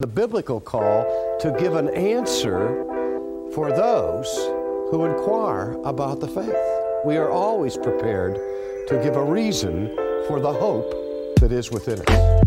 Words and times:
the 0.00 0.06
biblical 0.06 0.58
call 0.58 1.04
to 1.38 1.54
give 1.58 1.74
an 1.74 1.90
answer 1.90 2.86
for 3.52 3.70
those 3.70 4.34
who 4.90 5.04
inquire 5.04 5.72
about 5.84 6.20
the 6.20 6.26
faith. 6.26 6.56
We 7.04 7.18
are 7.18 7.28
always 7.30 7.76
prepared 7.76 8.36
to 8.88 8.98
give 9.04 9.16
a 9.16 9.22
reason 9.22 9.94
for 10.26 10.40
the 10.40 10.50
hope 10.50 10.90
that 11.40 11.52
is 11.52 11.70
within 11.70 12.00
us. 12.00 12.40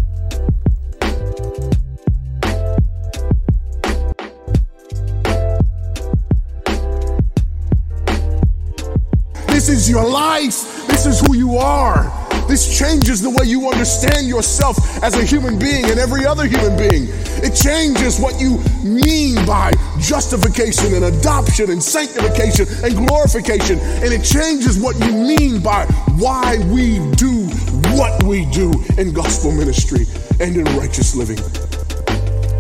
This 9.48 9.70
is 9.70 9.88
your 9.88 10.10
life. 10.10 10.88
This 10.88 11.06
is 11.06 11.20
who 11.20 11.36
you 11.36 11.58
are. 11.58 12.23
This 12.48 12.78
changes 12.78 13.22
the 13.22 13.30
way 13.30 13.46
you 13.46 13.70
understand 13.70 14.28
yourself 14.28 14.78
as 15.04 15.16
a 15.16 15.24
human 15.24 15.58
being 15.58 15.86
and 15.86 16.00
every 16.00 16.26
other 16.26 16.46
human 16.46 16.78
being. 16.78 17.08
It 17.44 17.56
changes 17.56 18.20
what 18.20 18.40
you 18.40 18.60
mean 18.84 19.36
by 19.46 19.72
justification 20.00 20.94
and 20.94 21.06
adoption 21.06 21.72
and 21.72 21.82
sanctification 21.82 22.68
and 22.84 23.08
glorification. 23.08 23.80
And 23.80 24.14
it 24.14 24.24
changes 24.24 24.80
what 24.80 25.00
you 25.00 25.12
mean 25.14 25.62
by 25.62 25.86
why 26.18 26.58
we 26.72 27.00
do 27.16 27.48
what 27.96 28.24
we 28.24 28.46
do 28.52 28.72
in 28.98 29.14
gospel 29.14 29.52
ministry 29.52 30.06
and 30.40 30.56
in 30.58 30.66
righteous 30.78 31.16
living. 31.16 31.40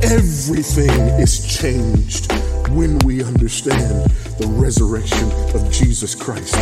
Everything 0.03 0.89
is 1.19 1.45
changed 1.47 2.31
when 2.69 2.99
we 2.99 3.23
understand 3.23 4.09
the 4.37 4.47
resurrection 4.47 5.31
of 5.55 5.71
Jesus 5.71 6.15
Christ. 6.15 6.55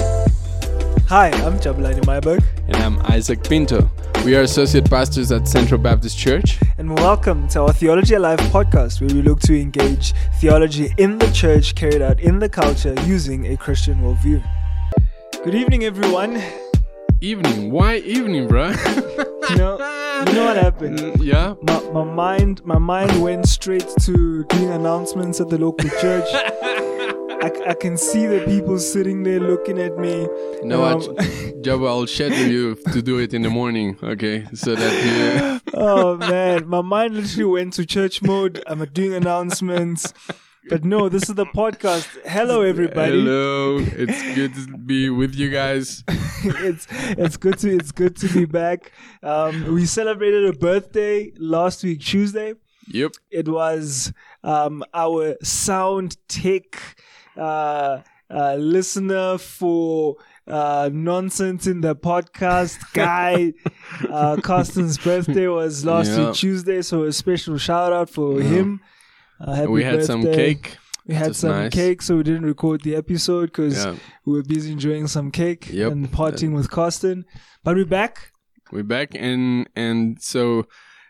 Hi, 1.12 1.28
I'm 1.44 1.60
Jabulani 1.60 2.00
Myberg, 2.06 2.42
And 2.68 2.78
I'm 2.78 3.00
Isaac 3.00 3.44
Pinto. 3.44 3.92
We 4.24 4.34
are 4.38 4.44
associate 4.44 4.90
pastors 4.90 5.30
at 5.34 5.46
Central 5.46 5.78
Baptist 5.78 6.18
Church. 6.18 6.58
and 6.78 6.98
welcome 7.00 7.50
to 7.50 7.64
our 7.64 7.74
Theology 7.74 8.14
Alive 8.14 8.40
podcast, 8.40 9.02
where 9.02 9.14
we 9.14 9.22
look 9.22 9.42
to 9.42 9.60
engage 9.60 10.14
theology 10.40 10.94
in 10.98 11.18
the 11.18 11.30
church 11.32 11.76
carried 11.76 12.02
out 12.02 12.22
in 12.22 12.40
the 12.40 12.48
culture 12.48 12.96
using 13.06 13.48
a 13.48 13.58
Christian 13.58 14.00
worldview. 14.00 14.42
Good 15.44 15.54
evening, 15.54 15.84
everyone. 15.84 16.42
Evening. 17.20 17.72
Why 17.72 17.98
evening, 17.98 18.48
bro? 18.48 18.74
You 19.50 19.58
know, 19.58 19.74
you 20.28 20.34
know 20.34 20.46
what 20.46 20.56
happened? 20.56 21.00
Mm, 21.00 21.26
yeah. 21.26 21.56
My, 21.64 21.82
my 21.92 22.04
mind, 22.06 22.64
my 22.64 22.78
mind 22.78 23.22
went 23.22 23.50
straight 23.50 23.86
to 24.04 24.46
doing 24.46 24.70
announcements 24.70 25.42
at 25.42 25.50
the 25.50 25.58
local 25.58 25.90
church. 26.00 26.30
I, 27.42 27.52
I 27.70 27.74
can 27.74 27.98
see 27.98 28.28
the 28.28 28.46
people 28.46 28.78
sitting 28.78 29.24
there 29.24 29.40
looking 29.40 29.80
at 29.80 29.98
me. 29.98 30.28
No? 30.62 30.86
Um, 30.86 31.00
Jabba, 31.64 31.88
I'll 31.88 32.06
schedule 32.06 32.48
you 32.48 32.76
to 32.94 33.02
do 33.02 33.18
it 33.18 33.34
in 33.34 33.42
the 33.42 33.50
morning, 33.50 33.98
okay? 34.04 34.46
So 34.54 34.76
that 34.76 34.94
you. 35.04 35.74
oh 35.74 36.18
man, 36.18 36.68
my 36.68 36.82
mind 36.82 37.16
literally 37.16 37.46
went 37.46 37.74
to 37.74 37.86
church 37.86 38.22
mode. 38.22 38.64
I'm 38.68 38.86
doing 38.86 39.16
announcements. 39.16 40.14
But 40.70 40.86
no, 40.86 41.10
this 41.10 41.30
is 41.30 41.34
the 41.34 41.48
podcast. 41.48 42.08
Hello, 42.26 42.62
everybody. 42.62 43.20
Hello. 43.20 43.80
It's 43.80 44.36
good 44.36 44.54
to 44.54 44.78
be 44.78 45.10
with 45.10 45.34
you 45.34 45.50
guys. 45.50 46.04
it's 46.08 46.86
it's 46.92 47.38
good 47.38 47.58
to 47.60 47.76
it's 47.76 47.92
good 47.92 48.16
to 48.18 48.28
be 48.32 48.46
back. 48.46 48.92
Um, 49.24 49.74
we 49.74 49.88
celebrated 49.88 50.46
a 50.46 50.54
birthday 50.54 51.32
last 51.40 51.84
week 51.84 52.02
Tuesday. 52.02 52.54
Yep. 52.90 53.14
It 53.32 53.48
was 53.48 54.14
um, 54.44 54.84
our 54.94 55.36
sound 55.42 56.18
tech 56.28 56.78
uh, 57.38 58.02
uh, 58.30 58.56
listener 58.56 59.38
for 59.38 60.16
uh, 60.48 60.90
nonsense 60.92 61.68
in 61.68 61.82
the 61.82 61.96
podcast 61.96 62.80
guy. 62.94 63.54
uh, 64.10 64.38
Carsten's 64.42 64.98
birthday 64.98 65.48
was 65.48 65.86
last 65.86 66.12
Yeah. 66.12 66.28
week 66.28 66.36
Tuesday, 66.36 66.82
so 66.82 67.04
a 67.04 67.12
special 67.12 67.58
shout 67.58 67.94
out 67.94 68.10
for 68.10 68.40
him. 68.42 68.80
Uh, 69.40 69.54
happy 69.54 69.68
we 69.68 69.84
had 69.84 70.04
some 70.04 70.24
cake. 70.24 70.78
We 71.08 71.16
had 71.16 71.36
some 71.36 71.50
nice. 71.52 71.74
cake, 71.74 72.02
so 72.04 72.18
we 72.18 72.24
didn't 72.24 72.46
record 72.46 72.82
the 72.82 72.96
episode 72.96 73.48
because 73.48 73.84
Yeah. 73.84 73.96
we 74.26 74.34
were 74.34 74.44
busy 74.44 74.72
enjoying 74.72 75.08
some 75.08 75.32
cake 75.32 75.68
Yep. 75.72 75.92
and 75.92 76.12
partying 76.12 76.54
with 76.54 76.70
Carsten. 76.70 77.26
But 77.64 77.76
we're 77.76 77.86
back. 77.86 78.32
We're 78.72 78.84
back 78.84 79.10
and 79.16 79.68
and 79.76 80.22
so 80.22 80.68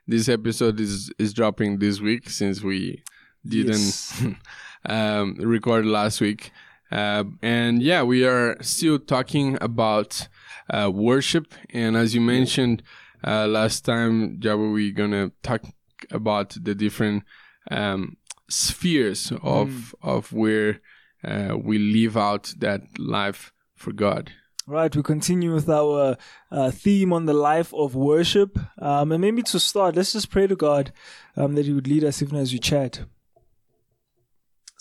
this 0.07 0.27
episode 0.29 0.79
is 0.79 1.11
is 1.19 1.33
dropping 1.33 1.79
this 1.79 1.99
week 2.01 2.29
since 2.29 2.61
we 2.63 3.03
didn't 3.45 3.73
Yes. 3.73 4.23
um, 4.85 5.35
record 5.39 5.85
last 5.85 6.21
week. 6.21 6.51
Uh, 6.91 7.23
and 7.41 7.81
yeah, 7.81 8.03
we 8.03 8.25
are 8.25 8.57
still 8.61 8.99
talking 8.99 9.57
about 9.61 10.27
uh, 10.69 10.91
worship. 10.93 11.53
And 11.69 11.95
as 11.95 12.13
you 12.13 12.21
mentioned 12.21 12.83
uh, 13.25 13.47
last 13.47 13.85
time, 13.85 14.39
Jabba, 14.39 14.73
we're 14.73 14.93
gonna 14.93 15.31
talk 15.43 15.63
about 16.09 16.57
the 16.61 16.75
different 16.75 17.23
um, 17.69 18.17
spheres 18.49 19.31
of 19.41 19.95
of 20.01 20.33
where 20.33 20.81
uh, 21.23 21.55
we 21.61 21.77
live 21.77 22.17
out 22.17 22.53
that 22.59 22.81
life 22.97 23.53
for 23.75 23.91
God. 23.93 24.31
Right, 24.67 24.95
we 24.95 25.01
continue 25.01 25.53
with 25.53 25.69
our 25.69 26.17
uh, 26.51 26.71
theme 26.71 27.11
on 27.13 27.25
the 27.25 27.33
life 27.33 27.73
of 27.73 27.95
worship. 27.95 28.57
Um, 28.77 29.11
and 29.11 29.19
maybe 29.19 29.41
to 29.43 29.59
start, 29.59 29.95
let's 29.95 30.13
just 30.13 30.29
pray 30.29 30.47
to 30.47 30.55
God 30.55 30.93
um, 31.35 31.55
that 31.55 31.65
He 31.65 31.73
would 31.73 31.87
lead 31.87 32.03
us 32.03 32.21
even 32.21 32.37
as 32.37 32.53
we 32.53 32.59
chat. 32.59 33.01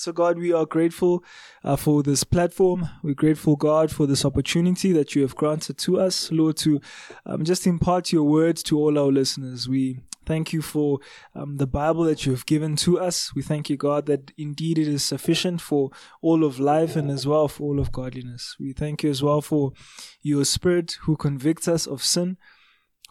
So, 0.00 0.12
God, 0.12 0.38
we 0.38 0.50
are 0.50 0.65
grateful 0.65 1.22
uh, 1.62 1.77
for 1.77 2.03
this 2.03 2.25
platform. 2.25 2.88
We're 3.03 3.12
grateful, 3.12 3.55
God, 3.55 3.91
for 3.91 4.06
this 4.06 4.25
opportunity 4.25 4.93
that 4.93 5.15
you 5.15 5.21
have 5.21 5.37
granted 5.37 5.77
to 5.77 6.00
us, 6.00 6.33
Lord, 6.33 6.56
to 6.59 6.81
um, 7.27 7.44
just 7.44 7.66
impart 7.66 8.10
your 8.10 8.22
words 8.22 8.62
to 8.62 8.78
all 8.78 8.99
our 8.99 9.12
listeners. 9.12 9.69
We 9.69 10.00
thank 10.25 10.55
you 10.55 10.62
for 10.62 11.00
um, 11.34 11.59
the 11.59 11.66
Bible 11.66 12.05
that 12.05 12.25
you 12.25 12.33
have 12.33 12.47
given 12.47 12.77
to 12.77 12.99
us. 12.99 13.34
We 13.34 13.43
thank 13.43 13.69
you, 13.69 13.77
God, 13.77 14.06
that 14.06 14.33
indeed 14.39 14.78
it 14.78 14.89
is 14.89 15.05
sufficient 15.05 15.60
for 15.60 15.91
all 16.22 16.44
of 16.44 16.59
life 16.59 16.97
and 16.97 17.10
as 17.10 17.27
well 17.27 17.47
for 17.47 17.65
all 17.65 17.78
of 17.78 17.93
godliness. 17.93 18.56
We 18.59 18.72
thank 18.72 19.03
you 19.03 19.10
as 19.10 19.22
well 19.22 19.43
for 19.43 19.75
your 20.22 20.47
Spirit 20.47 20.97
who 21.03 21.15
convicts 21.15 21.69
us 21.69 21.87
of 21.87 22.03
sin 22.03 22.39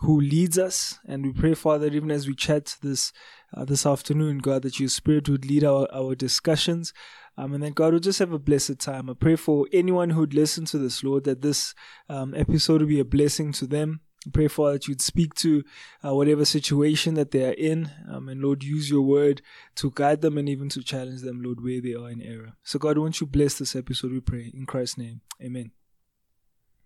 who 0.01 0.19
leads 0.19 0.57
us. 0.57 0.99
And 1.05 1.25
we 1.25 1.33
pray, 1.33 1.53
Father, 1.53 1.89
that 1.89 1.95
even 1.95 2.11
as 2.11 2.27
we 2.27 2.35
chat 2.35 2.77
this 2.81 3.11
uh, 3.53 3.65
this 3.65 3.85
afternoon, 3.85 4.39
God, 4.39 4.61
that 4.61 4.79
your 4.79 4.89
Spirit 4.89 5.27
would 5.27 5.45
lead 5.45 5.63
our, 5.63 5.87
our 5.93 6.15
discussions. 6.15 6.93
Um, 7.37 7.53
and 7.53 7.63
then 7.63 7.71
God 7.71 7.93
would 7.93 8.03
just 8.03 8.19
have 8.19 8.33
a 8.33 8.39
blessed 8.39 8.79
time. 8.79 9.09
I 9.09 9.13
pray 9.13 9.35
for 9.35 9.65
anyone 9.71 10.11
who 10.11 10.21
would 10.21 10.33
listen 10.33 10.65
to 10.65 10.77
this, 10.77 11.03
Lord, 11.03 11.23
that 11.23 11.41
this 11.41 11.73
um, 12.09 12.35
episode 12.35 12.81
would 12.81 12.89
be 12.89 12.99
a 12.99 13.05
blessing 13.05 13.53
to 13.53 13.65
them. 13.65 14.01
I 14.27 14.31
pray, 14.31 14.49
Father, 14.49 14.73
that 14.73 14.87
you'd 14.87 15.01
speak 15.01 15.33
to 15.35 15.63
uh, 16.05 16.13
whatever 16.13 16.43
situation 16.43 17.13
that 17.13 17.31
they 17.31 17.47
are 17.47 17.53
in. 17.53 17.89
Um, 18.11 18.27
and 18.27 18.41
Lord, 18.41 18.63
use 18.63 18.89
your 18.89 19.01
word 19.01 19.41
to 19.75 19.91
guide 19.95 20.21
them 20.21 20.37
and 20.37 20.49
even 20.49 20.67
to 20.69 20.83
challenge 20.83 21.21
them, 21.21 21.41
Lord, 21.41 21.63
where 21.63 21.81
they 21.81 21.93
are 21.93 22.09
in 22.09 22.21
error. 22.21 22.53
So, 22.63 22.77
God, 22.77 22.97
won't 22.97 23.21
you 23.21 23.27
bless 23.27 23.57
this 23.57 23.75
episode, 23.75 24.11
we 24.11 24.19
pray. 24.19 24.51
In 24.53 24.65
Christ's 24.65 24.97
name, 24.97 25.21
amen. 25.41 25.71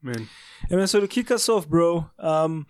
Amen. 0.06 0.30
Amen. 0.72 0.88
so 0.88 1.00
to 1.00 1.08
kick 1.08 1.32
us 1.32 1.48
off, 1.48 1.68
bro, 1.68 2.10
um, 2.20 2.68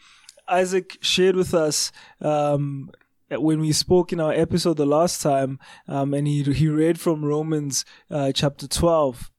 Isaac 0.47 0.97
shared 1.01 1.35
with 1.35 1.53
us 1.53 1.91
um, 2.21 2.91
when 3.29 3.59
we 3.59 3.71
spoke 3.71 4.13
in 4.13 4.19
our 4.19 4.33
episode 4.33 4.77
the 4.77 4.85
last 4.85 5.21
time, 5.21 5.59
um, 5.87 6.13
and 6.13 6.27
he 6.27 6.43
he 6.43 6.67
read 6.67 6.99
from 6.99 7.25
Romans 7.25 7.85
uh, 8.09 8.31
chapter 8.31 8.67
twelve. 8.67 9.29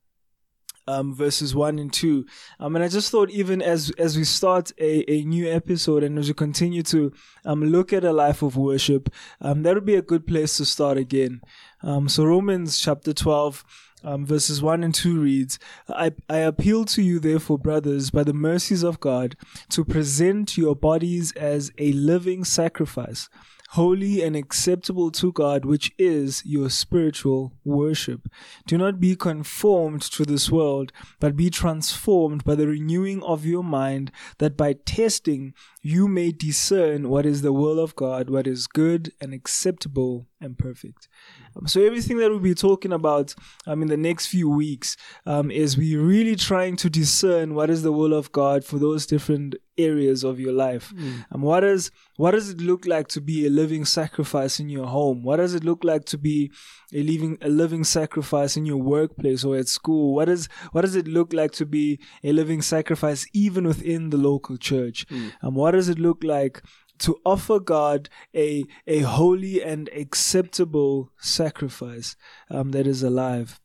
Um, 0.86 1.14
verses 1.14 1.54
one 1.54 1.78
and 1.78 1.90
two, 1.90 2.26
um, 2.60 2.76
and 2.76 2.84
I 2.84 2.88
just 2.88 3.10
thought 3.10 3.30
even 3.30 3.62
as 3.62 3.90
as 3.96 4.18
we 4.18 4.24
start 4.24 4.70
a, 4.78 5.10
a 5.10 5.24
new 5.24 5.50
episode 5.50 6.02
and 6.02 6.18
as 6.18 6.28
we 6.28 6.34
continue 6.34 6.82
to 6.82 7.10
um, 7.46 7.64
look 7.64 7.94
at 7.94 8.04
a 8.04 8.12
life 8.12 8.42
of 8.42 8.58
worship, 8.58 9.08
um, 9.40 9.62
that 9.62 9.74
would 9.74 9.86
be 9.86 9.94
a 9.94 10.02
good 10.02 10.26
place 10.26 10.58
to 10.58 10.66
start 10.66 10.98
again. 10.98 11.40
Um, 11.82 12.06
so 12.06 12.26
Romans 12.26 12.78
chapter 12.78 13.14
twelve, 13.14 13.64
um, 14.04 14.26
verses 14.26 14.62
1 14.62 14.84
and 14.84 14.94
2 14.94 15.18
reads, 15.18 15.58
I, 15.88 16.12
I 16.28 16.38
appeal 16.38 16.84
to 16.86 17.02
you, 17.02 17.18
therefore, 17.18 17.58
brothers, 17.58 18.10
by 18.10 18.22
the 18.22 18.34
mercies 18.34 18.82
of 18.82 19.00
God, 19.00 19.36
to 19.70 19.84
present 19.84 20.56
your 20.56 20.76
bodies 20.76 21.32
as 21.32 21.72
a 21.78 21.92
living 21.92 22.44
sacrifice, 22.44 23.28
holy 23.70 24.22
and 24.22 24.36
acceptable 24.36 25.10
to 25.10 25.32
God, 25.32 25.64
which 25.64 25.90
is 25.98 26.42
your 26.44 26.70
spiritual 26.70 27.54
worship. 27.64 28.28
Do 28.66 28.78
not 28.78 29.00
be 29.00 29.16
conformed 29.16 30.02
to 30.02 30.24
this 30.24 30.50
world, 30.50 30.92
but 31.18 31.34
be 31.34 31.50
transformed 31.50 32.44
by 32.44 32.54
the 32.54 32.68
renewing 32.68 33.22
of 33.22 33.44
your 33.44 33.64
mind, 33.64 34.12
that 34.38 34.56
by 34.56 34.74
testing 34.74 35.54
you 35.82 36.06
may 36.06 36.30
discern 36.30 37.08
what 37.08 37.26
is 37.26 37.42
the 37.42 37.52
will 37.52 37.80
of 37.80 37.96
God, 37.96 38.30
what 38.30 38.46
is 38.46 38.66
good 38.66 39.12
and 39.20 39.34
acceptable 39.34 40.28
and 40.44 40.58
perfect. 40.58 41.08
Um, 41.56 41.66
so 41.66 41.82
everything 41.82 42.18
that 42.18 42.30
we'll 42.30 42.38
be 42.38 42.54
talking 42.54 42.92
about 42.92 43.34
um, 43.66 43.82
in 43.82 43.88
the 43.88 43.96
next 43.96 44.26
few 44.26 44.48
weeks 44.48 44.96
um, 45.26 45.50
is 45.50 45.76
we 45.76 45.96
really 45.96 46.36
trying 46.36 46.76
to 46.76 46.90
discern 46.90 47.54
what 47.54 47.70
is 47.70 47.82
the 47.82 47.92
will 47.92 48.14
of 48.14 48.30
God 48.32 48.64
for 48.64 48.78
those 48.78 49.06
different 49.06 49.56
areas 49.76 50.22
of 50.22 50.38
your 50.38 50.52
life. 50.52 50.92
Um, 51.32 51.42
what 51.42 51.60
does 51.60 51.90
what 52.16 52.30
does 52.30 52.50
it 52.50 52.60
look 52.60 52.86
like 52.86 53.08
to 53.08 53.20
be 53.20 53.46
a 53.46 53.50
living 53.50 53.84
sacrifice 53.84 54.60
in 54.60 54.68
your 54.68 54.86
home? 54.86 55.22
What 55.24 55.38
does 55.38 55.54
it 55.54 55.64
look 55.64 55.82
like 55.82 56.04
to 56.06 56.18
be 56.18 56.52
a 56.92 57.02
living 57.02 57.38
a 57.40 57.48
living 57.48 57.82
sacrifice 57.82 58.56
in 58.56 58.66
your 58.66 58.76
workplace 58.76 59.44
or 59.44 59.56
at 59.56 59.66
school? 59.68 60.14
What 60.14 60.28
is 60.28 60.48
what 60.72 60.82
does 60.82 60.94
it 60.94 61.08
look 61.08 61.32
like 61.32 61.52
to 61.52 61.66
be 61.66 61.98
a 62.22 62.32
living 62.32 62.62
sacrifice 62.62 63.26
even 63.32 63.66
within 63.66 64.10
the 64.10 64.16
local 64.18 64.56
church? 64.56 65.06
Um, 65.42 65.54
what 65.54 65.72
does 65.72 65.88
it 65.88 65.98
look 65.98 66.22
like 66.22 66.62
to 66.98 67.20
offer 67.24 67.60
God 67.60 68.08
a 68.34 68.64
a 68.86 69.00
holy 69.00 69.62
and 69.62 69.88
acceptable 69.88 71.10
sacrifice 71.18 72.16
um, 72.50 72.70
that 72.72 72.86
is 72.86 73.02
alive. 73.02 73.60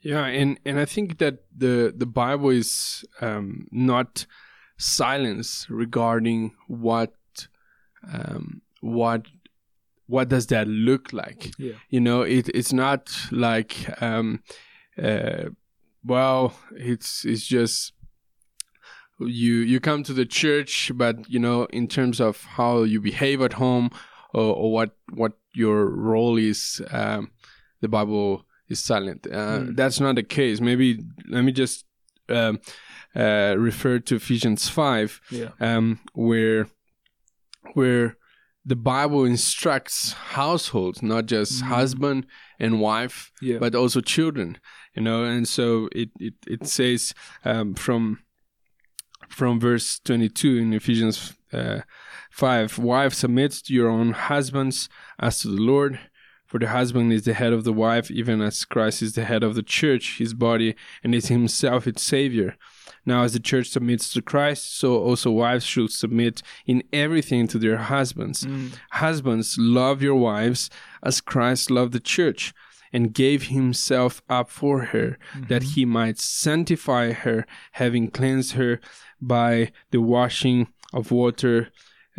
Yeah, 0.00 0.24
and 0.26 0.58
and 0.64 0.80
I 0.80 0.84
think 0.84 1.18
that 1.18 1.44
the 1.56 1.92
the 1.96 2.06
Bible 2.06 2.50
is 2.50 3.04
um, 3.20 3.66
not 3.70 4.26
silence 4.76 5.66
regarding 5.70 6.52
what 6.66 7.14
um, 8.12 8.62
what 8.80 9.26
what 10.06 10.28
does 10.28 10.48
that 10.48 10.68
look 10.68 11.12
like. 11.12 11.52
Yeah. 11.58 11.74
You 11.88 12.00
know, 12.00 12.22
it 12.22 12.48
it's 12.54 12.72
not 12.72 13.16
like 13.30 14.02
um, 14.02 14.42
uh, 15.00 15.50
well, 16.04 16.54
it's 16.76 17.24
it's 17.24 17.46
just 17.46 17.92
you 19.26 19.54
you 19.72 19.80
come 19.80 20.02
to 20.04 20.12
the 20.12 20.26
church, 20.26 20.90
but 20.94 21.16
you 21.28 21.38
know, 21.38 21.64
in 21.72 21.86
terms 21.88 22.20
of 22.20 22.44
how 22.56 22.82
you 22.84 23.00
behave 23.00 23.40
at 23.42 23.54
home 23.54 23.90
or, 24.34 24.54
or 24.54 24.72
what 24.72 24.96
what 25.14 25.32
your 25.54 25.86
role 25.86 26.36
is, 26.38 26.80
um, 26.90 27.30
the 27.80 27.88
Bible 27.88 28.44
is 28.68 28.82
silent. 28.82 29.26
Uh, 29.26 29.58
Mm. 29.60 29.76
That's 29.76 30.00
not 30.00 30.14
the 30.14 30.22
case. 30.22 30.60
Maybe 30.60 30.98
let 31.28 31.42
me 31.44 31.52
just 31.52 31.84
um, 32.28 32.58
uh, 33.14 33.54
refer 33.58 33.98
to 33.98 34.16
Ephesians 34.16 34.68
five, 34.68 35.20
Yeah. 35.30 35.50
um, 35.60 35.98
where 36.14 36.66
where 37.74 38.16
the 38.64 38.76
Bible 38.76 39.24
instructs 39.24 40.12
households, 40.12 41.02
not 41.02 41.26
just 41.26 41.62
Mm. 41.62 41.66
husband 41.68 42.26
and 42.60 42.80
wife, 42.80 43.32
Yeah. 43.40 43.58
but 43.58 43.74
also 43.74 44.00
children. 44.00 44.58
You 44.96 45.02
know, 45.02 45.24
and 45.24 45.48
so 45.48 45.88
it 45.92 46.10
it, 46.20 46.34
it 46.46 46.66
says 46.66 47.14
um, 47.44 47.74
from 47.74 48.18
from 49.32 49.58
verse 49.58 49.98
twenty 49.98 50.28
two 50.28 50.56
in 50.58 50.72
Ephesians 50.72 51.34
uh, 51.52 51.80
five, 52.30 52.78
wives 52.78 53.18
submit 53.18 53.52
to 53.52 53.74
your 53.74 53.88
own 53.88 54.12
husbands 54.12 54.88
as 55.18 55.40
to 55.40 55.48
the 55.48 55.60
Lord. 55.60 55.98
For 56.46 56.58
the 56.58 56.68
husband 56.68 57.14
is 57.14 57.24
the 57.24 57.32
head 57.32 57.54
of 57.54 57.64
the 57.64 57.72
wife, 57.72 58.10
even 58.10 58.42
as 58.42 58.66
Christ 58.66 59.00
is 59.00 59.14
the 59.14 59.24
head 59.24 59.42
of 59.42 59.54
the 59.54 59.62
church, 59.62 60.18
his 60.18 60.34
body, 60.34 60.76
and 61.02 61.14
is 61.14 61.28
himself 61.28 61.86
its 61.86 62.02
savior. 62.02 62.56
Now, 63.06 63.22
as 63.22 63.32
the 63.32 63.40
church 63.40 63.70
submits 63.70 64.12
to 64.12 64.20
Christ, 64.20 64.76
so 64.78 65.02
also 65.02 65.30
wives 65.30 65.64
should 65.64 65.90
submit 65.90 66.42
in 66.66 66.82
everything 66.92 67.48
to 67.48 67.58
their 67.58 67.78
husbands. 67.78 68.46
Husbands, 68.90 69.56
love 69.58 70.02
your 70.02 70.16
wives 70.16 70.68
as 71.02 71.22
Christ 71.22 71.70
loved 71.70 71.94
the 71.94 72.00
church 72.00 72.52
and 72.92 73.14
gave 73.14 73.44
himself 73.44 74.20
up 74.28 74.50
for 74.50 74.84
her, 74.92 75.16
that 75.48 75.62
he 75.62 75.86
might 75.86 76.18
sanctify 76.18 77.12
her, 77.12 77.46
having 77.72 78.10
cleansed 78.10 78.52
her 78.52 78.78
by 79.22 79.72
the 79.90 80.00
washing 80.00 80.68
of 80.92 81.10
water 81.10 81.70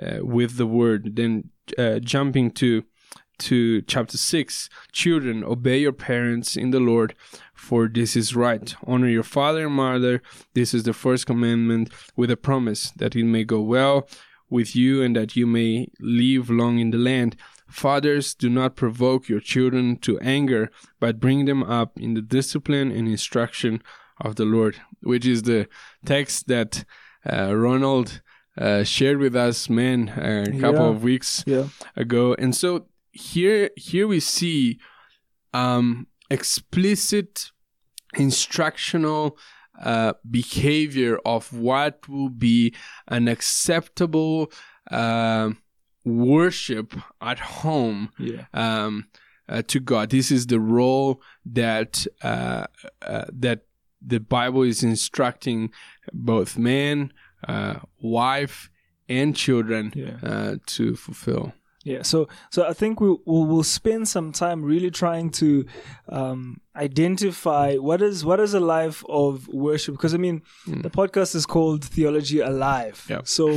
uh, 0.01 0.25
with 0.25 0.57
the 0.57 0.65
word. 0.65 1.15
Then 1.15 1.49
uh, 1.77 1.99
jumping 1.99 2.51
to 2.51 2.83
to 3.39 3.81
chapter 3.81 4.15
6 4.15 4.69
children 4.91 5.43
obey 5.43 5.79
your 5.79 5.91
parents 5.91 6.55
in 6.55 6.69
the 6.69 6.79
lord 6.79 7.15
for 7.63 7.87
this 7.87 8.15
is 8.15 8.35
right. 8.35 8.75
Honor 8.85 9.07
your 9.07 9.23
father 9.23 9.67
and 9.67 9.75
mother. 9.75 10.21
This 10.53 10.73
is 10.73 10.83
the 10.83 10.93
first 10.93 11.25
commandment 11.25 11.89
with 12.15 12.29
a 12.29 12.37
promise 12.37 12.91
that 12.97 13.15
it 13.15 13.23
may 13.23 13.45
go 13.45 13.61
well 13.61 14.07
with 14.49 14.75
you 14.75 15.01
and 15.01 15.15
that 15.15 15.35
you 15.35 15.47
may 15.47 15.87
live 15.99 16.49
long 16.49 16.79
in 16.79 16.91
the 16.91 16.97
land. 16.97 17.35
Fathers 17.67 18.35
do 18.35 18.49
not 18.49 18.75
provoke 18.75 19.29
your 19.29 19.39
children 19.39 19.97
to 19.99 20.19
anger 20.19 20.69
but 20.99 21.19
bring 21.19 21.45
them 21.45 21.63
up 21.63 21.97
in 21.99 22.13
the 22.13 22.21
discipline 22.21 22.91
and 22.91 23.07
instruction 23.07 23.81
of 24.21 24.35
the 24.35 24.45
lord 24.45 24.79
which 25.03 25.25
is 25.25 25.43
the 25.43 25.67
text 26.05 26.47
that 26.47 26.85
uh, 27.31 27.53
ronald 27.55 28.21
uh, 28.57 28.83
shared 28.83 29.17
with 29.17 29.35
us 29.35 29.69
man 29.69 30.09
a 30.09 30.51
couple 30.59 30.85
Yeah. 30.85 30.89
of 30.95 31.03
weeks 31.03 31.43
Yeah. 31.47 31.67
ago 31.95 32.35
and 32.39 32.55
so 32.55 32.87
here 33.11 33.69
here 33.75 34.07
we 34.07 34.19
see 34.19 34.79
um 35.53 36.07
explicit 36.29 37.51
instructional 38.15 39.37
uh 39.83 40.13
behavior 40.29 41.17
of 41.25 41.51
what 41.53 42.07
will 42.07 42.29
be 42.29 42.73
an 43.07 43.27
acceptable 43.27 44.51
uh, 44.91 45.49
worship 46.05 46.93
at 47.21 47.39
home 47.39 48.09
Yeah. 48.19 48.45
um 48.53 49.05
uh, 49.49 49.61
to 49.67 49.79
God 49.79 50.09
this 50.09 50.31
is 50.31 50.47
the 50.47 50.59
role 50.59 51.21
that 51.45 52.05
uh, 52.21 52.65
uh 53.01 53.25
that 53.31 53.59
the 54.05 54.19
bible 54.19 54.63
is 54.63 54.83
instructing 54.83 55.71
both 56.11 56.57
man 56.57 57.11
uh 57.47 57.75
wife 58.01 58.69
and 59.09 59.35
children 59.35 59.91
Yeah. 59.95 60.17
uh, 60.23 60.55
to 60.75 60.95
fulfill 60.95 61.53
Yeah, 61.85 62.03
so 62.03 62.27
so 62.49 62.59
I 62.71 62.73
think 62.73 63.01
we'll 63.01 63.19
we'll, 63.25 63.45
we'll 63.45 63.63
spend 63.79 64.07
some 64.07 64.31
time 64.31 64.59
really 64.63 64.89
trying 64.91 65.31
to 65.41 65.65
um, 66.07 66.61
identify 66.97 67.75
what 67.75 68.01
is 68.01 68.23
what 68.23 68.39
is 68.39 68.53
a 68.53 68.59
life 68.77 69.03
of 69.09 69.47
worship 69.49 69.95
because 69.95 70.13
I 70.13 70.17
mean 70.17 70.41
the 70.65 70.89
podcast 70.89 71.35
is 71.35 71.45
called 71.45 71.83
Theology 71.83 72.39
Alive. 72.39 73.05
Yep. 73.09 73.27
So 73.27 73.49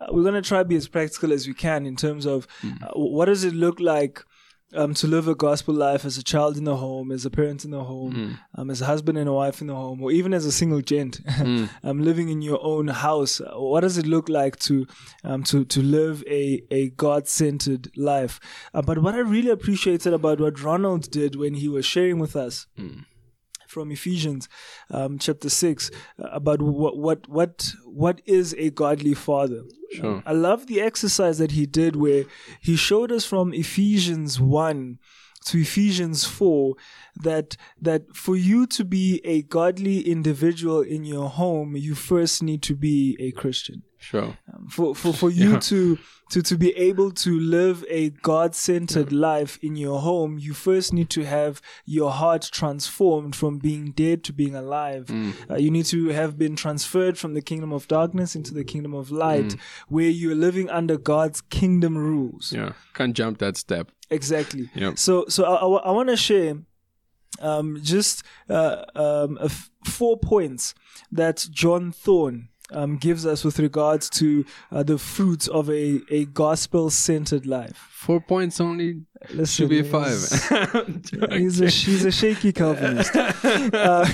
uh, 0.00 0.06
we're 0.12 0.24
gonna 0.24 0.42
try 0.42 0.60
to 0.60 0.64
be 0.64 0.76
as 0.76 0.88
practical 0.88 1.30
as 1.32 1.46
we 1.46 1.54
can 1.54 1.84
in 1.86 1.96
terms 1.96 2.24
of 2.26 2.46
uh, 2.64 2.92
what 2.94 3.26
does 3.26 3.44
it 3.44 3.52
look 3.54 3.80
like. 3.80 4.24
Um, 4.72 4.92
to 4.94 5.06
live 5.06 5.28
a 5.28 5.36
gospel 5.36 5.72
life 5.72 6.04
as 6.04 6.18
a 6.18 6.22
child 6.24 6.56
in 6.56 6.64
the 6.64 6.74
home, 6.76 7.12
as 7.12 7.24
a 7.24 7.30
parent 7.30 7.64
in 7.64 7.70
the 7.70 7.84
home, 7.84 8.38
um, 8.56 8.70
as 8.70 8.80
a 8.80 8.86
husband 8.86 9.16
and 9.18 9.28
a 9.28 9.32
wife 9.32 9.60
in 9.60 9.68
the 9.68 9.74
home, 9.74 10.02
or 10.02 10.10
even 10.10 10.34
as 10.34 10.44
a 10.46 10.50
single 10.50 10.80
gent, 10.80 11.20
um, 11.84 12.02
living 12.02 12.28
in 12.28 12.42
your 12.42 12.58
own 12.60 12.88
house. 12.88 13.40
Uh, 13.40 13.52
What 13.60 13.82
does 13.82 13.98
it 13.98 14.06
look 14.06 14.28
like 14.28 14.58
to 14.60 14.86
um, 15.22 15.44
to 15.44 15.64
to 15.66 15.80
live 15.80 16.24
a 16.26 16.62
a 16.72 16.88
God 16.90 17.28
centered 17.28 17.88
life? 17.96 18.40
Uh, 18.72 18.82
but 18.82 18.98
what 18.98 19.14
I 19.14 19.18
really 19.18 19.50
appreciated 19.50 20.12
about 20.12 20.40
what 20.40 20.60
Ronald 20.60 21.08
did 21.08 21.36
when 21.36 21.54
he 21.54 21.68
was 21.68 21.86
sharing 21.86 22.18
with 22.18 22.34
us 22.34 22.66
from 23.68 23.90
Ephesians 23.92 24.48
um, 24.90 25.18
chapter 25.18 25.48
six 25.50 25.90
uh, 26.18 26.28
about 26.32 26.60
what 26.62 26.96
what 26.96 27.28
what 27.28 27.72
what 27.86 28.20
is 28.26 28.54
a 28.58 28.70
godly 28.70 29.14
father. 29.14 29.62
Sure. 29.94 30.22
I 30.26 30.32
love 30.32 30.66
the 30.66 30.80
exercise 30.80 31.38
that 31.38 31.52
he 31.52 31.66
did 31.66 31.96
where 31.96 32.24
he 32.60 32.76
showed 32.76 33.12
us 33.12 33.24
from 33.24 33.52
Ephesians 33.52 34.40
one 34.40 34.98
to 35.46 35.60
Ephesians 35.60 36.24
4 36.24 36.74
that 37.16 37.56
that 37.80 38.02
for 38.14 38.34
you 38.34 38.66
to 38.68 38.84
be 38.84 39.20
a 39.24 39.42
godly 39.42 40.00
individual 40.00 40.80
in 40.80 41.04
your 41.04 41.28
home 41.28 41.76
you 41.76 41.94
first 41.94 42.42
need 42.42 42.62
to 42.62 42.74
be 42.74 43.16
a 43.20 43.30
Christian 43.32 43.82
sure. 44.04 44.36
For 44.68 44.94
for, 44.94 45.12
for 45.12 45.30
you 45.42 45.58
to 45.60 45.98
to 46.30 46.42
to 46.42 46.56
be 46.56 46.70
able 46.76 47.10
to 47.10 47.38
live 47.38 47.84
a 47.88 48.10
god-centered 48.10 49.12
life 49.12 49.58
in 49.62 49.76
your 49.76 50.00
home 50.00 50.38
you 50.38 50.54
first 50.54 50.92
need 50.92 51.10
to 51.10 51.24
have 51.24 51.60
your 51.84 52.10
heart 52.10 52.48
transformed 52.50 53.36
from 53.36 53.58
being 53.58 53.92
dead 53.92 54.24
to 54.24 54.32
being 54.32 54.54
alive. 54.54 55.10
Uh, 55.50 55.56
you 55.56 55.70
need 55.70 55.86
to 55.86 56.08
have 56.08 56.38
been 56.38 56.56
transferred 56.56 57.16
from 57.18 57.34
the 57.34 57.42
kingdom 57.42 57.72
of 57.72 57.86
darkness 57.88 58.34
into 58.34 58.52
the 58.54 58.64
kingdom 58.64 58.94
of 58.94 59.10
light 59.10 59.56
where 59.88 60.08
you're 60.08 60.34
living 60.34 60.68
under 60.70 60.96
god's 60.96 61.40
kingdom 61.40 61.96
rules. 61.96 62.52
Yeah, 62.52 62.72
can't 62.94 63.14
jump 63.16 63.38
that 63.38 63.56
step. 63.56 63.90
exactly. 64.10 64.70
Yep. 64.74 64.98
so 64.98 65.24
so 65.28 65.44
i, 65.44 65.88
I, 65.88 65.90
want 65.92 66.08
to 66.08 66.16
share 66.16 66.54
um, 67.40 67.80
just 67.82 68.22
uh, 68.48 68.84
um, 68.94 69.38
f- 69.42 69.70
four 69.84 70.18
points 70.18 70.74
that 71.10 71.46
john 71.50 71.92
Thorn 71.92 72.48
um, 72.70 72.96
gives 72.96 73.26
us 73.26 73.44
with 73.44 73.58
regards 73.58 74.08
to 74.08 74.44
uh, 74.72 74.82
the 74.82 74.98
fruits 74.98 75.48
of 75.48 75.68
a, 75.68 76.00
a 76.10 76.24
gospel 76.26 76.90
centered 76.90 77.46
life. 77.46 77.88
Four 77.92 78.20
points 78.20 78.60
only 78.60 79.02
Listen, 79.30 79.46
should 79.46 79.70
be 79.70 79.82
five. 79.82 80.18
He's, 81.30 81.60
a 81.60 81.68
he's 81.68 82.04
a 82.04 82.12
shaky 82.12 82.52
Calvinist. 82.52 83.14
Uh, 83.44 84.06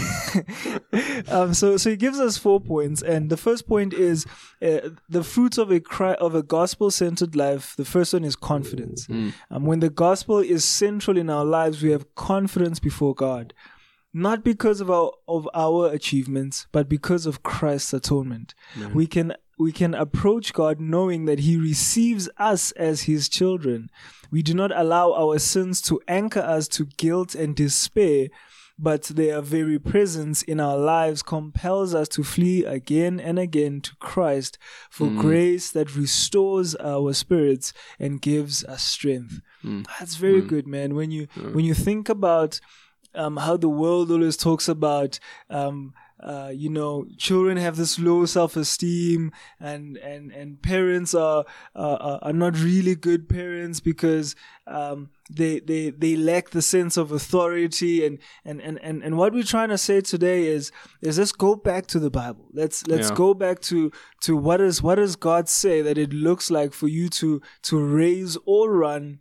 um, 1.29 1.55
so 1.55 1.77
so 1.77 1.91
he 1.91 1.97
gives 1.97 2.19
us 2.21 2.37
four 2.37 2.61
points, 2.61 3.03
and 3.03 3.31
the 3.31 3.37
first 3.37 3.67
point 3.67 3.93
is 3.93 4.27
uh, 4.63 4.91
the 5.09 5.23
fruits 5.25 5.59
of 5.59 5.71
a 5.71 5.81
cri- 5.81 6.17
of 6.17 6.35
a 6.35 6.43
gospel 6.43 6.91
centered 6.91 7.35
life. 7.35 7.75
The 7.77 7.85
first 7.85 8.13
one 8.13 8.25
is 8.25 8.37
confidence. 8.37 9.09
Um, 9.09 9.65
when 9.67 9.81
the 9.81 9.91
gospel 9.91 10.39
is 10.39 10.65
central 10.65 11.17
in 11.17 11.31
our 11.31 11.45
lives, 11.45 11.83
we 11.83 11.91
have 11.91 12.15
confidence 12.15 12.79
before 12.79 13.15
God 13.15 13.55
not 14.13 14.43
because 14.43 14.81
of 14.81 14.91
our 14.91 15.13
of 15.29 15.49
our 15.55 15.89
achievements, 15.89 16.67
but 16.73 16.89
because 16.89 17.27
of 17.27 17.43
Christ's 17.43 17.93
atonement. 17.93 18.55
We 18.95 19.07
can 19.07 19.35
we 19.59 19.73
can 19.73 19.95
approach 19.95 20.53
God 20.53 20.81
knowing 20.81 21.27
that 21.27 21.41
He 21.41 21.57
receives 21.57 22.29
us 22.39 22.73
as 22.73 23.03
His 23.03 23.29
children. 23.29 23.91
We 24.31 24.43
do 24.43 24.55
not 24.55 24.73
allow 24.75 25.13
our 25.13 25.39
sins 25.39 25.83
to 25.83 26.01
anchor 26.09 26.41
us 26.41 26.67
to 26.69 26.87
guilt 26.87 27.35
and 27.35 27.55
despair, 27.55 28.29
but 28.79 29.03
their 29.05 29.43
very 29.43 29.79
presence 29.79 30.43
in 30.43 30.61
our 30.61 30.79
lives 30.79 31.23
compels 31.23 31.95
us 31.95 32.09
to 32.09 32.25
flee 32.25 32.65
again 32.65 33.21
and 33.21 33.39
again 33.39 33.83
to 33.83 33.95
Christ 33.97 34.57
for 34.89 35.09
mm. 35.09 35.19
grace 35.19 35.71
that 35.73 35.95
restores 35.95 36.75
our 36.77 37.13
spirits 37.13 37.75
and 37.99 38.23
gives 38.23 38.65
us 38.65 38.83
strength. 38.83 39.41
Mm. 39.63 39.87
That's 39.99 40.17
very 40.17 40.41
mm. 40.41 40.49
good, 40.49 40.67
man. 40.67 40.95
When 40.95 41.11
you 41.11 41.29
when 41.53 41.67
you 41.67 41.75
think 41.75 42.09
about 42.09 42.61
um, 43.15 43.37
how 43.39 43.57
the 43.57 43.69
world 43.69 44.11
always 44.11 44.37
talks 44.37 44.69
about 44.69 45.19
um, 45.49 45.93
uh, 46.23 46.53
you 46.55 46.69
know, 46.69 47.07
children 47.17 47.57
have 47.57 47.77
this 47.77 47.99
low 47.99 48.27
self-esteem, 48.27 49.33
and 49.59 49.97
and 49.97 50.31
and 50.33 50.61
parents 50.63 51.15
are 51.15 51.45
uh, 51.75 52.19
are 52.21 52.33
not 52.35 52.59
really 52.59 52.95
good 52.95 53.27
parents 53.27 53.81
because 53.81 54.37
um, 54.67 55.09
they 55.31 55.61
they 55.61 55.89
they 55.91 56.17
lack 56.17 56.51
the 56.51 56.61
sense 56.61 56.99
of 56.99 57.11
authority. 57.11 58.05
And 58.05 58.19
and 58.45 58.61
and 58.61 58.79
and 58.83 59.03
and 59.03 59.17
what 59.17 59.33
we're 59.33 59.45
trying 59.45 59.71
to 59.71 59.79
say 59.79 60.03
today 60.03 60.47
is 60.47 60.71
is 61.01 61.19
let's 61.19 61.33
go 61.33 61.55
back 61.57 61.87
to 61.87 61.99
the 61.99 62.11
Bible. 62.11 62.49
Let's 62.53 62.87
let's 62.87 63.09
Yeah. 63.09 63.17
go 63.17 63.33
back 63.33 63.61
to 63.63 63.91
to 64.23 64.37
what 64.37 64.61
is 64.61 64.83
what 64.83 64.97
does 64.97 65.17
God 65.17 65.49
say 65.49 65.81
that 65.81 65.97
it 65.97 66.13
looks 66.13 66.51
like 66.51 66.75
for 66.75 66.89
you 66.89 67.09
to 67.11 67.41
to 67.63 67.79
raise 67.83 68.37
or 68.45 68.71
run 68.77 69.21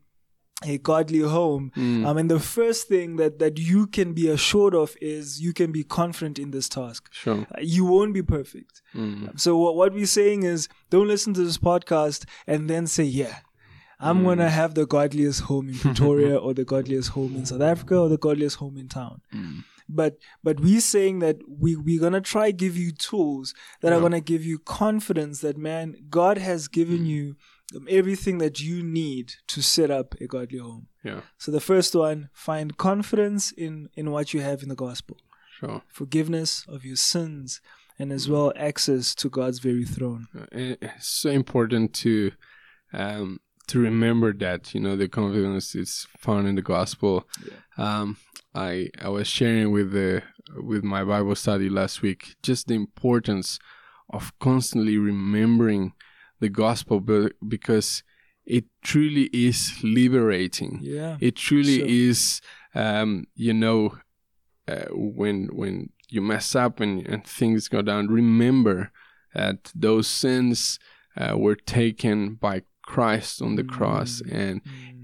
a 0.66 0.78
godly 0.78 1.20
home. 1.20 1.72
Um, 2.06 2.18
and 2.18 2.30
the 2.30 2.40
first 2.40 2.88
thing 2.90 3.16
that, 3.16 3.40
that 3.40 3.58
you 3.58 3.88
can 3.88 4.14
be 4.14 4.28
assured 4.28 4.76
of 4.76 4.96
is 5.02 5.40
you 5.42 5.54
can 5.54 5.72
be 5.72 5.84
confident 5.84 6.38
in 6.38 6.52
this 6.52 6.68
task. 6.68 7.08
Sure. 7.12 7.48
Uh, 7.56 7.62
You 7.62 7.86
won't 7.86 8.14
be 8.14 8.22
perfect. 8.24 8.82
Um, 8.94 9.32
So 9.38 9.58
what, 9.58 9.76
what 9.76 9.94
we're 9.94 10.06
saying 10.06 10.44
is 10.44 10.68
don't 10.90 11.08
listen 11.08 11.34
to 11.36 11.44
this 11.46 11.58
podcast 11.58 12.26
and 12.46 12.70
then 12.70 12.88
say, 12.88 13.04
yeah, 13.06 13.38
I'm 14.02 14.24
going 14.24 14.38
to 14.40 14.50
have 14.50 14.76
the 14.76 14.86
godliest 14.86 15.42
home 15.42 15.70
in 15.70 15.76
Pretoria 15.86 16.36
or 16.38 16.54
the 16.54 16.66
godliest 16.66 17.10
home 17.12 17.36
in 17.36 17.46
South 17.46 17.62
Africa 17.62 17.98
or 17.98 18.10
the 18.10 18.18
godliest 18.18 18.58
home 18.58 18.78
in 18.78 18.88
town. 18.90 19.22
But 19.92 20.18
but 20.44 20.60
we're 20.60 20.82
saying 20.82 21.18
that 21.20 21.38
we 21.48 21.76
we're 21.76 22.00
gonna 22.00 22.22
try 22.22 22.52
give 22.52 22.78
you 22.78 22.92
tools 22.92 23.56
that 23.82 23.92
are 23.92 24.00
gonna 24.02 24.22
give 24.22 24.46
you 24.46 24.60
confidence 24.60 25.42
that 25.42 25.58
man 25.58 25.96
God 26.12 26.38
has 26.38 26.68
given 26.68 27.08
you 27.08 27.24
um, 27.30 27.36
everything 27.90 28.40
that 28.40 28.60
you 28.60 28.84
need 28.84 29.34
to 29.48 29.62
set 29.62 29.92
up 29.92 30.16
a 30.22 30.28
godly 30.28 30.60
home. 30.60 30.88
Yeah. 31.04 31.22
So 31.38 31.52
the 31.52 31.60
first 31.62 31.94
one, 31.96 32.30
find 32.34 32.78
confidence 32.78 33.52
in 33.52 33.90
in 33.94 34.12
what 34.12 34.34
you 34.34 34.42
have 34.42 34.64
in 34.64 34.70
the 34.70 34.76
gospel, 34.88 35.18
Sure. 35.60 35.82
forgiveness 35.88 36.66
of 36.68 36.84
your 36.84 36.96
sins, 36.98 37.62
and 38.00 38.12
as 38.12 38.28
well 38.30 38.52
access 38.56 39.14
to 39.16 39.30
God's 39.30 39.60
very 39.60 39.86
throne. 39.86 40.28
Uh, 40.36 40.76
It's 40.82 41.08
so 41.22 41.30
important 41.30 41.94
to 42.04 42.32
um, 42.94 43.40
to 43.68 43.80
remember 43.80 44.34
that 44.34 44.74
you 44.74 44.80
know 44.82 44.96
the 44.98 45.08
confidence 45.08 45.76
is 45.76 46.08
found 46.18 46.48
in 46.48 46.56
the 46.56 46.62
gospel. 46.76 47.24
Um, 47.78 48.18
I 48.56 48.90
I 49.00 49.10
was 49.10 49.28
sharing 49.28 49.72
with 49.72 49.92
the 49.92 50.24
with 50.72 50.84
my 50.84 51.04
Bible 51.04 51.36
study 51.36 51.70
last 51.70 52.02
week 52.02 52.36
just 52.42 52.68
the 52.68 52.74
importance 52.74 53.60
of 54.10 54.32
constantly 54.40 54.98
remembering 54.98 55.94
the 56.40 56.50
gospel 56.50 57.00
be- 57.00 57.32
because 57.48 58.04
it 58.46 58.66
truly 58.84 59.30
is 59.34 59.74
liberating. 59.84 60.80
Yeah. 60.82 61.18
It 61.20 61.36
truly 61.36 61.78
Sure. 61.80 61.88
is, 61.88 62.42
um, 62.74 63.26
you 63.36 63.54
know, 63.54 63.98
uh, 64.68 64.86
when 64.92 65.48
when 65.52 65.90
you 66.10 66.22
mess 66.22 66.56
up 66.56 66.80
and, 66.80 67.06
and 67.08 67.24
things 67.26 67.68
go 67.68 67.82
down, 67.82 68.08
remember 68.08 68.92
that 69.36 69.72
those 69.76 70.08
sins 70.08 70.80
uh, 71.16 71.38
were 71.38 71.56
taken 71.56 72.36
by 72.36 72.64
Christ 72.84 73.42
on 73.42 73.56
the 73.56 73.64
cross, 73.64 74.22
and 74.32 74.62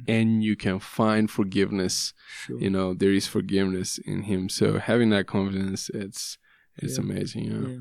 and 0.08 0.44
you 0.44 0.56
can 0.56 0.80
find 0.80 1.30
forgiveness. 1.30 2.14
Sure. 2.46 2.60
You 2.60 2.70
know, 2.72 2.94
there 2.96 3.12
is 3.14 3.28
forgiveness 3.28 4.00
in 4.00 4.24
Him. 4.24 4.50
So 4.50 4.80
having 4.80 5.10
that 5.12 5.28
confidence, 5.28 5.90
it's 5.94 6.38
it's 6.78 6.98
Yeah. 6.98 7.04
amazing. 7.04 7.44
You 7.46 7.54
know? 7.54 7.70
Yeah. 7.70 7.78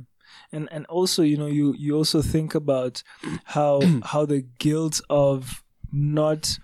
And 0.52 0.68
and 0.72 0.86
also, 0.86 1.22
you 1.22 1.36
know, 1.36 1.46
you 1.46 1.74
you 1.78 1.96
also 1.96 2.22
think 2.22 2.54
about 2.54 3.02
how 3.44 3.80
how 4.04 4.26
the 4.26 4.42
guilt 4.58 5.00
of 5.10 5.62
not 5.92 6.58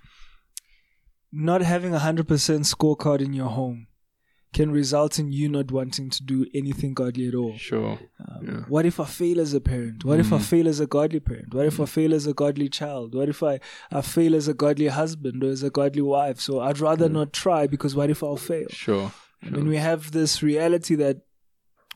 not 1.33 1.63
having 1.63 1.95
a 1.95 1.99
hundred 1.99 2.27
percent 2.29 2.65
scorecard 2.65 3.21
in 3.21 3.33
your 3.33 3.49
home 3.49 3.87
can 4.53 4.73
result 4.73 5.17
in 5.19 5.31
you 5.31 5.49
not 5.49 5.71
wanting 5.71 6.11
to 6.11 6.25
do 6.25 6.45
anything 6.53 6.93
godly 6.93 7.29
at 7.29 7.35
all. 7.37 7.57
Sure. 7.57 8.01
Um, 8.19 8.47
Yeah. 8.47 8.61
What 8.69 8.85
if 8.85 8.99
I 8.99 9.05
fail 9.05 9.41
as 9.41 9.55
a 9.55 9.61
parent? 9.61 10.05
What 10.05 10.19
if 10.19 10.33
I 10.33 10.39
fail 10.41 10.67
as 10.67 10.81
a 10.81 10.87
godly 10.89 11.21
parent? 11.21 11.55
What 11.55 11.67
if 11.67 11.79
I 11.79 11.85
fail 11.87 12.13
as 12.13 12.27
a 12.27 12.35
godly 12.35 12.69
child? 12.69 13.15
What 13.15 13.29
if 13.29 13.45
I, 13.45 13.61
I 13.93 14.01
fail 14.01 14.35
as 14.35 14.49
a 14.49 14.55
godly 14.55 14.89
husband 14.89 15.45
or 15.45 15.51
as 15.51 15.63
a 15.63 15.71
godly 15.71 16.03
wife? 16.03 16.41
So 16.41 16.59
I'd 16.61 16.81
rather 16.81 17.09
not 17.09 17.33
try 17.33 17.69
because 17.69 17.95
what 17.95 18.11
if 18.11 18.25
I'll 18.25 18.37
fail? 18.37 18.67
Sure. 18.71 19.13
And 19.43 19.55
then 19.55 19.69
we 19.69 19.77
have 19.77 20.11
this 20.11 20.43
reality 20.43 20.97
that 20.97 21.19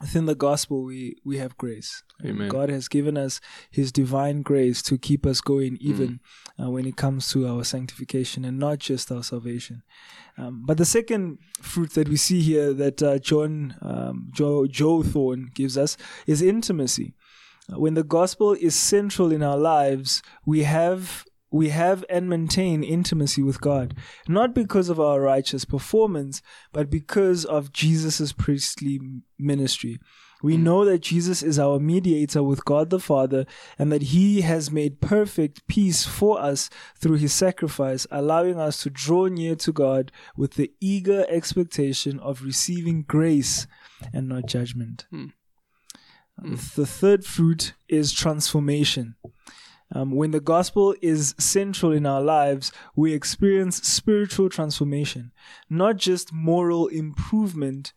within 0.01 0.27
the 0.27 0.35
gospel 0.35 0.85
we 0.85 1.17
we 1.25 1.39
have 1.39 1.57
grace. 1.57 2.03
Amen. 2.25 2.49
God 2.49 2.71
has 2.71 2.89
given 2.89 3.17
us 3.17 3.41
His 3.71 3.93
divine 3.93 4.43
grace 4.43 4.83
to 4.83 4.99
keep 4.99 5.27
us 5.27 5.41
going, 5.41 5.79
even 5.81 6.21
uh, 6.61 6.71
when 6.71 6.87
it 6.87 6.97
comes 6.97 7.31
to 7.33 7.47
our 7.47 7.65
sanctification 7.65 8.45
and 8.45 8.59
not 8.59 8.79
just 8.79 9.11
our 9.13 9.23
salvation. 9.23 9.83
Um, 10.37 10.65
but 10.67 10.79
the 10.79 10.85
second 10.85 11.39
fruit 11.61 11.91
that 11.95 12.09
we 12.09 12.17
see 12.17 12.41
here 12.41 12.73
that 12.73 13.03
uh, 13.03 13.19
John 13.19 13.77
um, 13.83 14.31
Joe, 14.33 14.67
Joe 14.67 15.03
Thorn 15.03 15.51
gives 15.55 15.79
us 15.79 15.97
is 16.27 16.43
intimacy. 16.43 17.15
Uh, 17.73 17.79
When 17.79 17.95
the 17.95 18.05
gospel 18.05 18.53
is 18.53 18.75
central 18.75 19.33
in 19.33 19.43
our 19.43 19.59
lives, 19.59 20.23
we 20.45 20.65
have 20.65 21.25
we 21.55 21.69
have 21.69 22.05
and 22.11 22.29
maintain 22.29 22.83
intimacy 22.83 23.41
with 23.41 23.61
God, 23.61 23.97
not 24.27 24.57
because 24.57 24.89
of 24.89 24.99
our 24.99 25.21
righteous 25.21 25.65
performance, 25.65 26.43
but 26.73 26.91
because 26.91 27.45
of 27.45 27.73
Jesus' 27.73 28.33
priestly 28.33 29.01
ministry. 29.39 30.01
We 30.43 30.57
hmm. 30.57 30.65
know 30.65 30.85
that 30.85 31.03
Jesus 31.03 31.45
is 31.45 31.57
our 31.57 31.79
mediator 31.79 32.43
with 32.43 32.65
God 32.65 32.91
the 32.91 32.99
Father 32.99 33.47
and 33.79 33.93
that 33.93 34.03
he 34.03 34.41
has 34.41 34.73
made 34.73 35.01
perfect 35.01 35.65
peace 35.69 36.05
for 36.05 36.41
us 36.41 36.71
through 36.99 37.19
his 37.19 37.33
sacrifice, 37.33 38.05
allowing 38.11 38.59
us 38.59 38.83
to 38.83 38.91
draw 38.91 39.27
near 39.27 39.55
to 39.55 39.71
God 39.71 40.11
with 40.37 40.55
the 40.55 40.73
eager 40.81 41.25
expectation 41.29 42.19
of 42.19 42.43
receiving 42.43 43.03
grace 43.03 43.69
and 44.13 44.29
not 44.29 44.47
judgment. 44.47 45.07
Hmm. 45.09 45.27
The 46.75 46.85
third 46.85 47.25
fruit 47.25 47.75
is 47.89 48.13
transformation. 48.13 49.15
Um, 49.95 50.11
when 50.11 50.33
the 50.33 50.41
gospel 50.41 50.95
is 51.01 51.35
central 51.39 51.93
in 51.93 52.05
our 52.05 52.21
lives, 52.21 52.73
we 52.97 53.13
experience 53.15 53.77
spiritual 53.87 54.49
transformation, 54.49 55.33
not 55.71 55.97
just 55.99 56.33
moral 56.33 56.89
improvement. 56.89 57.93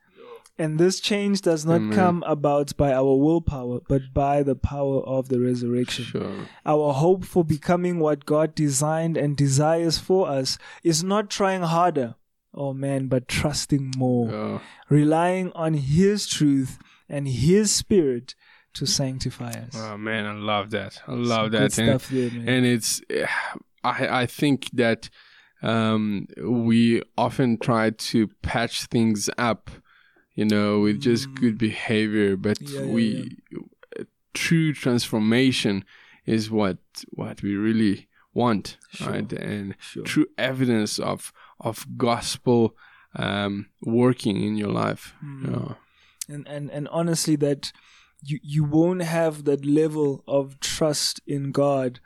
And 0.60 0.80
this 0.80 1.00
change 1.00 1.42
does 1.42 1.66
not 1.66 1.94
come 1.94 2.24
about 2.26 2.76
by 2.78 2.92
our 2.92 3.16
willpower, 3.16 3.80
but 3.88 4.02
by 4.14 4.42
the 4.42 4.56
power 4.56 5.02
of 5.02 5.30
the 5.30 5.40
resurrection. 5.40 6.06
Sure. 6.06 6.48
Our 6.66 6.94
hope 6.94 7.26
for 7.26 7.44
becoming 7.44 8.00
what 8.00 8.26
God 8.26 8.56
designed 8.56 9.18
and 9.18 9.38
desires 9.38 10.00
for 10.00 10.28
us 10.28 10.58
is 10.84 11.04
not 11.04 11.30
trying 11.30 11.62
harder, 11.62 12.16
oh 12.56 12.74
man, 12.74 13.08
but 13.08 13.28
trusting 13.28 13.92
more, 13.98 14.32
Oh, 14.32 14.62
relying 14.90 15.52
on 15.54 15.76
His 15.76 16.26
truth 16.28 16.80
and 17.08 17.28
His 17.28 17.72
Spirit 17.72 18.34
to 18.74 18.86
sanctify 18.86 19.52
us. 19.52 19.74
oh 19.76 19.98
man, 19.98 20.26
I 20.26 20.34
love 20.34 20.70
that. 20.72 21.02
I 21.08 21.14
love 21.14 21.52
Good 21.52 21.72
that. 21.72 21.78
And- 21.80 22.00
there, 22.02 22.56
and 22.56 22.66
it's 22.66 23.02
i 23.84 24.22
i 24.24 24.26
think 24.26 24.70
that 24.74 25.10
um 25.62 26.28
we 26.44 27.02
often 27.18 27.58
try 27.58 27.90
to 27.92 28.28
patch 28.42 28.86
things 28.86 29.30
up 29.38 29.70
you 30.36 30.46
know 30.46 30.80
with 30.82 31.00
just 31.02 31.34
good 31.36 31.58
behavior 31.58 32.36
but 32.38 32.58
Mm. 32.60 32.74
Yeah, 32.74 32.82
yeah, 32.82 32.94
we 32.94 33.38
true 34.34 34.74
transformation 34.74 35.84
is 36.26 36.52
what 36.52 36.78
what 37.12 37.42
we 37.42 37.56
really 37.56 38.08
want 38.34 38.78
right 39.02 39.32
and 39.34 39.76
Sure. 39.80 40.04
true 40.04 40.28
evidence 40.38 41.00
of 41.00 41.32
of 41.60 41.86
gospel 41.98 42.76
um 43.16 43.68
working 43.82 44.38
in 44.42 44.58
your 44.58 44.70
life 44.72 45.14
Mm. 45.24 45.42
you 45.44 45.52
know. 45.52 45.76
and 46.30 46.48
and 46.48 46.70
and 46.72 46.88
honestly 46.90 47.36
that 47.38 47.72
you 48.30 48.40
you 48.44 48.64
won't 48.64 49.04
have 49.04 49.46
that 49.46 49.66
level 49.66 50.24
of 50.28 50.60
trust 50.60 51.22
in 51.26 51.52
God 51.52 52.00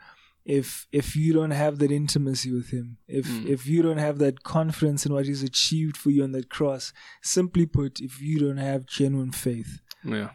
if 0.44 0.86
if 0.92 1.14
you 1.16 1.32
don't 1.32 1.52
have 1.52 1.78
that 1.78 1.90
intimacy 1.90 2.52
with 2.52 2.70
him. 2.70 2.98
If 3.08 3.26
hmm. 3.26 3.46
if 3.46 3.66
you 3.66 3.82
don't 3.82 3.98
have 3.98 4.18
that 4.18 4.42
confidence 4.42 5.06
in 5.06 5.12
what 5.12 5.26
he's 5.26 5.42
achieved 5.42 5.96
for 5.96 6.10
you 6.10 6.24
on 6.24 6.32
that 6.32 6.48
cross 6.48 6.92
simply 7.22 7.66
put 7.66 8.00
if 8.00 8.20
you 8.20 8.38
don't 8.38 8.58
have 8.58 8.86
genuine 8.86 9.32
faith. 9.32 9.80
Yeah. 10.04 10.30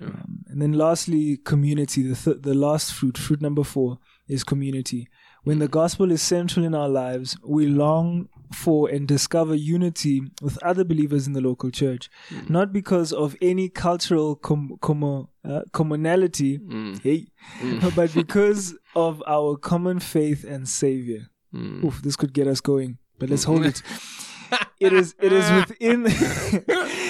Um, 0.00 0.44
and 0.48 0.62
then 0.62 0.72
lastly, 0.72 1.36
community. 1.36 2.02
The 2.02 2.16
th- 2.16 2.42
the 2.42 2.54
last 2.54 2.92
fruit, 2.92 3.18
fruit 3.18 3.42
number 3.42 3.64
four, 3.64 3.98
is 4.28 4.44
community. 4.44 5.08
When 5.42 5.56
hmm. 5.56 5.62
the 5.62 5.68
gospel 5.68 6.10
is 6.10 6.22
central 6.22 6.64
in 6.64 6.74
our 6.74 6.88
lives, 6.88 7.36
we 7.44 7.66
long 7.66 8.28
for 8.52 8.88
and 8.88 9.08
discover 9.08 9.54
unity 9.54 10.22
with 10.42 10.62
other 10.62 10.84
believers 10.84 11.26
in 11.26 11.32
the 11.32 11.40
local 11.40 11.70
church, 11.70 12.10
hmm. 12.28 12.52
not 12.52 12.72
because 12.72 13.12
of 13.12 13.36
any 13.40 13.68
cultural 13.68 14.36
com- 14.36 14.76
commo- 14.80 15.28
uh, 15.44 15.62
commonality, 15.72 16.56
hmm. 16.56 16.94
hey, 17.02 17.26
hmm. 17.58 17.88
but 17.96 18.12
because 18.14 18.76
of 18.94 19.22
our 19.26 19.56
common 19.56 20.00
faith 20.00 20.44
and 20.44 20.68
Savior. 20.68 21.30
Oof, 21.56 22.02
this 22.02 22.16
could 22.16 22.32
get 22.32 22.48
us 22.48 22.60
going, 22.60 22.98
but 23.20 23.30
let's 23.30 23.44
hold 23.44 23.64
it. 23.64 23.80
it 24.80 24.92
is 24.92 25.14
it 25.20 25.32
is 25.32 25.50
within 25.52 26.02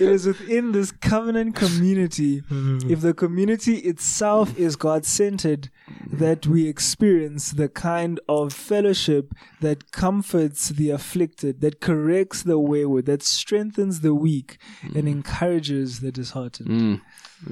it 0.00 0.08
is 0.08 0.26
within 0.26 0.72
this 0.72 0.92
covenant 0.92 1.56
community, 1.56 2.42
if 2.88 3.00
the 3.00 3.14
community 3.14 3.76
itself 3.78 4.56
is 4.58 4.76
God 4.76 5.04
centered, 5.04 5.70
that 6.12 6.46
we 6.46 6.68
experience 6.68 7.50
the 7.52 7.68
kind 7.68 8.20
of 8.28 8.52
fellowship 8.52 9.32
that 9.60 9.90
comforts 9.92 10.68
the 10.70 10.90
afflicted, 10.90 11.60
that 11.60 11.80
corrects 11.80 12.42
the 12.42 12.58
wayward, 12.58 13.06
that 13.06 13.22
strengthens 13.22 14.00
the 14.00 14.14
weak, 14.14 14.58
and 14.94 15.08
encourages 15.08 16.00
the 16.00 16.12
disheartened. 16.12 16.68
Mm. 16.68 17.00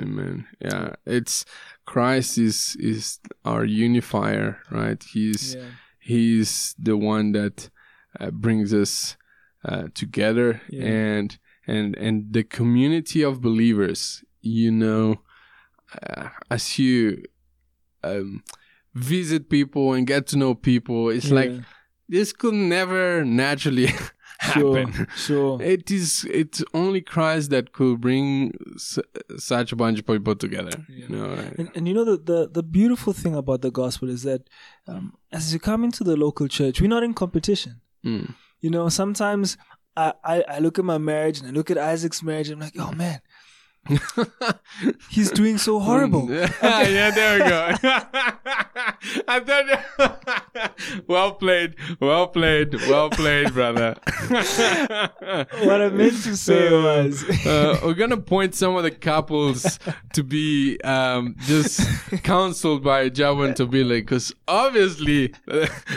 Amen. 0.01 0.47
Yeah, 0.61 0.95
it's 1.07 1.45
Christ 1.85 2.39
is 2.39 2.77
is 2.79 3.19
our 3.45 3.65
unifier, 3.65 4.59
right? 4.71 5.03
He's 5.13 5.55
Yeah. 5.55 5.65
he's 5.99 6.75
the 6.79 6.97
one 6.97 7.33
that 7.33 7.69
uh, 8.19 8.31
brings 8.31 8.73
us 8.73 9.17
uh, 9.65 9.89
together 9.95 10.61
Yeah. 10.71 10.85
and 10.85 11.39
and 11.67 11.97
and 11.97 12.33
the 12.33 12.43
community 12.43 13.23
of 13.23 13.41
believers 13.41 14.25
you 14.41 14.71
know 14.71 15.17
uh, 16.03 16.29
as 16.51 16.79
you 16.79 17.23
um, 18.05 18.43
visit 18.95 19.49
people 19.49 19.93
and 19.93 20.07
get 20.07 20.27
to 20.27 20.37
know 20.37 20.55
people 20.55 21.09
it's 21.11 21.31
like 21.31 21.53
this 22.09 22.33
could 22.33 22.55
never 22.55 23.25
naturally 23.25 23.89
Sure, 24.55 24.77
happen 24.77 25.07
sure. 25.15 25.63
it 25.63 25.89
is 25.89 26.27
it's 26.29 26.65
only 26.75 27.01
christ 27.01 27.51
that 27.51 27.73
could 27.73 28.01
bring 28.01 28.53
s- 28.75 28.99
such 29.39 29.71
a 29.71 29.77
bunch 29.77 30.01
of 30.01 30.07
people 30.07 30.35
together 30.35 30.85
you 30.89 31.07
know 31.09 31.31
And, 31.59 31.71
and 31.77 31.87
you 31.87 31.95
know 31.95 32.05
the, 32.05 32.17
the 32.17 32.49
the 32.51 32.63
beautiful 32.65 33.13
thing 33.13 33.37
about 33.37 33.61
the 33.63 33.71
gospel 33.71 34.09
is 34.11 34.25
that 34.25 34.51
um, 34.89 35.15
as 35.31 35.53
you 35.55 35.61
come 35.61 35.85
into 35.85 36.03
the 36.03 36.17
local 36.17 36.49
church, 36.49 36.81
we're 36.81 36.89
not 36.89 37.05
in 37.05 37.15
competition. 37.15 37.81
Mm. 38.05 38.35
You 38.61 38.71
know, 38.71 38.89
sometimes 38.89 39.57
I, 39.97 40.45
I, 40.49 40.59
look 40.59 40.79
at 40.79 40.85
my 40.85 40.99
marriage 40.99 41.41
and 41.41 41.49
I 41.49 41.51
look 41.51 41.71
at 41.71 41.77
Isaac's 41.77 42.23
marriage 42.23 42.49
and 42.49 42.63
I'm 42.63 42.67
like, 42.67 42.79
oh 42.79 42.93
man, 42.93 43.21
he's 45.11 45.31
doing 45.33 45.59
so 45.59 45.79
horrible. 45.81 46.31
yeah, 46.31 46.49
yeah, 46.89 47.11
there 47.11 47.39
we 47.43 47.49
go. 47.49 47.75
I 49.29 49.41
thought, 49.41 51.05
well 51.09 51.33
played, 51.35 51.75
well 52.01 52.29
played, 52.29 52.75
well 52.89 53.11
played, 53.11 53.53
brother. 53.53 53.97
What 54.29 55.81
I 55.83 55.89
meant 55.93 56.23
to 56.25 56.37
say 56.37 56.71
was, 56.73 57.25
uh, 57.47 57.81
we're 57.85 57.95
gonna 57.95 58.17
point 58.17 58.55
some 58.55 58.77
of 58.77 58.83
the 58.85 58.91
couples 58.91 59.79
to 60.15 60.23
be 60.23 60.81
um, 60.83 61.35
just 61.41 61.81
counseled 62.23 62.85
by 62.85 63.09
Javan 63.09 63.55
to 63.55 63.67
be 63.67 63.83
like, 63.85 64.05
because 64.05 64.33
obviously 64.47 65.35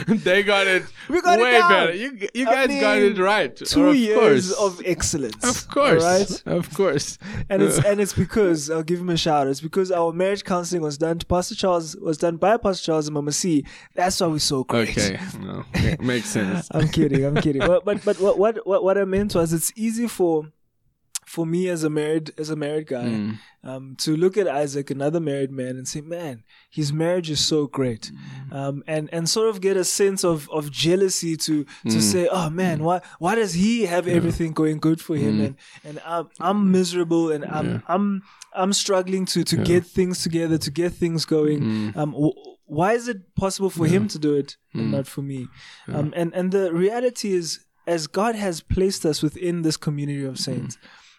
they 0.07 0.43
got 0.43 0.67
it 0.67 0.83
We 1.09 1.21
got 1.21 1.39
it 1.39 1.43
way 1.43 1.51
down. 1.59 1.69
better. 1.69 1.93
You 1.93 2.17
you 2.33 2.45
guys 2.45 2.67
got 2.81 2.97
it 2.97 3.17
right. 3.19 3.55
two 3.55 3.89
of 3.89 3.95
years 3.95 4.51
course. 4.51 4.51
of 4.53 4.81
excellence. 4.85 5.43
of 5.43 5.67
course, 5.69 6.03
Right? 6.03 6.43
of 6.57 6.73
course. 6.73 7.17
And 7.49 7.61
it's 7.61 7.74
and 7.79 7.99
it's 7.99 8.13
because 8.13 8.69
I'll 8.69 8.83
give 8.83 8.99
him 8.99 9.09
a 9.09 9.17
shout. 9.17 9.47
It's 9.47 9.61
because 9.61 9.91
our 9.91 10.11
marriage 10.13 10.43
counseling 10.43 10.81
was 10.81 10.97
done 10.97 11.19
to 11.19 11.25
Pastor 11.25 11.55
Charles 11.55 11.95
was 11.97 12.17
done 12.17 12.37
by 12.37 12.57
Pastor 12.57 12.85
Charles 12.85 13.07
and 13.07 13.13
Mama 13.13 13.31
C. 13.31 13.65
That's 13.93 14.19
why 14.19 14.27
we're 14.27 14.39
so 14.39 14.63
great. 14.63 14.89
Okay, 14.89 15.19
no, 15.39 15.63
ma- 15.73 15.95
makes 16.05 16.29
sense. 16.29 16.67
I'm 16.71 16.87
kidding. 16.89 17.23
I'm 17.25 17.35
kidding. 17.35 17.61
But 17.65 17.85
but 17.85 18.03
but 18.05 18.19
what 18.19 18.37
what 18.37 18.65
what 18.67 18.83
what 18.83 18.97
I 18.97 19.05
meant 19.05 19.35
was 19.35 19.53
it's 19.53 19.71
easy 19.75 20.07
for 20.07 20.47
for 21.35 21.45
me 21.55 21.61
as 21.75 21.81
a 21.83 21.89
married 21.89 22.27
as 22.43 22.49
a 22.49 22.55
married 22.65 22.87
guy 22.95 23.09
Mm. 23.09 23.31
um, 23.69 23.83
to 24.03 24.09
look 24.23 24.35
at 24.41 24.47
Isaac, 24.63 24.87
another 24.91 25.19
married 25.31 25.51
man, 25.61 25.73
and 25.79 25.87
say, 25.93 26.01
"Man, 26.17 26.35
his 26.79 26.89
marriage 27.03 27.29
is 27.35 27.41
so 27.51 27.59
great," 27.77 28.03
Mm. 28.11 28.53
um, 28.59 28.75
and 28.93 29.03
and 29.15 29.23
sort 29.37 29.49
of 29.51 29.55
get 29.67 29.75
a 29.77 29.83
sense 30.01 30.21
of 30.31 30.37
of 30.57 30.63
jealousy 30.85 31.33
to 31.47 31.53
Mm. 31.65 31.91
to 31.93 31.99
say, 32.11 32.23
"Oh 32.39 32.49
man, 32.61 32.77
why 32.87 32.97
why 33.23 33.33
does 33.41 33.53
he 33.63 33.73
have 33.93 34.05
everything 34.17 34.51
going 34.61 34.79
good 34.87 34.99
for 35.07 35.15
him, 35.25 35.33
Mm. 35.37 35.45
and 35.45 35.55
and 35.87 35.95
I'm 36.13 36.25
I'm 36.47 36.59
miserable, 36.79 37.25
and 37.35 37.43
I'm 37.57 37.69
I'm 37.93 38.05
I'm 38.61 38.73
struggling 38.83 39.25
to 39.33 39.39
to 39.51 39.55
get 39.71 39.83
things 39.97 40.15
together, 40.25 40.57
to 40.67 40.71
get 40.81 40.91
things 41.01 41.21
going." 41.37 41.59
Mm. 41.61 41.97
Um, 41.99 42.11
w- 42.23 42.39
why 42.77 42.89
is 42.99 43.05
it 43.13 43.19
possible 43.43 43.69
for 43.69 43.85
him 43.95 44.03
to 44.13 44.17
do 44.27 44.31
it 44.41 44.49
Mm. 44.73 44.79
and 44.79 44.87
not 44.95 45.07
for 45.13 45.23
me? 45.31 45.39
Um, 45.95 46.07
and 46.19 46.29
and 46.37 46.47
the 46.57 46.65
reality 46.85 47.29
is, 47.41 47.47
as 47.95 48.01
God 48.21 48.33
has 48.45 48.55
placed 48.75 49.03
us 49.11 49.17
within 49.25 49.55
this 49.65 49.77
community 49.77 50.25
of 50.31 50.37
saints, 50.47 50.73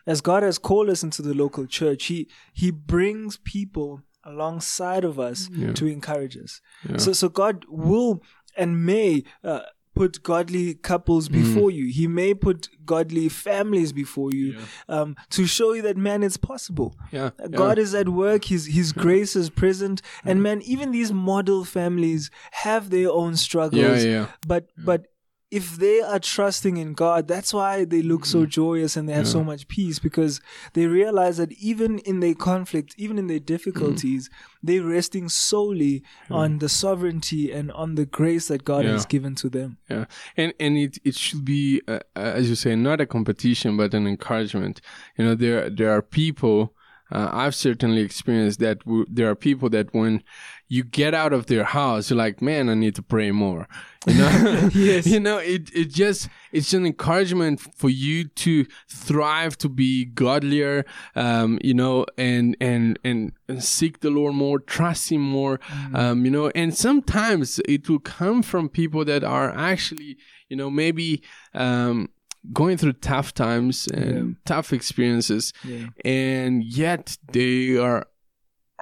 as 0.07 0.21
God 0.21 0.43
has 0.43 0.59
called 0.59 0.89
us 0.91 1.03
into 1.03 1.23
the 1.23 1.35
local 1.35 1.67
church, 1.67 2.07
He 2.07 2.29
He 2.53 2.71
brings 2.71 3.37
people 3.39 4.03
alongside 4.25 5.05
of 5.05 5.19
us 5.19 5.49
to 5.75 5.87
encourage 5.87 6.37
us. 6.37 6.61
So 6.99 7.13
so 7.13 7.29
God 7.29 7.65
will 7.69 8.23
and 8.57 8.85
may. 8.85 9.23
Uh, 9.45 9.61
Put 9.99 10.23
godly 10.23 10.75
couples 10.75 11.31
before 11.31 11.71
you. 11.71 11.87
He 11.91 12.07
may 12.07 12.35
put 12.35 12.69
godly 12.85 13.31
families 13.31 13.95
before 13.95 14.31
you 14.31 14.59
um, 14.91 15.17
to 15.31 15.47
show 15.47 15.73
you 15.73 15.81
that 15.89 15.97
man, 15.97 16.23
it's 16.23 16.37
possible. 16.37 16.95
Yeah, 17.11 17.31
Uh, 17.43 17.49
God 17.49 17.79
is 17.79 17.95
at 17.95 18.11
work. 18.11 18.45
His 18.45 18.67
His 18.67 18.93
grace 18.93 19.35
is 19.35 19.49
present, 19.49 20.03
and 20.23 20.43
man, 20.43 20.61
even 20.61 20.91
these 20.91 21.15
model 21.15 21.65
families 21.65 22.31
have 22.51 22.91
their 22.91 23.11
own 23.11 23.37
struggles. 23.37 24.05
Yeah, 24.05 24.11
yeah. 24.17 24.27
But 24.47 24.69
but 24.77 25.07
if 25.51 25.77
they 25.77 26.01
are 26.01 26.19
trusting 26.19 26.77
in 26.77 26.93
God, 26.93 27.29
that's 27.29 27.55
why 27.55 27.85
they 27.85 28.03
look 28.03 28.27
so 28.27 28.41
Mm-hmm. 28.41 28.51
joyous 28.51 28.97
and 28.97 29.09
they 29.09 29.13
have 29.13 29.29
so 29.29 29.45
much 29.45 29.69
peace 29.69 30.01
because 30.01 30.41
they 30.73 30.87
realize 30.87 31.37
that 31.37 31.53
even 31.53 31.99
in 32.01 32.19
their 32.21 32.35
conflict, 32.35 32.95
even 32.99 33.17
in 33.19 33.29
their 33.29 33.39
difficulties, 33.39 34.29
Mm-hmm. 34.29 34.67
they're 34.67 34.83
resting 34.83 35.29
solely 35.29 36.03
on 36.31 36.59
the 36.59 36.69
sovereignty 36.69 37.53
and 37.53 37.71
on 37.73 37.95
the 37.95 38.07
grace 38.07 38.49
that 38.49 38.65
God 38.65 38.85
Yeah. 38.85 38.93
has 38.93 39.07
given 39.07 39.35
to 39.37 39.49
them. 39.49 39.79
Yeah, 39.89 40.07
and 40.37 40.53
and 40.59 40.77
it 40.77 40.99
it 41.05 41.15
should 41.15 41.45
be 41.45 41.81
uh, 41.87 42.01
uh, 42.17 42.33
as 42.39 42.49
you 42.49 42.57
say, 42.57 42.75
not 42.75 43.01
a 43.01 43.07
competition, 43.07 43.77
but 43.77 43.95
an 43.95 44.07
encouragement. 44.07 44.81
You 45.17 45.25
know, 45.27 45.35
there 45.37 45.71
there 45.71 45.91
are 45.93 46.03
people. 46.03 46.73
Uh, 47.09 47.31
I've 47.33 47.55
certainly 47.55 48.01
experienced 48.03 48.59
that. 48.59 48.81
W- 48.81 49.07
there 49.09 49.31
are 49.31 49.37
people 49.37 49.69
that 49.71 49.95
when 49.95 50.25
you 50.69 50.83
get 50.83 51.15
out 51.15 51.33
of 51.33 51.47
their 51.47 51.65
house, 51.65 52.11
you're 52.11 52.17
like, 52.17 52.43
man, 52.43 52.69
I 52.69 52.75
need 52.75 52.95
to 52.97 53.03
pray 53.03 53.31
more. 53.31 53.69
You 54.07 54.15
know, 54.15 54.69
Yes. 54.75 55.07
you 55.07 55.21
know, 55.21 55.39
it 55.39 55.71
it 55.75 55.91
just 55.91 56.29
it's 56.53 56.73
an 56.75 56.85
encouragement 56.87 57.61
for 57.61 57.89
you 57.89 58.25
to 58.25 58.67
thrive, 58.89 59.57
to 59.59 59.69
be 59.69 60.05
godlier. 60.07 60.85
Um, 61.15 61.59
you 61.63 61.75
know, 61.75 62.07
and 62.19 62.57
and 62.61 62.99
and, 63.05 63.33
and 63.49 63.63
seek 63.63 64.01
the 64.01 64.11
Lord 64.11 64.35
more, 64.35 64.59
trust 64.59 65.11
Him 65.13 65.21
more. 65.21 65.61
Um, 65.95 66.25
you 66.25 66.31
know, 66.31 66.51
and 66.55 66.75
sometimes 66.77 67.61
it 67.69 67.89
will 67.89 68.01
come 68.01 68.43
from 68.43 68.69
people 68.69 69.05
that 69.05 69.23
are 69.25 69.51
actually, 69.57 70.17
you 70.49 70.57
know, 70.57 70.71
maybe 70.71 71.23
um 71.55 72.09
going 72.53 72.77
through 72.77 72.93
tough 72.93 73.35
times 73.35 73.89
and 73.89 74.37
tough 74.45 74.73
experiences 74.73 75.53
Yeah. 75.65 75.87
and 76.05 76.63
yet 76.63 77.17
they 77.33 77.77
are 77.77 78.07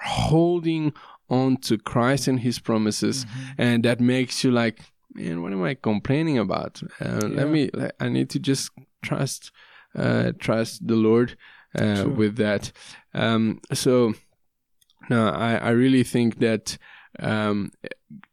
holding 0.02 0.92
on 1.28 1.56
to 1.56 1.78
Christ 1.78 2.28
and 2.28 2.40
his 2.40 2.58
promises 2.58 3.26
and 3.58 3.84
that 3.84 4.00
makes 4.00 4.44
you 4.44 4.50
like 4.50 4.80
man 5.14 5.42
what 5.42 5.52
am 5.52 5.62
I 5.62 5.74
complaining 5.74 6.38
about? 6.38 6.82
Uh, 7.00 7.26
let 7.28 7.48
me 7.48 7.70
I 8.00 8.08
need 8.08 8.30
to 8.30 8.38
just 8.38 8.70
trust 9.02 9.52
uh, 9.96 10.32
trust 10.38 10.86
the 10.86 10.96
Lord 10.96 11.36
uh, 11.78 12.06
with 12.08 12.36
that. 12.36 12.72
Um, 13.14 13.60
so 13.72 14.14
no 15.08 15.28
I, 15.28 15.54
I 15.56 15.70
really 15.70 16.02
think 16.02 16.38
that 16.40 16.76
um, 17.20 17.70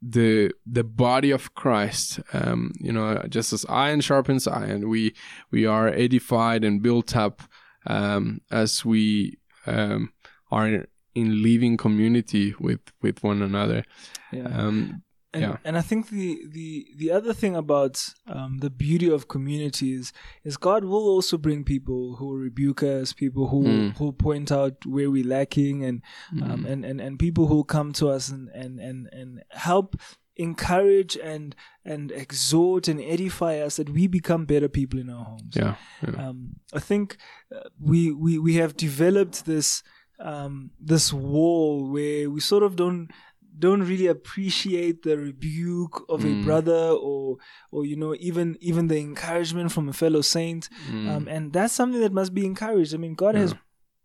the 0.02 0.52
the 0.66 0.84
body 0.84 1.32
of 1.32 1.54
Christ, 1.54 2.20
um, 2.34 2.74
you 2.80 2.92
know, 2.92 3.24
just 3.30 3.54
as 3.54 3.66
iron 3.70 4.02
sharpens 4.02 4.48
iron, 4.48 4.90
we 4.90 5.14
we 5.52 5.66
are 5.66 5.88
edified 5.88 6.64
and 6.64 6.82
built 6.82 7.16
up 7.16 7.42
um, 7.86 8.42
as 8.52 8.84
we 8.84 9.38
um, 9.66 10.12
are 10.52 10.86
in 11.14 11.42
living 11.44 11.78
community 11.78 12.54
with 12.60 12.82
with 13.02 13.24
one 13.24 13.42
another. 13.42 13.84
Yeah. 14.32 14.48
Um, 14.48 15.04
And, 15.34 15.44
Yeah. 15.44 15.58
and 15.64 15.78
I 15.78 15.82
think 15.82 16.10
the, 16.10 16.30
the, 16.52 16.86
the 16.98 17.10
other 17.18 17.34
thing 17.34 17.56
about 17.56 17.96
um, 18.28 18.58
the 18.60 18.70
beauty 18.70 19.10
of 19.10 19.28
communities 19.28 20.12
is 20.44 20.58
God 20.58 20.84
will 20.84 21.08
also 21.16 21.38
bring 21.38 21.64
people 21.64 22.18
who 22.18 22.26
will 22.28 22.44
rebuke 22.50 22.84
us, 22.84 23.14
people 23.14 23.48
who 23.48 23.64
Mm. 23.64 23.98
who 23.98 24.12
point 24.12 24.52
out 24.52 24.86
where 24.86 25.10
we're 25.10 25.26
lacking, 25.40 25.86
and 25.86 26.02
um, 26.44 26.66
and, 26.66 26.84
and 26.86 27.00
and 27.02 27.18
people 27.18 27.46
who 27.48 27.64
come 27.64 27.94
to 27.94 28.10
us 28.16 28.30
and 28.30 28.50
and 28.54 28.80
and, 28.82 29.08
and 29.20 29.30
help 29.70 29.96
encourage 30.36 31.16
and 31.18 31.56
and 31.86 32.12
exhort 32.12 32.88
and 32.88 33.00
edify 33.02 33.60
us 33.66 33.76
that 33.78 33.90
we 33.90 34.08
become 34.08 34.46
better 34.46 34.70
people 34.70 35.00
in 35.00 35.10
our 35.10 35.26
homes. 35.26 35.56
yeah, 35.56 35.76
yeah. 36.06 36.28
Um, 36.30 36.56
I 36.74 36.80
think 36.80 37.18
uh, 37.56 37.70
we, 37.80 38.12
we 38.12 38.38
we 38.40 38.56
have 38.56 38.74
developed 38.76 39.46
this 39.46 39.84
um, 40.22 40.72
this 40.80 41.12
wall 41.14 41.90
where 41.92 42.30
we 42.30 42.40
sort 42.40 42.64
of 42.64 42.76
don't 42.76 43.10
don't 43.58 43.82
really 43.82 44.08
appreciate 44.08 45.04
the 45.04 45.18
rebuke 45.18 46.06
of 46.10 46.24
a 46.26 46.34
brother 46.44 46.90
or 47.10 47.38
or 47.72 47.86
you 47.86 47.96
know 47.96 48.16
even 48.20 48.58
even 48.62 48.88
the 48.88 48.98
encouragement 48.98 49.72
from 49.72 49.90
a 49.90 49.94
fellow 49.94 50.22
saint 50.22 50.70
um, 50.90 51.28
and 51.28 51.52
that's 51.54 51.74
something 51.74 52.00
that 52.02 52.14
must 52.14 52.34
be 52.34 52.46
encouraged 52.46 52.94
i 52.94 52.98
mean 52.98 53.14
god 53.14 53.36
has 53.36 53.54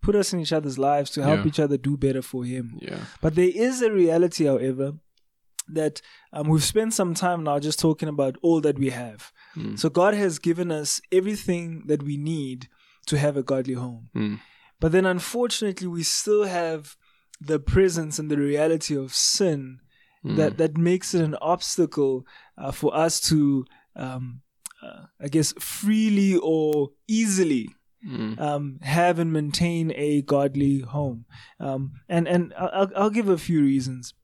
put 0.03 0.15
us 0.17 0.33
in 0.33 0.41
each 0.41 0.53
other's 0.53 0.79
lives 0.79 1.11
to 1.11 1.23
help 1.23 1.41
Yeah. 1.41 1.47
each 1.47 1.61
other 1.61 1.77
do 1.77 1.97
better 1.97 2.23
for 2.23 2.45
him 2.45 2.79
yeah. 2.81 2.99
but 3.21 3.35
there 3.35 3.51
is 3.55 3.83
a 3.83 3.91
reality, 3.93 4.45
however, 4.47 4.95
that 5.69 6.01
um, 6.33 6.49
we've 6.49 6.63
spent 6.63 6.95
some 6.95 7.13
time 7.15 7.43
now 7.43 7.59
just 7.59 7.79
talking 7.81 8.09
about 8.09 8.37
all 8.43 8.61
that 8.61 8.79
we 8.79 8.91
have. 8.91 9.33
So 9.77 9.89
God 9.89 10.15
has 10.15 10.39
given 10.39 10.71
us 10.71 11.01
everything 11.11 11.85
that 11.87 12.03
we 12.05 12.17
need 12.17 12.69
to 13.07 13.19
have 13.19 13.37
a 13.37 13.43
godly 13.43 13.75
home. 13.75 14.11
Mm. 14.77 14.81
But 14.81 14.93
then, 14.93 15.07
unfortunately, 15.07 15.87
we 15.87 16.03
still 16.03 16.45
have 16.45 16.97
the 17.41 17.59
presence 17.59 18.19
and 18.19 18.31
the 18.31 18.39
reality 18.39 18.97
of 18.97 19.15
sin 19.15 19.81
that 20.25 20.59
that 20.59 20.77
makes 20.77 21.15
it 21.15 21.23
an 21.23 21.37
obstacle 21.41 22.27
uh, 22.59 22.73
for 22.73 22.93
us 22.97 23.21
to, 23.21 23.65
um, 23.95 24.41
uh, 24.83 25.07
I 25.21 25.29
guess, 25.29 25.53
freely 25.61 26.37
or 26.37 26.91
easily 27.07 27.69
Mm. 28.07 28.39
um, 28.41 28.79
have 28.83 29.19
and 29.19 29.33
maintain 29.33 29.93
a 29.97 30.23
godly 30.23 30.81
home. 30.81 31.25
Um, 31.59 31.93
and 32.09 32.29
and 32.29 32.55
I'll, 32.57 32.91
I'll 32.95 33.11
give 33.11 33.29
a 33.29 33.39
few 33.39 33.61
reasons. 33.63 34.15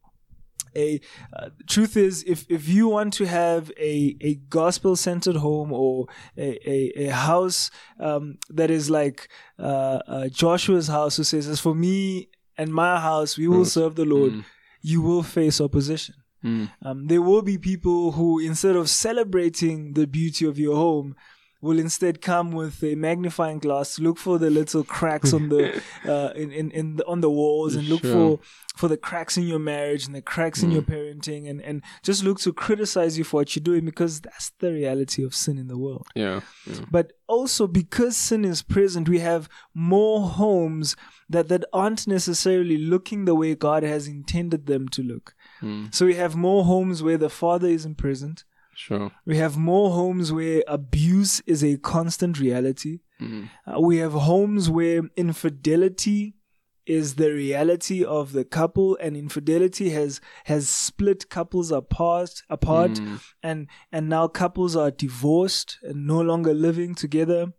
A 0.77 1.01
uh, 1.33 1.51
truth 1.69 1.97
is, 1.97 2.25
if 2.27 2.47
if 2.49 2.69
you 2.69 2.89
want 2.89 3.13
to 3.15 3.27
have 3.27 3.71
a 3.79 4.17
a 4.21 4.35
gospel 4.49 4.97
centered 4.97 5.37
home 5.37 5.73
or 5.73 6.07
a 6.37 6.59
a, 6.69 7.07
a 7.07 7.13
house 7.13 7.71
um, 8.01 8.39
that 8.51 8.71
is 8.71 8.91
like 8.91 9.29
uh, 9.59 10.01
uh, 10.07 10.29
Joshua's 10.29 10.89
house, 10.89 11.17
who 11.17 11.25
says, 11.25 11.49
"As 11.49 11.61
for 11.61 11.75
me 11.75 12.29
and 12.57 12.73
my 12.73 13.01
house, 13.01 13.37
we 13.37 13.49
will 13.49 13.65
serve 13.65 13.95
the 13.95 14.05
Lord," 14.05 14.45
you 14.81 15.03
will 15.03 15.23
face 15.23 15.61
opposition. 15.61 16.15
Mm. 16.45 16.71
Um, 16.83 17.07
there 17.07 17.23
will 17.23 17.43
be 17.43 17.57
people 17.57 18.13
who, 18.13 18.41
instead 18.41 18.75
of 18.75 18.91
celebrating 18.91 19.93
the 19.93 20.07
beauty 20.07 20.45
of 20.45 20.59
your 20.59 20.77
home, 20.77 21.15
will 21.63 21.79
instead 21.79 22.21
come 22.21 22.51
with 22.51 22.83
a 22.83 22.95
magnifying 22.97 23.61
glass, 23.61 23.99
look 23.99 24.19
for 24.19 24.37
the 24.39 24.51
little 24.51 24.85
cracks 24.85 25.33
on 25.33 25.49
the 25.49 25.81
uh, 26.05 26.33
in 26.35 26.51
in, 26.53 26.71
in 26.73 26.97
the, 26.97 27.07
on 27.07 27.21
the 27.23 27.31
walls, 27.31 27.75
and 27.77 27.89
look 27.89 28.03
Sure. 28.03 28.13
for 28.13 28.41
for 28.77 28.89
the 28.89 28.97
cracks 28.97 29.37
in 29.39 29.45
your 29.45 29.59
marriage 29.59 30.07
and 30.07 30.15
the 30.15 30.21
cracks 30.23 30.63
in 30.63 30.71
your 30.73 30.83
parenting, 30.83 31.49
and 31.49 31.63
and 31.63 31.83
just 32.03 32.25
look 32.25 32.41
to 32.41 32.53
criticize 32.53 33.17
you 33.17 33.25
for 33.25 33.39
what 33.41 33.55
you're 33.57 33.63
doing 33.63 33.85
because 33.85 34.21
that's 34.21 34.51
the 34.59 34.73
reality 34.73 35.25
of 35.25 35.35
sin 35.35 35.57
in 35.57 35.69
the 35.69 35.79
world. 35.79 36.07
Yeah. 36.15 36.41
yeah. 36.67 36.81
But 36.91 37.13
also 37.29 37.67
because 37.67 38.17
sin 38.17 38.45
is 38.45 38.63
present, 38.63 39.09
we 39.09 39.21
have 39.21 39.49
more 39.73 40.23
homes 40.29 40.97
that, 41.31 41.49
that 41.49 41.65
aren't 41.73 42.07
necessarily 42.07 42.77
looking 42.77 43.25
the 43.25 43.35
way 43.35 43.55
God 43.55 43.83
has 43.85 44.07
intended 44.07 44.67
them 44.67 44.89
to 44.91 45.03
look. 45.03 45.35
So 45.93 46.07
we 46.07 46.17
have 46.17 46.35
more 46.35 46.65
homes 46.65 47.05
where 47.05 47.17
the 47.17 47.31
father 47.31 47.69
isn't 47.69 47.97
present. 47.97 48.43
Sure. 48.75 49.13
We 49.27 49.37
have 49.37 49.57
more 49.57 49.91
homes 49.91 50.33
where 50.33 50.63
abuse 50.67 51.41
is 51.47 51.63
a 51.63 51.77
constant 51.77 52.39
reality. 52.41 53.01
Uh, 53.67 53.81
we 53.81 53.99
have 53.99 54.13
homes 54.13 54.69
where 54.69 55.03
infidelity 55.17 56.35
is 56.87 57.15
the 57.15 57.31
reality 57.33 58.05
of 58.05 58.33
the 58.33 58.45
couple 58.45 58.97
and 59.01 59.17
infidelity 59.17 59.91
has 59.91 60.21
has 60.47 60.69
split 60.69 61.31
couples 61.31 61.71
apart 61.71 62.43
apart 62.51 62.99
and 63.43 63.69
and 63.93 64.09
now 64.09 64.27
couples 64.27 64.75
are 64.75 64.91
divorced 64.91 65.79
and 65.83 66.07
no 66.07 66.21
longer 66.21 66.53
living 66.53 66.93
together 66.97 67.53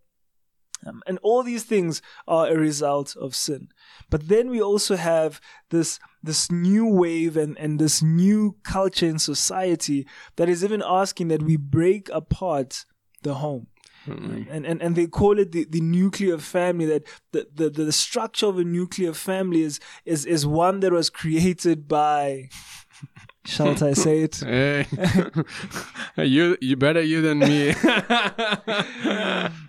um, 0.86 1.02
and 1.06 1.20
all 1.22 1.44
these 1.44 1.64
things 1.64 2.02
are 2.28 2.48
a 2.48 2.58
result 2.58 3.16
of 3.16 3.36
sin. 3.36 3.70
But 4.10 4.28
then 4.28 4.50
we 4.50 4.62
also 4.62 4.96
have 4.96 5.40
this 5.70 6.00
this 6.22 6.52
new 6.52 6.86
wave 6.88 7.38
and 7.38 7.58
and 7.58 7.80
this 7.80 8.02
new 8.02 8.56
culture 8.64 9.08
in 9.08 9.20
society 9.20 10.08
that 10.36 10.50
is 10.50 10.64
even 10.64 10.84
asking 10.86 11.30
that 11.30 11.44
we 11.44 11.58
break 11.58 12.10
apart 12.10 12.86
the 13.22 13.36
home. 13.36 13.68
And, 14.50 14.66
and 14.66 14.82
and 14.82 14.96
they 14.98 15.08
call 15.08 15.40
it 15.40 15.54
the, 15.54 15.66
the 15.70 15.80
nuclear 15.80 16.38
family 16.38 16.86
that 16.88 17.08
the, 17.32 17.48
the 17.54 17.70
the 17.70 17.92
structure 17.94 18.48
of 18.48 18.60
a 18.60 18.66
nuclear 18.66 19.14
family 19.14 19.62
is 19.62 19.80
is 20.04 20.26
is 20.26 20.46
one 20.46 20.82
that 20.82 20.92
was 20.92 21.10
created 21.10 21.88
by 21.88 22.50
shall 23.46 23.84
I 23.84 23.94
say 24.06 24.22
it? 24.24 24.42
Hey, 26.16 26.26
you 26.26 26.58
you 26.62 26.76
better 26.76 27.02
you 27.02 27.22
than 27.22 27.40
me. 27.40 27.74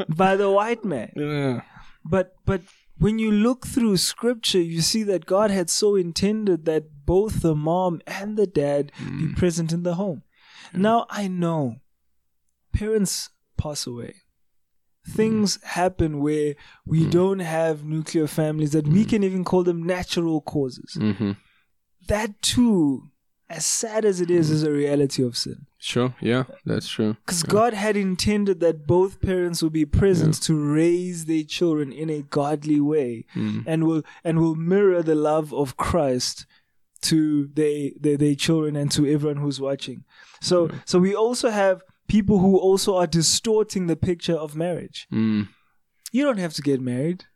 by 0.09 0.37
the 0.37 0.51
white 0.51 0.85
man. 0.85 1.13
Yeah. 1.17 1.63
but 2.05 2.37
but 2.45 2.61
when 2.99 3.19
you 3.19 3.33
look 3.33 3.67
through 3.67 3.97
scripture 3.97 4.61
you 4.61 4.81
see 4.81 5.03
that 5.05 5.27
God 5.27 5.51
had 5.51 5.71
so 5.71 5.97
intended 5.97 6.65
that 6.67 7.07
both 7.07 7.43
the 7.43 7.55
mom 7.55 8.01
and 8.07 8.37
the 8.37 8.47
dad 8.47 8.93
be 8.99 9.27
mm. 9.27 9.37
present 9.37 9.73
in 9.73 9.83
the 9.83 9.95
home. 9.95 10.23
Now 10.73 11.07
I 11.11 11.29
know 11.29 11.77
parents 12.73 13.31
pass 13.57 13.87
away. 13.87 14.17
Things 15.07 15.59
mm. 15.59 15.65
happen 15.65 16.21
where 16.21 16.55
we 16.87 17.05
mm. 17.05 17.11
don't 17.11 17.41
have 17.41 17.85
nuclear 17.85 18.27
families 18.27 18.73
that 18.73 18.87
we 18.87 19.05
can 19.05 19.23
even 19.23 19.45
call 19.45 19.63
them 19.65 19.83
natural 19.83 20.41
causes. 20.41 20.97
Mm-hmm. 20.99 21.33
that 22.09 22.41
too 22.43 23.11
as 23.51 23.65
sad 23.65 24.05
as 24.05 24.21
it 24.21 24.31
is 24.31 24.51
is 24.51 24.63
a 24.63 24.71
reality 24.71 25.23
of 25.23 25.37
sin 25.37 25.67
Sure. 25.85 26.15
Yeah, 26.19 26.45
that's 26.65 26.89
true. 26.89 27.19
because 27.27 27.43
God 27.43 27.75
had 27.75 27.95
intended 27.95 28.61
that 28.61 28.87
both 28.87 29.21
parents 29.21 29.63
will 29.63 29.69
be 29.69 29.85
present 29.85 30.43
to 30.45 30.55
raise 30.55 31.27
their 31.27 31.43
children 31.43 31.93
in 31.93 32.09
a 32.09 32.23
godly 32.23 32.81
way, 32.81 33.27
and 33.35 33.85
will 33.85 34.03
and 34.25 34.39
will 34.39 34.55
mirror 34.55 35.03
the 35.03 35.15
love 35.15 35.53
of 35.53 35.77
Christ 35.77 36.47
to 37.03 37.49
their, 37.49 37.91
their 38.01 38.17
their 38.17 38.35
children 38.35 38.77
and 38.77 38.91
to 38.93 39.07
everyone 39.07 39.37
who's 39.37 39.61
watching. 39.61 40.05
So 40.41 40.71
so 40.87 40.99
we 40.99 41.15
also 41.15 41.51
have 41.51 41.83
people 42.09 42.39
who 42.39 42.57
also 42.57 42.97
are 42.97 43.07
distorting 43.07 43.87
the 43.87 43.97
picture 43.97 44.37
of 44.37 44.57
marriage. 44.57 45.07
Mm. 45.13 45.49
You 46.13 46.25
don't 46.25 46.39
have 46.39 46.55
to 46.55 46.63
get 46.63 46.81
married. 46.81 47.27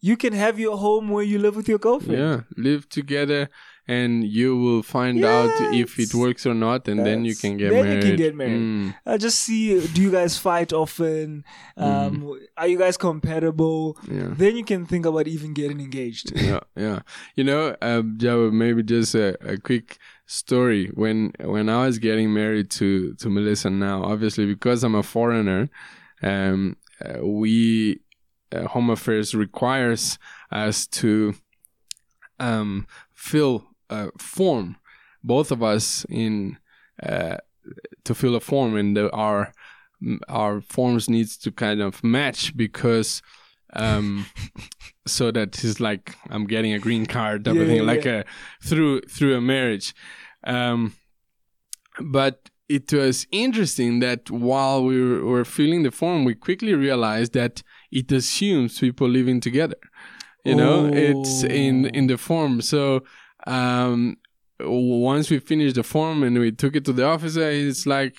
You 0.00 0.16
can 0.16 0.32
have 0.32 0.58
your 0.58 0.78
home 0.78 1.10
where 1.10 1.24
you 1.24 1.38
live 1.38 1.56
with 1.56 1.68
your 1.68 1.78
girlfriend. 1.78 2.18
Yeah, 2.18 2.40
live 2.56 2.88
together, 2.88 3.50
and 3.86 4.24
you 4.24 4.56
will 4.56 4.82
find 4.82 5.22
out 5.24 5.50
if 5.74 5.98
it 5.98 6.14
works 6.14 6.46
or 6.46 6.54
not, 6.54 6.88
and 6.88 7.04
then 7.04 7.24
you 7.24 7.36
can 7.36 7.58
get 7.58 7.70
then 7.70 7.84
married. 7.84 8.02
you 8.02 8.08
can 8.10 8.16
get 8.16 8.34
married. 8.34 8.60
Mm. 8.60 8.94
Uh, 9.04 9.18
just 9.18 9.40
see, 9.40 9.86
do 9.88 10.00
you 10.00 10.10
guys 10.10 10.38
fight 10.38 10.72
often? 10.72 11.44
Um, 11.76 12.38
Are 12.56 12.66
you 12.66 12.78
guys 12.78 12.96
compatible? 12.96 13.94
Mm. 14.06 14.20
Yeah. 14.20 14.34
Then 14.36 14.56
you 14.56 14.64
can 14.64 14.86
think 14.86 15.04
about 15.04 15.28
even 15.28 15.52
getting 15.52 15.80
engaged. 15.80 16.32
yeah, 16.40 16.60
yeah. 16.76 17.00
You 17.34 17.44
know, 17.44 17.76
um, 17.82 18.14
Java, 18.16 18.50
maybe 18.50 18.82
just 18.82 19.14
a, 19.14 19.36
a 19.46 19.58
quick 19.58 19.98
story. 20.26 20.90
When 20.94 21.32
when 21.40 21.68
I 21.68 21.84
was 21.84 21.98
getting 21.98 22.32
married 22.32 22.70
to 22.72 23.14
to 23.14 23.28
Melissa 23.28 23.68
now, 23.68 24.02
obviously 24.02 24.46
because 24.46 24.82
I'm 24.82 24.94
a 24.94 25.02
foreigner, 25.02 25.68
um, 26.22 26.78
uh, 27.04 27.24
we 27.26 28.00
uh, 28.50 28.66
Home 28.68 28.88
Affairs 28.88 29.34
requires 29.34 30.18
us 30.50 30.86
to 30.86 31.34
um 32.40 32.86
fill 33.12 33.73
a 33.90 34.10
form, 34.18 34.76
both 35.22 35.50
of 35.50 35.62
us 35.62 36.04
in 36.08 36.58
uh, 37.02 37.38
to 38.04 38.14
fill 38.14 38.34
a 38.36 38.40
form, 38.40 38.76
and 38.76 38.96
the, 38.96 39.10
our 39.12 39.52
our 40.28 40.60
forms 40.60 41.08
needs 41.08 41.36
to 41.38 41.50
kind 41.52 41.80
of 41.80 42.02
match 42.04 42.56
because 42.56 43.22
um 43.74 44.26
so 45.06 45.30
that 45.30 45.62
it's 45.64 45.80
like 45.80 46.16
I'm 46.30 46.46
getting 46.46 46.72
a 46.74 46.78
green 46.78 47.06
card 47.06 47.44
type 47.44 47.58
of 47.58 47.58
Yeah, 47.58 47.66
thing, 47.66 47.82
yeah, 47.82 47.82
like 47.82 48.04
yeah. 48.04 48.20
a 48.20 48.24
through 48.62 49.02
through 49.02 49.36
a 49.36 49.40
marriage. 49.40 49.94
Um, 50.44 50.94
but 52.00 52.50
it 52.68 52.92
was 52.92 53.26
interesting 53.30 54.00
that 54.00 54.30
while 54.30 54.84
we 54.84 55.00
were, 55.02 55.24
were 55.24 55.44
filling 55.44 55.82
the 55.82 55.90
form, 55.90 56.24
we 56.24 56.34
quickly 56.34 56.74
realized 56.74 57.32
that 57.34 57.62
it 57.92 58.10
assumes 58.10 58.78
people 58.78 59.08
living 59.08 59.40
together. 59.40 59.76
You 60.44 60.54
know, 60.54 60.86
it's 60.92 61.42
in 61.42 61.86
in 61.86 62.06
the 62.06 62.18
form. 62.18 62.60
So 62.60 63.04
um, 63.46 64.16
once 64.60 65.30
we 65.30 65.38
finished 65.38 65.74
the 65.76 65.82
form 65.82 66.22
and 66.22 66.38
we 66.38 66.52
took 66.52 66.76
it 66.76 66.84
to 66.86 66.92
the 66.92 67.04
officer, 67.04 67.48
it's 67.50 67.86
like, 67.86 68.16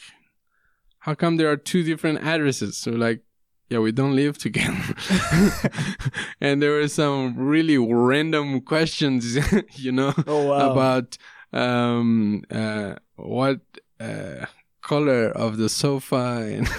how 0.99 1.13
come 1.15 1.37
there 1.37 1.49
are 1.51 1.57
two 1.57 1.83
different 1.83 2.19
addresses? 2.23 2.77
So 2.77 2.91
like, 2.91 3.21
yeah, 3.69 3.79
we 3.79 3.91
don't 3.91 4.15
live 4.15 4.37
together. 4.37 4.77
and 6.41 6.61
there 6.61 6.71
were 6.71 6.87
some 6.87 7.35
really 7.37 7.77
random 7.77 8.61
questions, 8.61 9.37
you 9.75 9.91
know, 9.91 10.13
Oh, 10.27 10.45
wow. 10.47 10.71
about 10.71 11.17
um, 11.53 12.43
uh, 12.51 12.95
what 13.15 13.59
uh, 13.99 14.45
color 14.81 15.29
of 15.29 15.57
the 15.57 15.69
sofa 15.69 16.45
and 16.47 16.69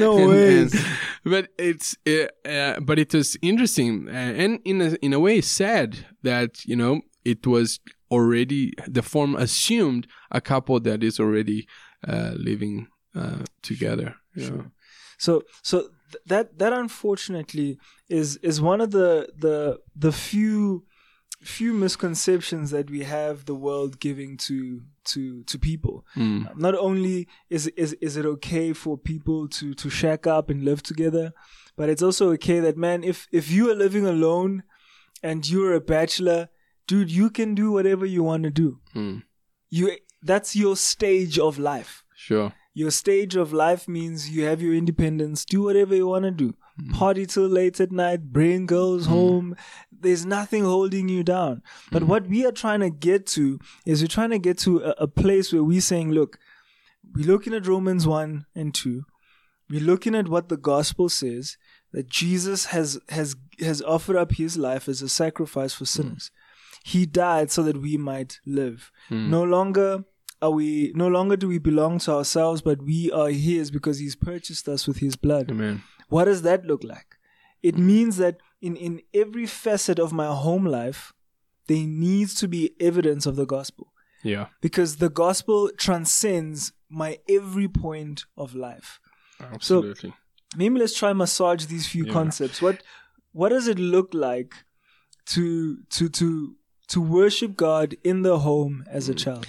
No 0.00 0.18
and- 0.18 0.28
ways. 0.28 0.74
and- 0.74 0.84
but 1.24 1.48
it's 1.56 1.96
uh, 2.08 2.26
uh, 2.48 2.80
but 2.80 2.98
it 2.98 3.14
was 3.14 3.36
interesting 3.42 4.08
uh, 4.08 4.10
and 4.12 4.58
in 4.64 4.80
a, 4.82 4.94
in 5.02 5.12
a 5.12 5.20
way 5.20 5.40
sad 5.40 6.04
that 6.24 6.64
you 6.64 6.74
know 6.74 7.00
it 7.24 7.46
was 7.46 7.80
already 8.10 8.72
the 8.86 9.02
form 9.02 9.34
assumed 9.36 10.06
a 10.30 10.40
couple 10.40 10.80
that 10.80 11.02
is 11.02 11.18
already 11.18 11.66
uh, 12.06 12.32
living 12.36 12.88
uh, 13.14 13.44
together. 13.62 14.16
know. 14.34 14.70
So 15.18 15.42
so 15.62 15.88
th- 16.10 16.22
that 16.26 16.58
that 16.58 16.72
unfortunately 16.72 17.78
is 18.08 18.36
is 18.38 18.60
one 18.60 18.80
of 18.80 18.90
the 18.90 19.28
the 19.38 19.78
the 19.94 20.12
few 20.12 20.84
few 21.42 21.72
misconceptions 21.72 22.70
that 22.70 22.88
we 22.88 23.02
have 23.02 23.44
the 23.44 23.54
world 23.54 23.98
giving 23.98 24.36
to 24.36 24.82
to 25.04 25.42
to 25.44 25.58
people. 25.58 26.04
Mm. 26.16 26.56
Not 26.56 26.74
only 26.74 27.28
is 27.50 27.66
is 27.68 27.92
is 28.00 28.16
it 28.16 28.26
okay 28.26 28.72
for 28.72 28.96
people 28.96 29.48
to 29.48 29.74
to 29.74 29.90
shack 29.90 30.26
up 30.26 30.50
and 30.50 30.64
live 30.64 30.82
together, 30.82 31.32
but 31.76 31.88
it's 31.88 32.02
also 32.02 32.30
okay 32.32 32.60
that 32.60 32.76
man, 32.76 33.04
if 33.04 33.28
if 33.32 33.50
you 33.50 33.70
are 33.70 33.74
living 33.74 34.06
alone 34.06 34.62
and 35.22 35.48
you're 35.48 35.74
a 35.74 35.80
bachelor, 35.80 36.48
dude, 36.86 37.10
you 37.10 37.30
can 37.30 37.54
do 37.54 37.72
whatever 37.72 38.06
you 38.06 38.22
want 38.22 38.44
to 38.44 38.50
do. 38.50 38.80
Mm. 38.94 39.22
You 39.70 39.96
that's 40.22 40.54
your 40.54 40.76
stage 40.76 41.38
of 41.38 41.58
life. 41.58 42.04
Sure. 42.14 42.52
your 42.72 42.92
stage 42.92 43.34
of 43.34 43.52
life 43.52 43.88
means 43.88 44.30
you 44.30 44.44
have 44.44 44.62
your 44.62 44.74
independence. 44.74 45.44
Do 45.44 45.62
whatever 45.62 45.94
you 45.94 46.06
want 46.06 46.24
to 46.24 46.30
do. 46.30 46.54
Hmm. 46.80 46.92
Party 46.92 47.26
till 47.26 47.48
late 47.48 47.80
at 47.80 47.90
night. 47.90 48.32
Bring 48.32 48.66
girls 48.66 49.06
hmm. 49.06 49.12
home. 49.12 49.56
There's 49.90 50.24
nothing 50.24 50.64
holding 50.64 51.08
you 51.08 51.22
down. 51.24 51.62
But 51.90 52.02
hmm. 52.02 52.08
what 52.08 52.28
we 52.28 52.46
are 52.46 52.52
trying 52.52 52.80
to 52.80 52.90
get 52.90 53.26
to 53.28 53.58
is 53.84 54.02
we're 54.02 54.06
trying 54.06 54.30
to 54.30 54.38
get 54.38 54.58
to 54.58 54.78
a, 54.84 54.94
a 54.98 55.08
place 55.08 55.52
where 55.52 55.64
we're 55.64 55.80
saying, 55.80 56.12
look, 56.12 56.38
we're 57.14 57.26
looking 57.26 57.54
at 57.54 57.66
Romans 57.66 58.06
1 58.06 58.46
and 58.54 58.72
2. 58.72 59.04
We're 59.68 59.80
looking 59.80 60.14
at 60.14 60.28
what 60.28 60.48
the 60.48 60.56
gospel 60.56 61.08
says 61.08 61.56
that 61.92 62.08
Jesus 62.08 62.66
has 62.66 62.98
has 63.08 63.36
has 63.60 63.82
offered 63.82 64.16
up 64.16 64.32
his 64.32 64.56
life 64.56 64.88
as 64.88 65.02
a 65.02 65.08
sacrifice 65.08 65.74
for 65.74 65.86
sinners. 65.86 66.30
He 66.84 67.06
died 67.06 67.50
so 67.50 67.62
that 67.62 67.76
we 67.80 67.96
might 67.96 68.40
live. 68.46 68.90
Hmm. 69.08 69.30
No 69.30 69.42
longer 69.42 70.04
are 70.40 70.50
we 70.50 70.92
no 70.96 71.06
longer 71.08 71.36
do 71.36 71.46
we 71.48 71.58
belong 71.58 71.98
to 72.00 72.12
ourselves, 72.12 72.62
but 72.62 72.82
we 72.82 73.10
are 73.12 73.30
his 73.30 73.70
because 73.70 73.98
he's 74.00 74.16
purchased 74.16 74.68
us 74.68 74.88
with 74.88 74.98
his 74.98 75.14
blood. 75.16 75.50
Amen. 75.50 75.82
What 76.08 76.24
does 76.24 76.42
that 76.42 76.64
look 76.64 76.82
like? 76.82 77.16
It 77.62 77.78
means 77.78 78.16
that 78.16 78.38
in, 78.60 78.74
in 78.76 79.00
every 79.14 79.46
facet 79.46 79.98
of 80.00 80.12
my 80.12 80.26
home 80.26 80.64
life, 80.66 81.12
there 81.68 81.86
needs 81.86 82.34
to 82.36 82.48
be 82.48 82.72
evidence 82.80 83.24
of 83.24 83.36
the 83.36 83.46
gospel 83.46 83.92
Yeah. 84.24 84.46
because 84.60 84.96
the 84.96 85.08
gospel 85.08 85.70
transcends 85.78 86.72
my 86.90 87.18
every 87.28 87.68
point 87.68 88.24
of 88.36 88.54
life. 88.54 88.98
Absolutely. 89.40 90.12
Maybe 90.56 90.78
let's 90.80 90.94
try 90.98 91.12
massage 91.12 91.66
these 91.66 91.86
few 91.86 92.06
Yeah. 92.06 92.12
concepts. 92.12 92.60
What 92.60 92.82
what 93.32 93.50
does 93.50 93.68
it 93.68 93.78
look 93.78 94.12
like 94.12 94.52
to 95.26 95.78
to 95.90 96.08
to 96.08 96.56
to 96.88 97.00
worship 97.00 97.56
God 97.56 97.96
in 98.04 98.22
the 98.22 98.38
home 98.40 98.84
as 98.90 99.08
Mm. 99.08 99.12
a 99.12 99.14
child? 99.14 99.46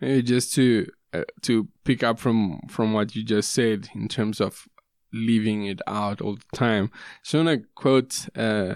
Maybe 0.00 0.22
just 0.22 0.54
to 0.54 0.86
uh, 1.12 1.24
to 1.42 1.68
pick 1.84 2.02
up 2.02 2.18
from 2.18 2.60
from 2.68 2.92
what 2.92 3.14
you 3.16 3.22
just 3.24 3.52
said 3.52 3.88
in 3.94 4.08
terms 4.08 4.40
of 4.40 4.68
leaving 5.12 5.64
it 5.66 5.80
out 5.86 6.20
all 6.20 6.34
the 6.36 6.56
time. 6.56 6.90
So 7.22 7.40
I 7.40 7.44
want 7.44 7.62
to 7.62 7.68
quote 7.74 8.28
uh, 8.36 8.74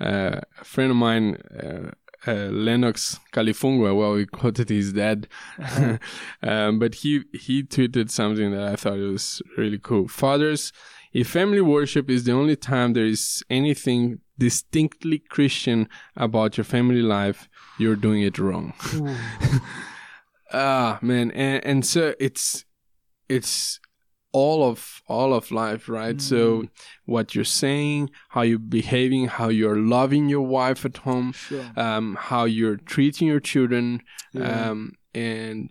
uh, 0.00 0.40
a 0.60 0.64
friend 0.64 0.90
of 0.90 0.96
mine, 0.96 1.36
uh, 1.62 1.90
uh, 2.26 2.48
Lennox 2.50 3.18
Califungua. 3.32 3.96
Well, 3.96 4.12
we 4.14 4.26
quoted 4.26 4.68
his 4.68 4.92
dad, 4.92 5.28
um, 6.42 6.78
but 6.78 6.96
he 6.96 7.22
he 7.32 7.62
tweeted 7.62 8.10
something 8.10 8.50
that 8.52 8.62
I 8.72 8.76
thought 8.76 8.98
was 8.98 9.40
really 9.56 9.78
cool. 9.78 10.08
Fathers, 10.08 10.72
if 11.12 11.28
family 11.28 11.60
worship 11.60 12.10
is 12.10 12.24
the 12.24 12.32
only 12.32 12.56
time 12.56 12.92
there 12.92 13.06
is 13.06 13.42
anything 13.48 14.20
distinctly 14.46 15.18
Christian 15.34 15.88
about 16.16 16.56
your 16.56 16.64
family 16.74 17.02
life, 17.18 17.48
you're 17.78 18.00
doing 18.06 18.22
it 18.30 18.38
wrong. 18.38 18.72
Ah 20.52 20.98
man, 21.00 21.30
and 21.30 21.64
and 21.64 21.86
so 21.86 22.14
it's 22.18 22.64
it's 23.28 23.78
all 24.32 24.68
of 24.70 25.02
all 25.06 25.32
of 25.32 25.50
life, 25.52 25.88
right? 25.88 26.20
So 26.20 26.64
what 27.06 27.34
you're 27.34 27.44
saying, 27.62 28.10
how 28.30 28.42
you're 28.42 28.58
behaving, 28.78 29.28
how 29.28 29.48
you're 29.48 29.78
loving 29.78 30.28
your 30.28 30.46
wife 30.58 30.84
at 30.84 30.96
home, 30.98 31.32
Sure. 31.32 31.66
um, 31.76 32.16
how 32.28 32.44
you're 32.46 32.76
treating 32.94 33.28
your 33.28 33.40
children, 33.40 34.02
um, 34.34 34.94
and 35.14 35.70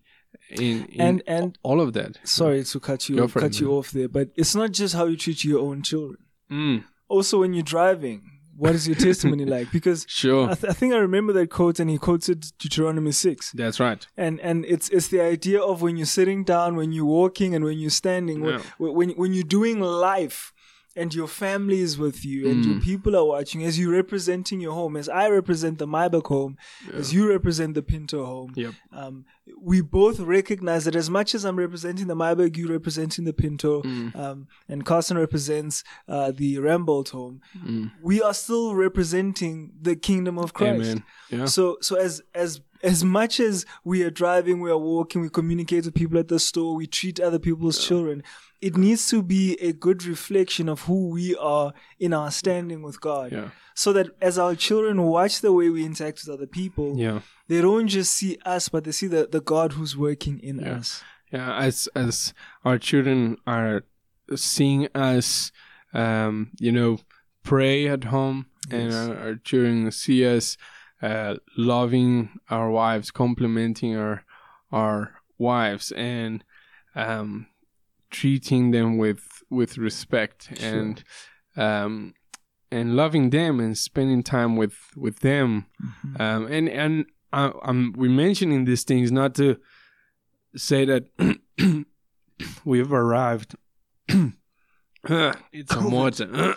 in, 0.50 0.86
in 0.96 1.02
And 1.08 1.24
and 1.28 1.58
all 1.62 1.80
of 1.82 1.92
that. 1.94 2.12
sorry 2.24 2.64
to 2.64 2.80
cut 2.80 3.10
you 3.10 3.28
cut 3.28 3.60
you 3.60 3.72
off 3.78 3.92
there, 3.92 4.08
but 4.10 4.30
it's 4.36 4.56
not 4.56 4.72
just 4.72 4.94
how 4.96 5.06
you 5.12 5.18
treat 5.18 5.44
your 5.44 5.60
own 5.68 5.82
children. 5.84 6.20
Mm, 6.50 6.84
Also, 7.10 7.40
when 7.42 7.54
you're 7.54 7.72
driving, 7.78 8.22
what 8.60 8.76
is 8.76 8.88
your 8.88 8.96
testimony 9.08 9.46
like? 9.46 9.68
Because 9.78 10.06
sure, 10.10 10.50
I, 10.52 10.56
th- 10.56 10.70
I 10.72 10.74
think 10.80 10.94
I 10.94 10.98
remember 10.98 11.32
that 11.34 11.50
quote, 11.50 11.80
and 11.82 11.90
he 11.90 11.98
quoted 11.98 12.40
Deuteronomy 12.60 13.12
six. 13.14 13.52
that's 13.54 13.80
right. 13.80 14.02
and 14.18 14.40
and 14.42 14.66
it's 14.74 14.88
it's 14.90 15.08
the 15.08 15.22
idea 15.36 15.60
of 15.72 15.82
when 15.82 15.96
you're 15.98 16.06
sitting 16.20 16.44
down, 16.44 16.76
when 16.76 16.92
you're 16.92 17.06
walking, 17.22 17.56
and 17.56 17.64
when 17.64 17.78
you're 17.80 17.98
standing, 18.04 18.38
Yeah. 18.46 18.62
when 18.78 18.94
when 18.98 19.10
when 19.22 19.34
you're 19.34 19.44
doing 19.60 19.80
life, 19.80 20.54
and 21.00 21.14
your 21.20 21.28
family 21.28 21.80
is 21.88 21.98
with 21.98 22.24
you, 22.26 22.40
and 22.50 22.64
Mm. 22.64 22.68
your 22.72 22.80
people 22.82 23.16
are 23.16 23.26
watching, 23.26 23.64
as 23.64 23.80
you're 23.80 23.94
representing 23.94 24.60
your 24.66 24.74
home, 24.74 24.96
as 24.98 25.08
I 25.10 25.30
represent 25.30 25.78
the 25.80 25.88
Maibach 25.88 26.28
home, 26.28 26.58
as 26.94 27.14
you 27.14 27.28
represent 27.30 27.74
the 27.74 27.82
Pinto 27.82 28.26
home. 28.26 28.52
Yep. 28.56 28.74
Um, 28.92 29.26
we 29.62 29.82
both 29.82 30.20
recognize 30.20 30.86
that 30.86 30.96
as 30.96 31.10
much 31.10 31.34
as 31.34 31.44
I'm 31.46 31.58
representing 31.58 32.08
the 32.08 32.16
Maibach, 32.16 32.56
you're 32.58 32.72
representing 32.80 33.26
the 33.26 33.34
Pinto, 33.34 33.82
Mm. 33.82 34.16
um, 34.16 34.48
and 34.68 34.86
Carson 34.86 35.18
represents 35.18 35.84
uh, 36.08 36.32
the 36.32 36.58
Rambold 36.58 37.10
home. 37.10 37.42
Mm. 37.66 37.92
We 38.04 38.22
are 38.22 38.34
still 38.34 38.76
representing 38.76 39.72
the 39.82 39.96
kingdom 39.96 40.38
of 40.38 40.54
Christ. 40.54 40.98
Yeah. 41.32 41.46
So 41.46 41.78
so 41.82 41.96
as 41.96 42.22
as 42.36 42.62
as 42.82 43.04
much 43.04 43.40
as 43.42 43.66
we 43.84 44.04
are 44.04 44.10
driving, 44.10 44.62
we 44.62 44.72
are 44.72 44.78
walking, 44.78 45.22
we 45.22 45.30
communicate 45.30 45.84
with 45.86 45.94
people 45.94 46.18
at 46.18 46.28
the 46.30 46.40
store, 46.40 46.76
we 46.76 46.88
treat 46.88 47.20
other 47.20 47.40
people's 47.40 47.78
children. 47.86 48.24
It 48.62 48.76
needs 48.78 49.08
to 49.10 49.22
be 49.24 49.56
a 49.62 49.72
good 49.72 50.04
reflection 50.04 50.68
of 50.70 50.82
who 50.82 51.10
we 51.10 51.36
are 51.38 51.74
in 52.00 52.14
our 52.14 52.30
standing 52.32 52.82
with 52.82 53.00
God. 53.00 53.32
Yeah. 53.32 53.50
So 53.74 53.94
that 53.94 54.08
as 54.22 54.38
our 54.38 54.56
children 54.56 55.04
watch 55.04 55.40
the 55.40 55.54
way 55.54 55.70
we 55.70 55.86
interact 55.86 56.20
with 56.26 56.34
other 56.34 56.48
people, 56.48 56.98
Yeah. 56.98 57.22
they 57.48 57.62
don't 57.62 57.88
just 57.88 58.14
see 58.14 58.38
us, 58.46 58.68
but 58.68 58.84
they 58.84 58.92
see 58.92 59.08
the, 59.08 59.28
the 59.32 59.40
God 59.40 59.74
who's 59.74 59.96
working 59.96 60.40
in 60.40 60.60
Yeah. 60.60 60.78
us. 60.80 61.02
Yeah, 61.32 61.58
as 61.58 61.88
as 61.96 62.34
our 62.66 62.78
children 62.80 63.38
are 63.46 63.84
seeing 64.36 64.88
us, 64.96 65.52
um, 65.94 66.52
you 66.60 66.72
know, 66.72 67.00
pray 67.44 67.88
at 67.88 68.06
home, 68.06 68.48
and 68.72 68.92
our, 68.94 69.16
our 69.18 69.36
children 69.36 69.92
see 69.92 70.26
us 70.26 70.58
uh, 71.02 71.36
loving 71.56 72.30
our 72.50 72.70
wives, 72.72 73.12
complimenting 73.12 73.96
our 73.96 74.24
our 74.72 75.22
wives, 75.38 75.92
and 75.94 76.44
um, 76.96 77.46
treating 78.10 78.72
them 78.72 78.98
with 78.98 79.22
with 79.50 79.78
respect 79.78 80.50
and 80.62 81.04
um, 81.58 82.14
and 82.72 82.96
loving 82.96 83.30
them 83.32 83.60
and 83.60 83.78
spending 83.78 84.24
time 84.24 84.56
with 84.56 84.76
with 84.96 85.20
them, 85.20 85.66
um, 86.20 86.46
and 86.48 86.70
and 86.70 87.06
I, 87.34 87.52
I'm 87.64 87.94
we're 87.98 88.10
mentioning 88.12 88.66
these 88.66 88.84
things 88.84 89.12
not 89.12 89.36
to 89.36 89.58
say 90.56 90.86
that 90.86 91.06
we've 92.66 92.92
arrived. 92.94 93.56
it's 95.52 95.76
a 95.76 95.88
water 95.90 96.56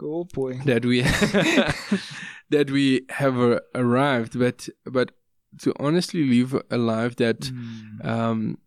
Oh 0.00 0.24
boy. 0.34 0.58
that 0.64 0.84
we 0.84 1.02
that 2.50 2.70
we 2.70 3.02
have 3.10 3.38
uh, 3.38 3.60
arrived, 3.74 4.38
but 4.38 4.68
but 4.84 5.12
to 5.58 5.72
honestly 5.78 6.24
live 6.24 6.60
a 6.70 6.78
life 6.78 7.16
that 7.16 7.40
Mm. 7.40 8.04
um, 8.04 8.58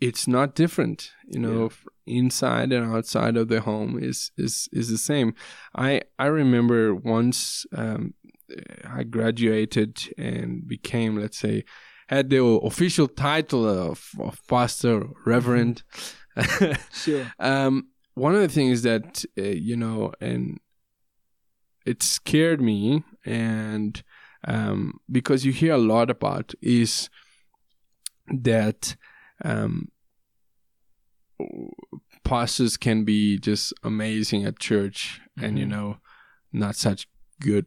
it's 0.00 0.26
not 0.26 0.54
different. 0.54 1.12
You 1.26 1.40
know, 1.40 1.62
Yeah. 1.62 2.16
inside 2.18 2.72
and 2.72 2.92
outside 2.94 3.36
of 3.36 3.48
the 3.48 3.60
home 3.60 3.98
is 4.02 4.30
is 4.36 4.68
is 4.72 4.88
the 4.88 4.98
same. 4.98 5.34
I 5.74 6.02
I 6.18 6.26
remember 6.26 6.94
once 6.94 7.66
um, 7.76 8.14
I 8.84 9.04
graduated 9.04 9.98
and 10.18 10.66
became, 10.66 11.16
let's 11.20 11.38
say, 11.38 11.64
had 12.08 12.30
the 12.30 12.42
official 12.42 13.06
title 13.08 13.64
of, 13.68 14.08
of 14.18 14.40
pastor, 14.48 15.04
reverend. 15.26 15.82
Sure. 16.92 17.26
um, 17.38 17.88
one 18.14 18.34
of 18.34 18.40
the 18.40 18.48
things 18.48 18.82
that 18.82 19.24
uh, 19.38 19.42
you 19.42 19.76
know, 19.76 20.12
and 20.20 20.58
it 21.86 22.02
scared 22.02 22.60
me, 22.60 23.04
and 23.24 24.02
um, 24.46 24.94
because 25.10 25.44
you 25.44 25.52
hear 25.52 25.74
a 25.74 25.78
lot 25.94 26.10
about 26.10 26.54
is 26.62 27.08
that 28.28 28.96
um, 29.44 29.90
pastors 32.24 32.76
can 32.76 33.04
be 33.04 33.38
just 33.38 33.72
amazing 33.82 34.44
at 34.44 34.58
church, 34.58 35.20
and 35.40 35.58
you 35.58 35.64
Mhm. 35.66 35.70
know, 35.70 35.96
not 36.52 36.76
such 36.76 37.08
good 37.40 37.66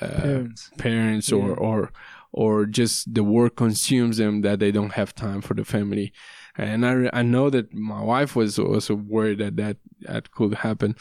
uh, 0.00 0.20
Parents. 0.20 0.70
parents 0.76 1.32
or 1.32 1.48
Yeah. 1.50 1.54
or 1.54 1.92
or 2.32 2.66
just 2.66 3.14
the 3.14 3.24
work 3.24 3.56
consumes 3.56 4.18
them 4.18 4.42
that 4.42 4.58
they 4.58 4.70
don't 4.70 4.92
have 4.92 5.14
time 5.14 5.40
for 5.40 5.54
the 5.54 5.64
family 5.64 6.12
and 6.58 6.84
i 6.84 6.92
re- 6.92 7.10
i 7.14 7.22
know 7.22 7.48
that 7.48 7.72
my 7.72 8.02
wife 8.02 8.36
was 8.36 8.58
also 8.58 8.94
worried 8.94 9.38
that 9.38 9.56
that 9.56 9.78
that 10.00 10.30
could 10.32 10.52
happen 10.56 10.94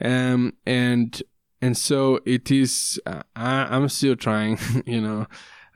um 0.00 0.54
and 0.64 1.22
and 1.60 1.76
so 1.76 2.20
it 2.24 2.50
is 2.50 2.98
uh, 3.04 3.22
I, 3.36 3.64
i'm 3.76 3.86
still 3.90 4.16
trying 4.16 4.56
you 4.86 5.02
know 5.02 5.26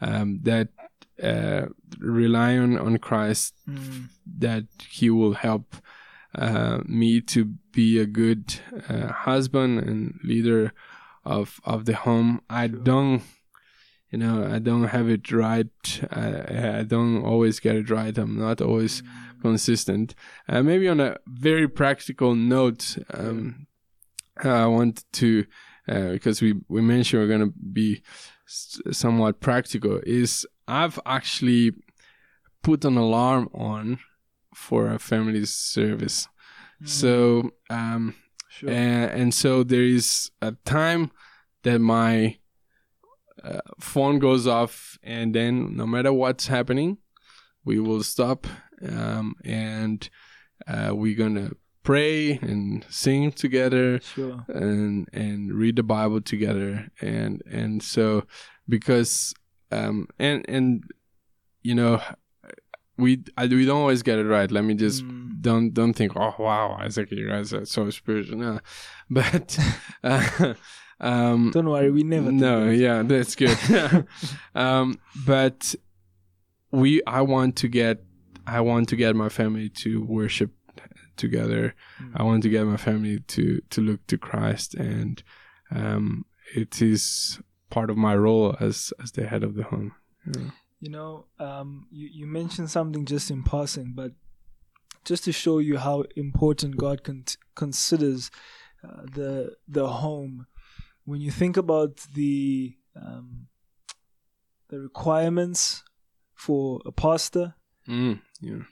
um 0.01 0.41
that 0.45 0.69
uh 1.23 1.67
rely 1.99 2.57
on 2.59 2.79
on 2.79 2.99
christ 2.99 3.55
Mm. 3.69 4.09
that 4.39 4.65
he 4.91 5.11
will 5.11 5.35
help 5.35 5.77
uh, 6.35 6.79
me 6.87 7.21
to 7.21 7.45
be 7.73 7.99
a 8.01 8.07
good 8.07 8.55
uh, 8.89 9.09
husband 9.13 9.79
and 9.81 10.19
leader 10.25 10.73
of 11.25 11.61
of 11.65 11.85
the 11.85 11.95
home. 11.95 12.41
I 12.49 12.67
don't, 12.69 13.23
you 14.11 14.19
know, 14.19 14.43
I 14.55 14.59
don't 14.59 14.89
have 14.89 15.09
it 15.11 15.31
right. 15.31 16.01
I, 16.11 16.79
I 16.81 16.83
don't 16.85 17.23
always 17.23 17.61
get 17.61 17.77
it 17.77 17.91
right. 17.91 18.17
I'm 18.19 18.39
not 18.39 18.61
always 18.61 19.03
consistent. 19.43 20.15
Uh, 20.49 20.63
maybe 20.63 20.89
on 20.89 21.01
a 21.01 21.17
very 21.27 21.69
practical 21.69 22.35
note, 22.35 22.97
um, 23.15 23.67
I 24.43 24.67
want 24.67 25.05
to 25.13 25.45
uh, 25.89 26.09
because 26.13 26.41
we 26.43 26.55
we 26.69 26.81
mentioned 26.81 27.23
we're 27.23 27.29
gonna 27.39 27.53
be 27.73 28.03
s- 28.49 28.81
somewhat 28.91 29.41
practical. 29.41 30.01
Is 30.07 30.47
I've 30.67 30.99
actually 31.05 31.73
put 32.63 32.85
an 32.85 32.97
alarm 32.97 33.49
on 33.55 33.99
for 34.55 34.91
a 34.93 34.99
family 34.99 35.45
service. 35.47 36.29
So 36.85 37.53
um, 37.71 38.15
Sure. 38.53 38.69
and, 38.69 39.11
and 39.11 39.35
so 39.35 39.63
there 39.63 39.83
is 39.83 40.31
a 40.43 40.53
time 40.67 41.11
that 41.63 41.79
my 41.79 42.37
uh, 43.43 43.61
phone 43.81 44.19
goes 44.19 44.47
off 44.47 44.99
and 45.03 45.35
then 45.35 45.75
no 45.75 45.87
matter 45.87 46.13
what's 46.13 46.49
happening 46.49 46.99
we 47.65 47.81
will 47.81 48.03
stop 48.03 48.47
um, 48.87 49.35
and 49.43 50.11
uh, 50.67 50.91
we're 50.93 51.17
gonna 51.17 51.53
pray 51.83 52.33
and 52.43 52.85
sing 52.91 53.33
together 53.33 53.99
sure. 54.01 54.45
and 54.49 55.09
and 55.15 55.55
read 55.55 55.77
the 55.77 55.83
bible 55.83 56.21
together 56.21 56.91
and 57.01 57.43
and 57.51 57.83
so 57.83 58.23
because 58.69 59.35
um 59.73 60.07
and 60.19 60.45
and 60.49 60.85
you 61.63 61.75
know 61.75 62.01
we 62.99 63.23
I, 63.37 63.47
we 63.47 63.65
don't 63.67 63.81
always 63.81 64.03
get 64.03 64.19
it 64.19 64.27
right 64.27 64.51
let 64.51 64.65
me 64.65 64.75
just 64.75 65.03
Mm. 65.05 65.41
don't 65.41 65.75
don't 65.75 65.95
think 65.95 66.13
oh 66.17 66.35
wow 66.39 66.77
Isaac 66.87 67.11
you 67.11 67.29
guys 67.29 67.53
are 67.53 67.65
so 67.67 67.91
spiritual 67.91 68.39
no 68.39 68.59
but 69.11 69.59
uh, 70.05 70.55
um 71.01 71.51
Don't 71.53 71.69
worry, 71.69 71.91
we 71.91 72.03
never. 72.05 72.31
no 72.31 72.67
that. 72.67 72.77
yeah 72.77 73.03
that's 73.03 73.35
good 73.35 73.59
um 74.55 74.99
but 75.27 75.75
we 76.71 77.03
i 77.07 77.21
want 77.21 77.57
to 77.57 77.69
get 77.69 77.97
i 78.47 78.61
want 78.61 78.89
to 78.89 78.97
get 78.97 79.15
my 79.17 79.29
family 79.29 79.69
to 79.69 80.05
worship 80.05 80.51
together 81.17 81.75
Mm. 82.01 82.13
i 82.17 82.23
want 82.23 82.43
to 82.45 82.49
get 82.49 82.65
my 82.67 82.77
family 82.89 83.21
to 83.35 83.61
to 83.71 83.81
look 83.81 84.01
to 84.07 84.17
christ 84.19 84.75
and 84.75 85.23
um 85.71 86.25
it 86.55 86.81
is 86.83 87.39
part 87.77 87.89
of 87.91 87.97
my 88.09 88.15
role 88.27 88.49
as 88.67 88.77
as 89.03 89.11
the 89.13 89.25
head 89.31 89.43
of 89.49 89.53
the 89.59 89.65
home 89.73 89.91
yeah. 90.35 90.51
You 90.85 90.91
know, 90.97 91.13
um, 91.49 91.69
you, 91.99 92.07
you 92.19 92.27
mentioned 92.41 92.69
something 92.77 93.05
just 93.15 93.31
in 93.31 93.43
passing, 93.55 93.89
but 94.01 94.11
just 95.09 95.23
to 95.27 95.33
show 95.33 95.57
you 95.69 95.79
how 95.87 95.97
important 96.17 96.77
God 96.77 96.99
con- 97.07 97.25
considers 97.63 98.31
uh, 98.87 99.03
the 99.19 99.55
the 99.77 99.87
home, 100.03 100.47
when 101.11 101.21
you 101.27 101.31
think 101.41 101.57
about 101.57 101.93
the 102.19 102.75
um, 103.05 103.47
the 104.71 104.79
requirements 104.89 105.83
for 106.35 106.81
a 106.87 106.93
pastor, 106.93 107.55
Mm, 107.89 108.21
yeah 108.41 108.63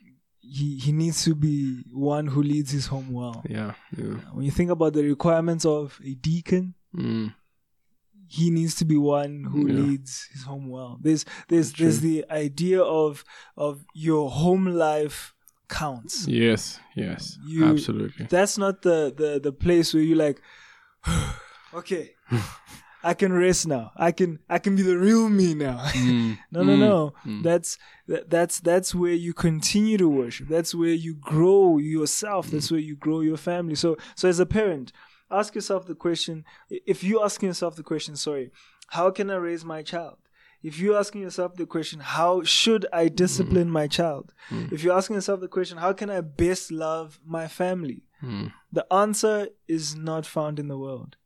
he, 0.57 0.67
he 0.85 0.91
needs 0.91 1.23
to 1.25 1.35
be 1.35 1.83
one 1.93 2.27
who 2.27 2.41
leads 2.43 2.71
his 2.71 2.87
home 2.87 3.09
well. 3.19 3.43
yeah 3.57 3.73
yeah 3.95 4.15
When 4.35 4.43
you 4.47 4.51
think 4.59 4.71
about 4.71 4.93
the 4.93 5.03
requirements 5.03 5.65
of 5.65 5.99
a 6.03 6.13
deacon, 6.29 6.73
mm, 6.95 7.33
he 8.37 8.45
needs 8.49 8.73
to 8.75 8.85
be 8.85 8.97
one 8.97 9.33
who 9.51 9.61
Yeah. 9.67 9.79
leads 9.81 10.11
his 10.33 10.43
home 10.43 10.67
well. 10.75 10.91
There's 11.05 11.23
there's 11.49 11.69
True. 11.73 11.83
there's 11.85 11.99
the 12.09 12.23
idea 12.47 12.81
of 12.81 13.23
of 13.57 13.73
your 14.07 14.29
home 14.31 14.65
life 14.87 15.33
counts. 15.67 16.27
yes 16.27 16.79
yes 16.95 17.21
You- 17.51 17.65
absolutely 17.71 18.25
That's 18.35 18.55
not 18.63 18.75
the 18.87 18.99
the 19.21 19.39
the 19.47 19.51
place 19.65 19.87
where 19.93 20.03
you 20.09 20.15
like 20.15 20.37
okay. 21.73 22.11
I 23.03 23.15
can 23.15 23.33
rest 23.33 23.65
now. 23.67 23.91
I 23.97 24.11
can 24.11 24.37
I 24.47 24.59
can 24.59 24.75
be 24.75 24.83
the 24.83 24.97
real 24.97 25.27
me 25.29 25.55
now. 25.55 25.79
Mm, 25.95 26.37
no, 26.51 26.61
no, 26.63 26.75
mm, 26.75 26.79
no. 26.79 27.13
mm. 27.25 27.41
That's 27.43 27.77
that, 28.07 28.29
that's 28.29 28.59
that's 28.59 28.93
where 28.93 29.13
you 29.25 29.33
continue 29.33 29.97
to 29.97 30.07
worship. 30.07 30.47
That's 30.47 30.75
where 30.75 30.93
you 30.93 31.15
grow 31.15 31.79
yourself. 31.79 32.51
That's 32.51 32.67
Mm. 32.67 32.71
where 32.71 32.79
you 32.89 32.95
grow 32.95 33.21
your 33.21 33.37
family. 33.37 33.73
So 33.75 33.97
so 34.15 34.29
as 34.29 34.39
a 34.39 34.45
parent, 34.45 34.91
ask 35.31 35.55
yourself 35.55 35.85
the 35.85 35.95
question. 35.95 36.45
If 36.69 37.03
you 37.03 37.23
asking 37.23 37.47
yourself 37.47 37.75
the 37.75 37.83
question, 37.83 38.15
sorry, 38.15 38.51
how 38.87 39.11
can 39.11 39.29
I 39.29 39.35
raise 39.35 39.63
my 39.65 39.81
child? 39.83 40.17
If 40.63 40.77
you're 40.79 40.97
asking 40.99 41.21
yourself 41.21 41.55
the 41.55 41.65
question, 41.65 41.99
how 42.01 42.43
should 42.43 42.85
I 42.93 43.07
discipline 43.07 43.69
Mm. 43.69 43.71
my 43.79 43.87
child? 43.87 44.33
If 44.71 44.83
you're 44.83 44.95
asking 44.95 45.15
yourself 45.15 45.39
the 45.39 45.47
question, 45.47 45.77
how 45.79 45.93
can 45.93 46.09
I 46.11 46.21
best 46.21 46.71
love 46.71 47.19
my 47.25 47.47
family? 47.47 48.03
Mm, 48.21 48.51
The 48.71 48.85
answer 48.93 49.47
is 49.67 49.95
not 49.95 50.25
found 50.27 50.59
in 50.59 50.67
the 50.67 50.77
world. 50.77 51.17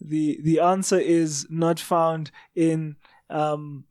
The 0.00 0.40
the 0.42 0.60
answer 0.60 0.98
is 0.98 1.46
not 1.50 1.78
found 1.78 2.30
in 2.54 2.96
um 3.28 3.84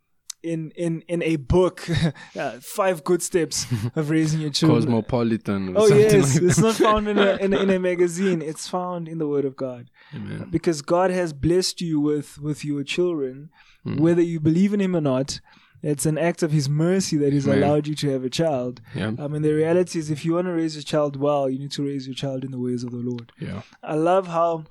in 0.43 0.71
in 0.75 1.01
in 1.07 1.21
a 1.23 1.35
book. 1.37 1.87
uh, 2.39 2.51
five 2.61 3.03
good 3.03 3.21
steps 3.21 3.65
of 3.95 4.09
raising 4.09 4.41
your 4.41 4.49
children. 4.51 4.81
cosmopolitan 4.81 5.73
Oh 5.75 5.87
yes, 5.87 6.35
like 6.35 6.43
it's 6.43 6.59
not 6.59 6.75
found 6.75 7.07
in 7.07 7.17
a, 7.17 7.35
in 7.41 7.53
a 7.53 7.59
in 7.63 7.69
a 7.69 7.79
magazine. 7.79 8.41
It's 8.41 8.67
found 8.67 9.07
in 9.07 9.17
the 9.17 9.27
Word 9.27 9.45
of 9.45 9.55
God 9.55 9.89
Amen. 10.15 10.47
because 10.49 10.81
God 10.81 11.11
has 11.11 11.33
blessed 11.33 11.81
you 11.81 11.99
with 11.99 12.39
with 12.39 12.63
your 12.63 12.83
children, 12.83 13.49
Mm. 13.85 13.99
whether 14.01 14.21
you 14.21 14.39
believe 14.41 14.73
in 14.73 14.81
Him 14.81 14.93
or 14.95 15.01
not. 15.01 15.39
It's 15.81 16.05
an 16.05 16.17
act 16.17 16.43
of 16.43 16.51
His 16.51 16.67
mercy 16.67 17.15
that 17.15 17.31
He's 17.31 17.47
Amen. 17.47 17.63
allowed 17.63 17.87
you 17.87 17.95
to 17.95 18.09
have 18.11 18.25
a 18.25 18.29
child. 18.29 18.81
yeah 18.93 19.11
I 19.17 19.27
mean, 19.29 19.41
the 19.41 19.53
reality 19.53 19.97
is, 19.99 20.09
if 20.11 20.25
you 20.25 20.33
want 20.33 20.47
to 20.47 20.51
raise 20.53 20.75
your 20.75 20.83
child 20.83 21.15
well, 21.15 21.49
you 21.49 21.57
need 21.57 21.71
to 21.71 21.83
raise 21.85 22.05
your 22.05 22.15
child 22.23 22.43
in 22.43 22.51
the 22.51 22.59
ways 22.59 22.83
of 22.83 22.91
the 22.91 22.97
Lord. 23.11 23.31
yeah 23.39 23.61
I 23.81 23.95
love 23.95 24.27
how 24.27 24.65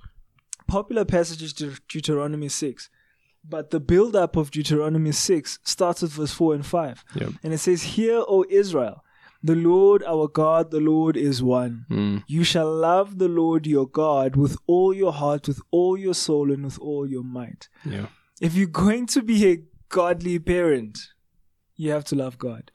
popular 0.67 1.05
passages 1.07 1.53
to 1.55 1.65
Deuteronomy 1.89 2.49
6. 2.51 2.91
But 3.49 3.71
the 3.71 3.81
build 3.81 4.15
up 4.15 4.37
of 4.37 4.51
Deuteronomy 4.51 5.13
6 5.13 5.59
starts 5.65 6.03
with 6.03 6.13
verse 6.13 6.33
4 6.33 6.55
and 6.55 6.67
5. 6.67 7.05
Yep. 7.15 7.31
And 7.43 7.53
it 7.55 7.59
says, 7.59 7.83
Hear, 7.83 8.23
O 8.29 8.45
Israel, 8.51 9.03
the 9.43 9.55
Lord 9.55 10.03
our 10.05 10.29
God, 10.29 10.71
the 10.71 10.81
Lord 10.81 11.17
is 11.17 11.43
one. 11.43 11.87
Mm, 11.91 12.25
You 12.27 12.45
shall 12.45 12.71
love 12.75 13.19
the 13.19 13.29
Lord 13.29 13.67
your 13.67 13.89
God 13.89 14.37
with 14.37 14.57
all 14.67 14.93
your 14.93 15.13
heart, 15.13 15.47
with 15.49 15.61
all 15.71 15.97
your 15.97 16.15
soul, 16.15 16.53
and 16.53 16.65
with 16.65 16.79
all 16.79 17.09
your 17.09 17.23
might. 17.25 17.69
yeah 17.85 18.07
If 18.41 18.55
you're 18.55 18.67
going 18.87 19.07
to 19.07 19.23
be 19.23 19.47
a 19.53 19.63
godly 19.89 20.39
parent, 20.39 20.99
you 21.77 21.91
have 21.93 22.05
to 22.07 22.17
love 22.17 22.37
God. 22.39 22.71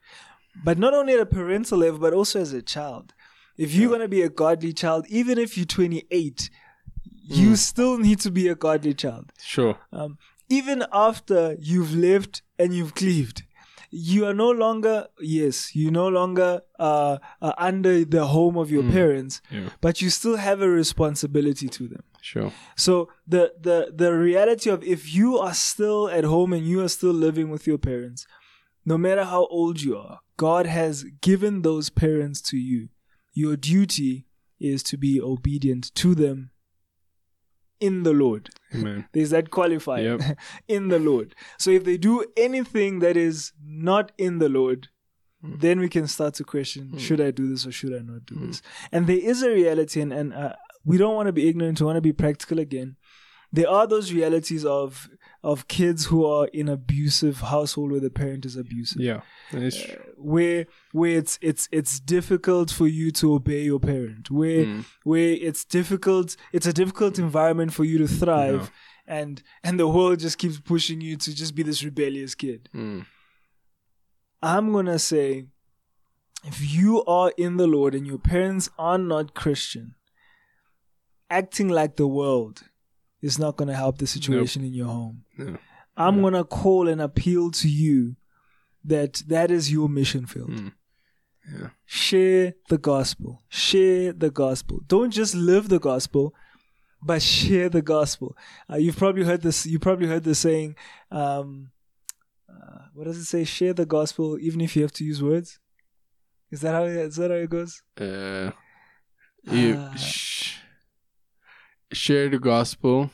But 0.63 0.77
not 0.77 0.93
only 0.93 1.13
at 1.13 1.19
a 1.19 1.25
parental 1.25 1.79
level, 1.79 1.99
but 1.99 2.13
also 2.13 2.39
as 2.39 2.53
a 2.53 2.61
child. 2.61 3.13
If 3.57 3.73
you're 3.73 3.89
going 3.89 4.01
to 4.01 4.07
be 4.07 4.21
a 4.23 4.29
godly 4.29 4.73
child, 4.73 5.05
even 5.09 5.37
if 5.37 5.57
you're 5.57 5.65
28, 5.65 6.49
you 7.25 7.55
still 7.55 7.97
need 7.97 8.19
to 8.21 8.31
be 8.31 8.47
a 8.47 8.55
godly 8.55 8.93
child. 8.93 9.31
sure 9.41 9.77
Um, 9.91 10.17
even 10.57 10.79
after 10.91 11.39
you've 11.69 11.93
lived 12.09 12.41
and 12.59 12.73
you've 12.75 12.93
cleaved, 12.93 13.43
you 13.89 14.25
are 14.25 14.33
no 14.33 14.49
longer, 14.49 15.07
yes, 15.19 15.75
you 15.75 15.91
no 15.91 16.07
longer 16.07 16.61
uh, 16.79 17.17
are 17.41 17.55
under 17.57 18.03
the 18.05 18.25
home 18.35 18.57
of 18.63 18.71
your 18.71 18.85
parents, 18.97 19.41
yeah 19.51 19.69
but 19.85 20.01
you 20.01 20.09
still 20.09 20.37
have 20.47 20.59
a 20.61 20.69
responsibility 20.81 21.67
to 21.77 21.83
them. 21.87 22.03
sure 22.31 22.51
So 22.85 22.93
the 23.33 23.43
the 23.67 23.77
the 24.01 24.11
reality 24.29 24.69
of 24.75 24.79
if 24.95 25.01
you 25.17 25.29
are 25.45 25.53
still 25.71 26.01
at 26.17 26.25
home 26.33 26.51
and 26.57 26.63
you 26.71 26.77
are 26.85 26.91
still 26.97 27.17
living 27.27 27.47
with 27.53 27.63
your 27.69 27.77
parents, 27.91 28.25
no 28.91 28.97
matter 28.97 29.25
how 29.33 29.43
old 29.59 29.77
you 29.85 29.93
are, 30.05 30.17
God 30.37 30.65
has 30.79 30.95
given 31.29 31.61
those 31.61 31.89
parents 32.05 32.41
to 32.49 32.57
you. 32.57 32.89
Your 33.43 33.55
duty 33.73 34.25
is 34.59 34.83
to 34.89 34.95
be 34.97 35.13
obedient 35.33 35.83
to 36.01 36.09
them 36.23 36.49
in 37.87 38.03
the 38.07 38.13
Lord. 38.23 38.49
amen 38.75 39.05
There's 39.13 39.31
that 39.35 39.49
qualifier 39.57 40.03
Yep. 40.19 40.37
in 40.77 40.83
the 40.93 40.99
Lord. 41.11 41.35
So 41.63 41.71
if 41.77 41.83
they 41.89 41.97
do 42.09 42.15
anything 42.47 42.99
that 43.05 43.17
is 43.27 43.51
not 43.89 44.11
in 44.17 44.39
the 44.43 44.49
Lord, 44.61 44.81
Hmm. 45.45 45.55
then 45.63 45.77
we 45.83 45.89
can 45.95 46.05
start 46.07 46.33
to 46.39 46.43
question: 46.55 46.83
Should 47.05 47.21
I 47.27 47.31
do 47.39 47.45
this 47.51 47.63
or 47.67 47.71
should 47.79 47.93
I 47.99 48.01
not 48.11 48.21
do 48.31 48.35
this? 48.45 48.61
And 48.93 49.07
there 49.07 49.23
is 49.31 49.43
a 49.43 49.49
reality, 49.61 49.99
and 50.05 50.13
and 50.19 50.27
uh, 50.43 50.53
we 50.91 50.95
don't 51.01 51.15
want 51.19 51.27
to 51.31 51.33
be 51.39 51.45
ignorant. 51.49 51.81
We 51.81 51.85
want 51.89 51.97
to 52.03 52.07
be 52.11 52.13
practical 52.25 52.59
again. 52.67 52.89
There 53.57 53.69
are 53.77 53.85
those 53.93 54.07
realities 54.19 54.63
of 54.81 55.09
of 55.43 55.67
kids 55.67 56.05
who 56.05 56.25
are 56.25 56.47
in 56.53 56.69
abusive 56.69 57.41
household 57.41 57.91
where 57.91 57.99
the 57.99 58.09
parent 58.09 58.45
is 58.45 58.55
abusive. 58.55 59.01
Yeah 59.01 59.21
true. 59.83 60.13
Where 60.17 60.65
where 60.93 61.17
it's 61.17 61.37
it's 61.41 61.67
it's 61.71 61.99
difficult 61.99 62.71
for 62.71 62.87
you 62.87 63.11
to 63.11 63.33
obey 63.33 63.63
your 63.63 63.79
parent. 63.79 64.31
Where 64.31 64.65
Mm. 64.65 64.85
where 65.03 65.31
it's 65.47 65.65
difficult 65.65 66.35
it's 66.53 66.65
a 66.67 66.73
difficult 66.73 67.19
environment 67.19 67.73
for 67.73 67.83
you 67.83 67.97
to 67.99 68.07
thrive 68.07 68.71
and 69.05 69.43
and 69.63 69.77
the 69.79 69.87
world 69.87 70.19
just 70.19 70.37
keeps 70.37 70.59
pushing 70.59 71.01
you 71.01 71.17
to 71.17 71.35
just 71.35 71.53
be 71.55 71.63
this 71.63 71.83
rebellious 71.83 72.35
kid. 72.35 72.69
Mm, 72.73 73.05
i'm 74.41 74.71
going 74.71 74.85
to 74.85 74.99
say 74.99 75.45
if 76.45 76.57
you 76.73 77.03
are 77.05 77.31
in 77.37 77.57
the 77.57 77.67
lord 77.67 77.93
and 77.95 78.05
your 78.07 78.17
parents 78.17 78.69
are 78.77 78.97
not 78.97 79.33
christian 79.33 79.95
acting 81.29 81.67
like 81.67 81.95
the 81.95 82.07
world 82.07 82.63
is 83.23 83.39
not 83.39 83.55
going 83.57 83.67
to 83.73 83.75
help 83.83 83.97
the 83.97 84.05
situation 84.15 84.63
in 84.63 84.73
your 84.79 84.87
home 84.97 85.23
no 85.37 85.57
i'm 85.97 86.21
going 86.21 86.33
to 86.41 86.43
call 86.43 86.87
and 86.87 87.01
appeal 87.01 87.49
to 87.51 87.67
you 87.83 88.15
that 88.93 89.23
that 89.27 89.49
is 89.57 89.71
your 89.71 89.89
mission 89.89 90.25
field 90.27 90.51
Mm. 90.51 90.71
yeah 91.53 91.69
share 91.85 92.53
the 92.69 92.77
gospel. 92.77 93.31
Share 93.49 94.13
the 94.13 94.29
gospel. 94.43 94.79
Don't 94.87 95.11
just 95.11 95.33
live 95.35 95.65
the 95.69 95.79
gospel, 95.91 96.33
but 97.09 97.21
share 97.21 97.67
the 97.77 97.81
gospel. 97.81 98.29
Uh, 98.71 98.77
you've 98.83 98.95
probably 99.03 99.23
heard 99.29 99.41
this. 99.41 99.65
You 99.65 99.77
probably 99.87 100.07
heard 100.07 100.23
the 100.23 100.35
saying. 100.35 100.75
Um, 101.11 101.71
uh, 102.49 102.83
what 102.95 103.03
does 103.07 103.17
it 103.17 103.25
say? 103.25 103.43
Share 103.43 103.73
the 103.73 103.85
gospel, 103.85 104.37
even 104.47 104.61
if 104.61 104.75
you 104.75 104.81
have 104.83 104.93
to 104.93 105.03
use 105.03 105.21
words. 105.21 105.59
Is 106.49 106.61
that 106.61 106.71
how? 106.77 106.83
Is 106.85 107.17
that 107.17 107.29
how 107.31 107.37
it 107.37 107.49
goes? 107.49 107.73
uh, 107.99 108.51
you 109.57 109.75
Ah. 109.77 109.93
sh- 109.95 110.55
share 111.93 112.29
the 112.29 112.39
gospel 112.39 113.09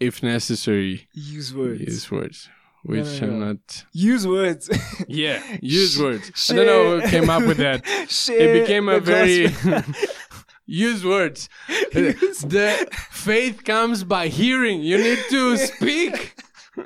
if 0.00 0.22
necessary 0.22 1.08
Use 1.12 1.54
words. 1.54 1.80
use 1.80 2.10
words 2.10 2.48
which 2.84 3.20
no, 3.20 3.28
I'm 3.28 3.40
not. 3.40 3.84
Use 3.92 4.26
words. 4.26 4.70
Yeah, 5.08 5.42
use 5.62 5.98
words. 5.98 6.30
I 6.50 6.54
don't 6.54 6.66
know 6.66 7.00
who 7.00 7.08
came 7.08 7.28
up 7.30 7.42
with 7.42 7.58
that. 7.58 7.86
Share 8.08 8.38
it 8.56 8.60
became 8.60 8.88
a 8.88 9.00
very 9.00 9.48
use 10.66 11.04
words. 11.04 11.48
the 11.92 12.88
faith 13.10 13.64
comes 13.64 14.04
by 14.04 14.28
hearing. 14.28 14.80
You 14.82 14.98
need 14.98 15.18
to 15.30 15.56
speak. 15.56 16.34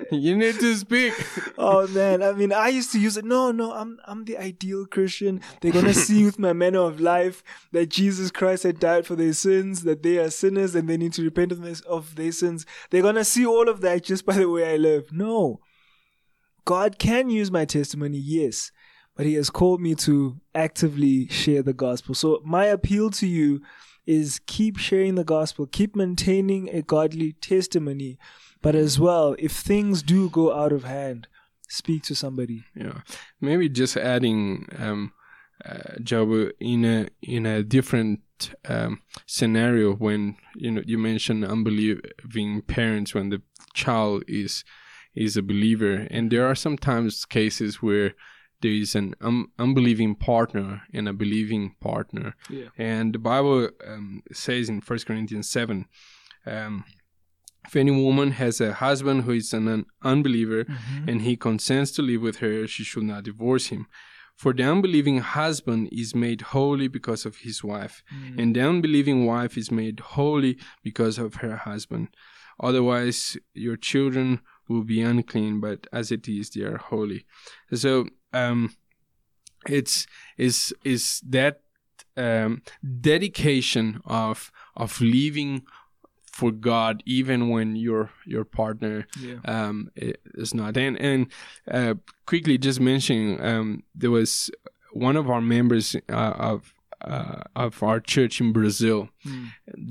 You 0.10 0.36
need 0.36 0.58
to 0.60 0.76
speak. 0.76 1.14
oh 1.58 1.86
man, 1.88 2.22
I 2.22 2.32
mean, 2.32 2.52
I 2.52 2.68
used 2.68 2.92
to 2.92 3.00
use 3.00 3.16
it. 3.16 3.24
No, 3.24 3.50
no, 3.50 3.72
I'm 3.72 3.98
I'm 4.06 4.24
the 4.24 4.38
ideal 4.38 4.86
Christian. 4.86 5.40
They're 5.60 5.72
gonna 5.72 5.94
see 5.94 6.24
with 6.24 6.38
my 6.38 6.52
manner 6.52 6.80
of 6.80 7.00
life 7.00 7.42
that 7.72 7.88
Jesus 7.88 8.30
Christ 8.30 8.62
had 8.62 8.78
died 8.78 9.06
for 9.06 9.16
their 9.16 9.32
sins, 9.32 9.84
that 9.84 10.02
they 10.02 10.18
are 10.18 10.30
sinners 10.30 10.74
and 10.74 10.88
they 10.88 10.96
need 10.96 11.12
to 11.14 11.22
repent 11.22 11.52
of 11.52 11.62
their, 11.62 11.74
of 11.88 12.16
their 12.16 12.32
sins. 12.32 12.66
They're 12.90 13.02
gonna 13.02 13.24
see 13.24 13.46
all 13.46 13.68
of 13.68 13.80
that 13.80 14.04
just 14.04 14.26
by 14.26 14.34
the 14.34 14.48
way 14.48 14.72
I 14.72 14.76
live. 14.76 15.12
No, 15.12 15.60
God 16.64 16.98
can 16.98 17.30
use 17.30 17.50
my 17.50 17.64
testimony, 17.64 18.18
yes, 18.18 18.70
but 19.16 19.26
He 19.26 19.34
has 19.34 19.50
called 19.50 19.80
me 19.80 19.94
to 19.96 20.40
actively 20.54 21.28
share 21.28 21.62
the 21.62 21.72
gospel. 21.74 22.14
So 22.14 22.40
my 22.44 22.66
appeal 22.66 23.10
to 23.12 23.26
you 23.26 23.62
is 24.06 24.40
keep 24.46 24.78
sharing 24.78 25.14
the 25.14 25.24
gospel, 25.24 25.66
keep 25.66 25.94
maintaining 25.94 26.68
a 26.68 26.82
godly 26.82 27.32
testimony, 27.34 28.18
but 28.62 28.74
as 28.74 28.98
well, 28.98 29.34
if 29.38 29.52
things 29.52 30.02
do 30.02 30.28
go 30.30 30.54
out 30.54 30.72
of 30.72 30.84
hand, 30.84 31.26
speak 31.68 32.02
to 32.04 32.14
somebody. 32.14 32.64
Yeah, 32.74 33.00
maybe 33.40 33.68
just 33.68 33.96
adding 33.96 34.68
um, 34.78 35.12
uh, 35.64 35.96
Jabu 36.00 36.52
in 36.60 36.84
a 36.84 37.08
in 37.22 37.46
a 37.46 37.62
different 37.62 38.20
um, 38.68 39.02
scenario 39.26 39.94
when 39.94 40.36
you 40.56 40.70
know 40.70 40.82
you 40.86 40.98
mentioned 40.98 41.44
unbelieving 41.44 42.62
parents 42.66 43.14
when 43.14 43.28
the 43.30 43.42
child 43.74 44.24
is 44.28 44.64
is 45.14 45.36
a 45.36 45.42
believer, 45.42 46.06
and 46.10 46.30
there 46.30 46.46
are 46.46 46.54
sometimes 46.54 47.24
cases 47.26 47.82
where 47.82 48.14
there 48.62 48.70
is 48.72 48.94
an 48.94 49.14
um, 49.20 49.50
unbelieving 49.58 50.14
partner 50.14 50.82
and 50.94 51.08
a 51.08 51.12
believing 51.12 51.74
partner, 51.80 52.34
Yeah. 52.48 52.68
and 52.78 53.12
the 53.14 53.18
Bible 53.18 53.68
um, 53.86 54.22
says 54.32 54.68
in 54.68 54.80
First 54.80 55.06
Corinthians 55.06 55.48
seven. 55.50 55.86
Um, 56.46 56.84
if 57.64 57.76
any 57.76 57.90
woman 57.90 58.32
has 58.32 58.60
a 58.60 58.74
husband 58.74 59.22
who 59.22 59.32
is 59.32 59.52
an, 59.52 59.68
an 59.68 59.86
unbeliever 60.02 60.66
and 61.06 61.22
he 61.22 61.36
consents 61.36 61.92
to 61.92 62.02
live 62.02 62.22
with 62.22 62.36
her, 62.38 62.66
she 62.66 62.84
should 62.84 63.04
not 63.04 63.24
divorce 63.24 63.68
him. 63.68 63.86
For 64.36 64.52
the 64.52 64.64
unbelieving 64.64 65.18
husband 65.18 65.88
is 65.92 66.14
made 66.14 66.40
holy 66.40 66.88
because 66.88 67.24
of 67.24 67.36
his 67.38 67.62
wife, 67.62 68.02
and 68.38 68.56
the 68.56 68.60
unbelieving 68.62 69.24
wife 69.26 69.56
is 69.56 69.70
made 69.70 70.00
holy 70.00 70.58
because 70.82 71.18
of 71.18 71.36
her 71.36 71.56
husband. 71.56 72.08
Otherwise, 72.58 73.36
your 73.54 73.76
children 73.76 74.40
will 74.68 74.84
be 74.84 75.00
unclean, 75.00 75.60
but 75.60 75.86
as 75.92 76.10
it 76.10 76.26
is, 76.28 76.50
they 76.50 76.62
are 76.62 76.78
holy. 76.78 77.24
So, 77.72 78.08
um, 78.32 78.74
it's 79.68 80.06
is 80.36 80.74
is 80.84 81.20
that 81.28 81.60
um, 82.16 82.62
dedication 83.00 84.00
of 84.04 84.50
of 84.76 85.00
living 85.00 85.62
for 86.32 86.50
God, 86.50 87.02
even 87.06 87.48
when 87.50 87.76
your 87.76 88.10
your 88.26 88.44
partner 88.44 89.06
Yeah. 89.20 89.38
um, 89.44 89.90
is 90.42 90.54
not. 90.54 90.76
And 90.76 90.96
and 91.00 91.26
uh, 91.70 91.94
quickly, 92.26 92.58
just 92.58 92.80
mentioning, 92.80 93.40
um, 93.44 93.82
there 93.94 94.10
was 94.10 94.50
one 94.92 95.16
of 95.20 95.28
our 95.30 95.40
members 95.42 95.94
uh, 96.08 96.34
of 96.52 96.72
uh, 97.02 97.42
of 97.56 97.82
our 97.82 98.00
church 98.00 98.40
in 98.40 98.52
Brazil 98.52 99.08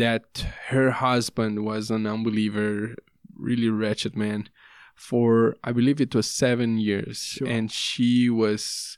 that 0.04 0.46
her 0.70 0.92
husband 0.92 1.64
was 1.66 1.92
an 1.92 2.06
unbeliever, 2.08 2.96
really 3.36 3.70
wretched 3.70 4.16
man, 4.16 4.50
for 4.96 5.56
I 5.64 5.72
believe 5.74 6.00
it 6.02 6.16
was 6.16 6.28
seven 6.30 6.78
years, 6.80 7.18
Sure. 7.20 7.48
and 7.48 7.70
she 7.72 8.30
was 8.30 8.98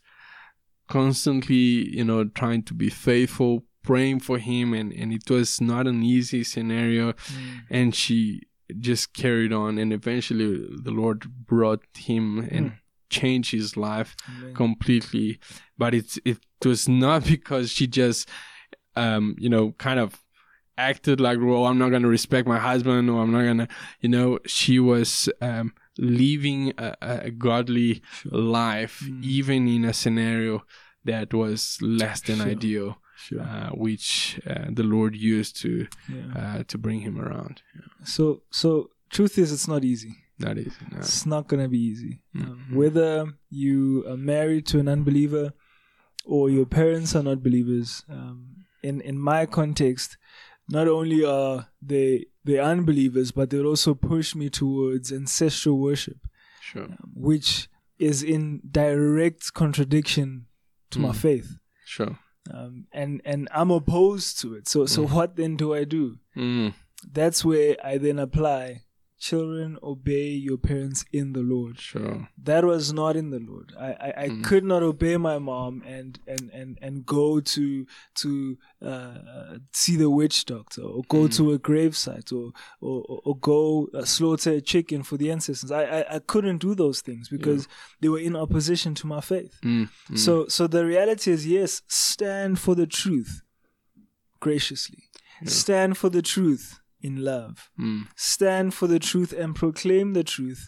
constantly, 0.88 1.88
you 1.96 2.04
know, 2.04 2.24
trying 2.24 2.62
to 2.64 2.74
be 2.74 2.90
faithful, 2.90 3.64
praying 3.84 4.20
for 4.20 4.38
him, 4.38 4.74
and 4.74 4.92
and 4.92 5.12
it 5.12 5.30
was 5.30 5.60
not 5.60 5.86
an 5.86 6.02
easy 6.02 6.42
scenario. 6.44 7.14
And 7.70 7.94
she 7.94 8.42
just 8.80 9.12
carried 9.12 9.52
on 9.52 9.78
and 9.78 9.92
eventually 9.92 10.66
the 10.86 10.90
lord 10.90 11.20
brought 11.46 11.82
him 11.96 12.48
and 12.50 12.72
changed 13.10 13.52
his 13.52 13.76
life 13.76 14.16
Amen. 14.26 14.54
completely. 14.54 15.38
But 15.76 15.92
it's 15.94 16.18
it 16.24 16.38
was 16.64 16.88
not 16.88 17.24
because 17.34 17.70
she 17.70 17.86
just 17.86 18.26
um 18.96 19.36
you 19.38 19.50
know 19.50 19.72
kind 19.72 20.00
of 20.00 20.10
acted 20.78 21.20
like 21.20 21.38
well 21.40 21.66
i'm 21.66 21.78
not 21.78 21.90
gonna 21.90 22.08
respect 22.08 22.48
my 22.48 22.58
husband 22.58 23.08
or 23.08 23.22
i'm 23.22 23.30
not 23.30 23.44
gonna 23.44 23.68
you 24.00 24.08
know 24.08 24.38
she 24.46 24.80
was 24.80 25.28
um 25.40 25.72
living 25.98 26.72
a, 26.78 26.96
a 27.26 27.30
godly 27.30 28.02
life 28.24 29.04
even 29.22 29.68
in 29.68 29.84
a 29.84 29.92
scenario 29.92 30.64
that 31.04 31.32
was 31.32 31.78
less 31.80 32.20
than 32.22 32.38
Sure. 32.38 32.46
ideal 32.48 32.98
Sure. 33.24 33.40
uh, 33.40 33.70
which 33.84 34.38
uh, 34.46 34.68
the 34.78 34.82
lord 34.94 35.12
used 35.16 35.54
to 35.62 35.70
Yeah. 36.14 36.28
uh, 36.40 36.62
to 36.70 36.76
bring 36.78 37.00
him 37.06 37.16
around. 37.24 37.54
Yeah, 37.74 38.04
So, 38.16 38.42
so 38.50 38.68
truth 39.16 39.34
is, 39.42 39.48
it's 39.52 39.68
not 39.74 39.82
easy. 39.84 40.12
not 40.46 40.56
easy. 40.58 40.82
No. 40.92 40.98
It's 40.98 41.24
not 41.34 41.42
gonna 41.48 41.68
be 41.68 41.82
easy. 41.92 42.14
Um, 42.34 42.42
Mhm. 42.42 42.74
whether 42.80 43.12
you 43.64 44.04
are 44.10 44.16
married 44.34 44.64
to 44.70 44.76
an 44.82 44.88
unbeliever 44.88 45.46
or 46.34 46.50
your 46.50 46.66
parents 46.66 47.14
are 47.16 47.22
not 47.30 47.38
believers, 47.48 48.04
um, 48.08 48.36
in 48.82 49.00
in 49.10 49.16
my 49.32 49.46
context, 49.46 50.18
not 50.76 50.86
only 50.88 51.20
are 51.24 51.56
they 51.90 52.26
they 52.46 52.58
unbelievers, 52.72 53.32
but 53.32 53.48
they 53.50 53.60
also 53.60 53.94
push 53.94 54.34
me 54.34 54.46
towards 54.50 55.12
ancestral 55.12 55.76
worship, 55.78 56.18
Sure, 56.60 56.88
which 57.30 57.68
is 57.98 58.22
in 58.22 58.60
direct 58.70 59.42
contradiction 59.54 60.28
to 60.90 60.98
my 60.98 61.10
Mm. 61.12 61.16
faith. 61.26 61.48
sure. 61.86 62.18
Um, 62.52 62.86
and 62.92 63.20
and 63.24 63.48
I'm 63.52 63.70
opposed 63.70 64.40
to 64.42 64.54
it. 64.54 64.68
So 64.68 64.86
so 64.86 65.06
what 65.06 65.36
then 65.36 65.56
do 65.56 65.74
I 65.74 65.84
do? 65.84 66.18
Mm, 66.36 66.74
That's 67.10 67.44
where 67.44 67.76
I 67.82 67.98
then 67.98 68.18
apply. 68.18 68.82
Children, 69.30 69.78
obey 69.82 70.28
your 70.48 70.58
parents 70.58 71.00
in 71.20 71.26
the 71.32 71.40
Lord. 71.54 71.78
sure. 71.90 72.28
That 72.48 72.62
was 72.72 72.92
not 72.92 73.16
in 73.16 73.30
the 73.30 73.38
Lord. 73.50 73.68
I, 73.88 73.90
I, 74.08 74.10
I 74.24 74.28
Mm. 74.28 74.44
could 74.48 74.64
not 74.72 74.82
obey 74.92 75.16
my 75.30 75.38
mom 75.38 75.82
and 75.96 76.10
and, 76.32 76.44
and, 76.60 76.70
and 76.86 76.94
go 77.06 77.40
to 77.54 77.64
to 78.22 78.30
uh, 78.90 79.58
see 79.72 79.96
the 80.04 80.10
witch 80.18 80.38
doctor 80.44 80.82
or 80.94 81.02
go 81.16 81.20
Mm. 81.26 81.34
to 81.38 81.42
a 81.52 81.58
gravesite 81.68 82.30
or 82.38 82.46
or, 82.86 82.98
or- 83.24 83.38
go 83.52 83.88
uh, 83.94 84.04
slaughter 84.04 84.52
a 84.52 84.60
chicken 84.72 85.02
for 85.08 85.16
the 85.16 85.30
ancestors. 85.36 85.70
I, 85.80 85.84
I, 85.98 86.00
I 86.16 86.18
couldn't 86.32 86.58
do 86.66 86.74
those 86.74 86.98
things 87.08 87.24
because 87.36 87.62
they 88.00 88.10
were 88.14 88.20
in 88.28 88.36
opposition 88.36 88.94
to 89.00 89.06
my 89.14 89.20
faith. 89.32 89.54
Mm, 89.64 89.88
mm, 90.10 90.18
So 90.18 90.32
so 90.56 90.62
the 90.66 90.84
reality 90.94 91.30
is 91.36 91.46
yes, 91.46 91.70
stand 91.88 92.58
for 92.64 92.74
the 92.80 92.86
truth 93.00 93.32
graciously. 94.40 95.04
Stand 95.46 95.96
for 95.98 96.10
the 96.10 96.22
truth 96.22 96.66
in 97.08 97.14
love. 97.24 97.70
mm, 97.78 98.02
Stand 98.16 98.72
for 98.74 98.86
the 98.88 98.98
truth 98.98 99.32
and 99.32 99.54
proclaim 99.54 100.12
the 100.14 100.24
truth 100.24 100.62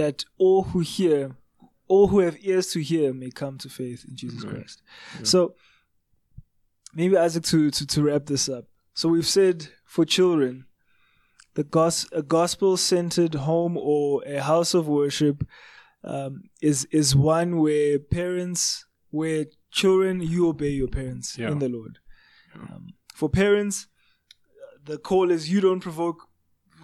that 0.00 0.24
all 0.44 0.62
who 0.70 0.80
hear, 0.80 1.36
all 1.88 2.08
who 2.08 2.18
have 2.20 2.36
ears 2.40 2.66
to 2.72 2.80
hear 2.82 3.12
may 3.14 3.30
come 3.30 3.56
to 3.58 3.68
faith 3.68 4.04
in 4.08 4.14
Jesus 4.16 4.44
Right. 4.44 4.54
Christ. 4.54 4.82
So 5.22 5.54
maybe 6.94 7.16
Isaac 7.16 7.44
to, 7.44 7.70
to 7.70 7.86
to 7.86 8.02
wrap 8.02 8.26
this 8.26 8.48
up. 8.48 8.64
So 8.94 9.08
we've 9.08 9.26
said 9.26 9.68
for 9.86 10.04
children 10.04 10.66
the 11.54 11.64
gos- 11.64 12.08
a 12.12 12.22
gospel 12.22 12.76
centered 12.76 13.34
home 13.34 13.76
or 13.76 14.22
a 14.26 14.40
house 14.42 14.74
of 14.74 14.86
worship 14.86 15.46
um, 16.04 16.42
is 16.62 16.86
is 16.90 17.16
one 17.16 17.58
where 17.58 17.98
parents, 17.98 18.84
where 19.10 19.46
children, 19.70 20.20
you 20.20 20.48
obey 20.48 20.70
your 20.70 20.88
parents 20.88 21.36
Yeah. 21.38 21.50
in 21.52 21.58
the 21.58 21.68
Lord. 21.68 21.98
Um, 22.54 22.88
for 23.14 23.28
parents, 23.28 23.87
the 24.88 24.98
call 24.98 25.30
is 25.30 25.50
you 25.54 25.60
don't 25.60 25.80
provoke 25.88 26.20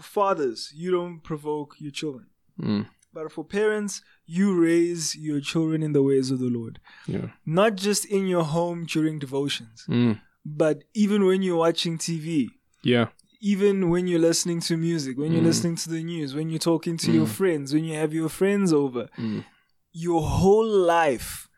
fathers, 0.00 0.72
you 0.74 0.90
don't 0.90 1.20
provoke 1.22 1.76
your 1.78 1.90
children. 1.92 2.26
mm, 2.60 2.86
But 3.12 3.30
for 3.32 3.44
parents, 3.44 4.02
you 4.26 4.46
raise 4.60 5.14
your 5.16 5.40
children 5.40 5.82
in 5.82 5.92
the 5.92 6.02
ways 6.02 6.30
of 6.30 6.38
the 6.40 6.50
Lord, 6.58 6.80
yeah. 7.06 7.28
not 7.46 7.76
just 7.76 8.04
in 8.04 8.26
your 8.26 8.44
home 8.44 8.84
during 8.86 9.18
devotions, 9.18 9.84
Mm, 9.88 10.20
but 10.44 10.76
even 10.94 11.24
when 11.24 11.42
you're 11.42 11.56
watching 11.68 11.98
TV 11.98 12.50
yeah. 12.82 13.06
even 13.40 13.88
when 13.92 14.06
you're 14.08 14.26
listening 14.30 14.60
to 14.68 14.76
music, 14.76 15.16
when 15.18 15.30
you're 15.32 15.42
Mm. 15.42 15.52
listening 15.52 15.76
to 15.76 15.88
the 15.90 16.02
news, 16.12 16.34
when 16.34 16.48
you're 16.50 16.58
talking 16.72 16.96
to 17.04 17.10
your 17.12 17.26
friends, 17.26 17.72
when 17.74 17.84
you 17.84 17.94
have 18.02 18.12
your 18.20 18.28
friends 18.40 18.72
over, 18.72 19.08
Mm. 19.18 19.44
your 19.92 20.22
whole 20.22 20.66
life 20.98 21.48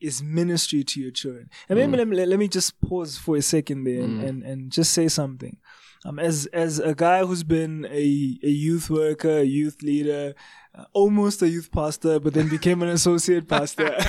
is 0.00 0.22
ministry 0.22 0.82
to 0.82 0.96
your 1.00 1.10
children. 1.20 1.48
And 1.68 1.78
maybe 1.78 1.96
let, 2.00 2.08
me, 2.08 2.14
let 2.32 2.38
me 2.38 2.48
just 2.48 2.70
pause 2.80 3.18
for 3.18 3.36
a 3.36 3.42
second 3.42 3.84
there 3.84 4.02
and, 4.02 4.14
and, 4.28 4.42
and 4.50 4.72
just 4.72 4.92
say 4.92 5.08
something. 5.08 5.58
Um, 6.04 6.18
as 6.18 6.46
as 6.46 6.78
a 6.78 6.94
guy 6.94 7.24
who's 7.24 7.42
been 7.42 7.84
a, 7.90 8.38
a 8.42 8.48
youth 8.48 8.88
worker, 8.88 9.38
a 9.40 9.44
youth 9.44 9.82
leader, 9.82 10.34
uh, 10.74 10.84
almost 10.94 11.42
a 11.42 11.48
youth 11.48 11.70
pastor, 11.70 12.18
but 12.18 12.32
then 12.32 12.48
became 12.48 12.80
an 12.82 12.88
associate 12.88 13.46
pastor. 13.48 13.94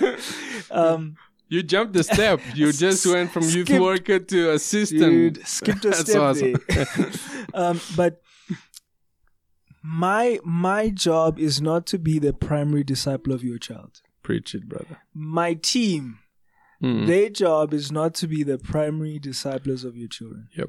um, 0.70 1.16
You 1.48 1.62
jumped 1.62 1.92
the 1.92 2.02
step. 2.02 2.40
You 2.54 2.72
just 2.72 3.06
went 3.06 3.30
from 3.30 3.44
youth 3.44 3.70
worker 3.70 4.18
to 4.18 4.50
assistant. 4.52 5.00
dude 5.00 5.46
skipped 5.46 5.84
a 5.84 5.90
That's 5.90 6.10
step 6.10 6.22
awesome. 6.22 6.54
um, 7.54 7.80
but 7.96 8.20
my 9.82 10.40
my 10.44 10.88
job 10.90 11.38
is 11.38 11.60
not 11.60 11.86
to 11.86 11.98
be 11.98 12.18
the 12.18 12.32
primary 12.32 12.82
disciple 12.84 13.32
of 13.32 13.44
your 13.44 13.58
child. 13.58 14.00
Preach 14.22 14.54
it, 14.54 14.68
brother. 14.68 14.98
My 15.14 15.54
team, 15.54 16.18
Mm. 16.82 17.06
their 17.06 17.30
job 17.30 17.72
is 17.72 17.90
not 17.90 18.12
to 18.16 18.26
be 18.28 18.42
the 18.42 18.58
primary 18.58 19.18
disciples 19.18 19.82
of 19.82 19.96
your 19.96 20.08
children. 20.08 20.48
Yep. 20.58 20.68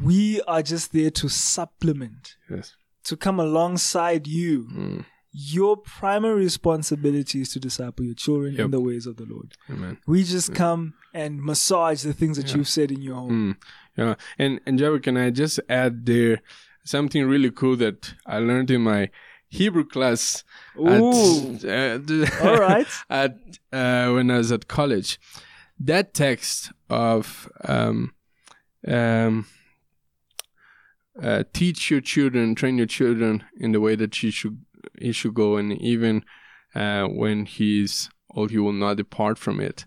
We 0.00 0.40
are 0.42 0.62
just 0.62 0.92
there 0.92 1.10
to 1.10 1.28
supplement, 1.28 2.36
Yes. 2.50 2.74
to 3.04 3.16
come 3.16 3.38
alongside 3.40 4.26
you. 4.26 4.64
Mm. 4.72 5.04
Your 5.36 5.76
primary 5.76 6.44
responsibility 6.44 7.40
is 7.40 7.52
to 7.54 7.60
disciple 7.60 8.04
your 8.04 8.14
children 8.14 8.58
in 8.58 8.70
the 8.70 8.80
ways 8.80 9.04
of 9.06 9.16
the 9.16 9.24
Lord. 9.24 9.54
Amen. 9.68 9.98
We 10.06 10.22
just 10.22 10.54
come 10.54 10.94
and 11.12 11.42
massage 11.42 12.02
the 12.02 12.12
things 12.12 12.36
that 12.36 12.54
you've 12.54 12.68
said 12.68 12.92
in 12.92 13.02
your 13.02 13.16
home. 13.16 13.56
Mm. 13.56 13.56
Yeah. 13.96 14.14
And 14.38 14.60
and 14.64 14.78
Javi, 14.78 15.02
can 15.02 15.16
I 15.16 15.30
just 15.30 15.58
add 15.68 16.06
there 16.06 16.40
something 16.84 17.24
really 17.26 17.50
cool 17.50 17.76
that 17.76 18.14
I 18.26 18.38
learned 18.38 18.70
in 18.70 18.82
my 18.82 19.10
Hebrew 19.48 19.84
class 19.84 20.44
Ooh. 20.78 21.56
at, 21.64 22.10
uh, 22.10 22.26
All 22.48 22.58
right. 22.58 22.86
at 23.10 23.36
uh, 23.72 24.12
when 24.12 24.30
I 24.30 24.38
was 24.38 24.52
at 24.52 24.68
college. 24.68 25.18
That 25.80 26.14
text 26.14 26.72
of 26.88 27.50
um, 27.64 28.14
um, 28.86 29.46
uh, 31.22 31.44
teach 31.52 31.90
your 31.90 32.00
children, 32.00 32.54
train 32.54 32.76
your 32.76 32.86
children 32.86 33.44
in 33.56 33.72
the 33.72 33.80
way 33.80 33.94
that 33.96 34.14
he 34.14 34.30
should 34.30 34.64
he 35.00 35.12
should 35.12 35.34
go, 35.34 35.56
and 35.56 35.72
even 35.80 36.24
uh, 36.74 37.04
when 37.06 37.46
he's 37.46 38.10
old, 38.34 38.50
he 38.50 38.58
will 38.58 38.72
not 38.72 38.96
depart 38.96 39.38
from 39.38 39.60
it. 39.60 39.84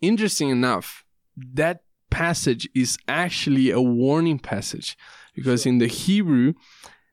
Interesting 0.00 0.50
enough, 0.50 1.04
that 1.36 1.82
passage 2.10 2.68
is 2.74 2.98
actually 3.08 3.70
a 3.70 3.80
warning 3.80 4.38
passage 4.38 4.96
because 5.34 5.66
in 5.66 5.78
the 5.78 5.86
Hebrew, 5.86 6.54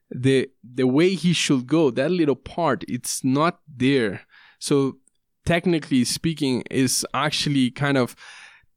the 0.10 0.50
the 0.64 0.88
way 0.88 1.16
he 1.16 1.34
should 1.34 1.68
go, 1.68 1.92
that 1.92 2.12
little 2.12 2.36
part, 2.36 2.84
it's 2.88 3.24
not 3.24 3.60
there. 3.68 4.22
So 4.60 4.98
technically 5.46 6.04
speaking, 6.04 6.64
is 6.70 7.06
actually 7.14 7.72
kind 7.72 7.98
of 7.98 8.16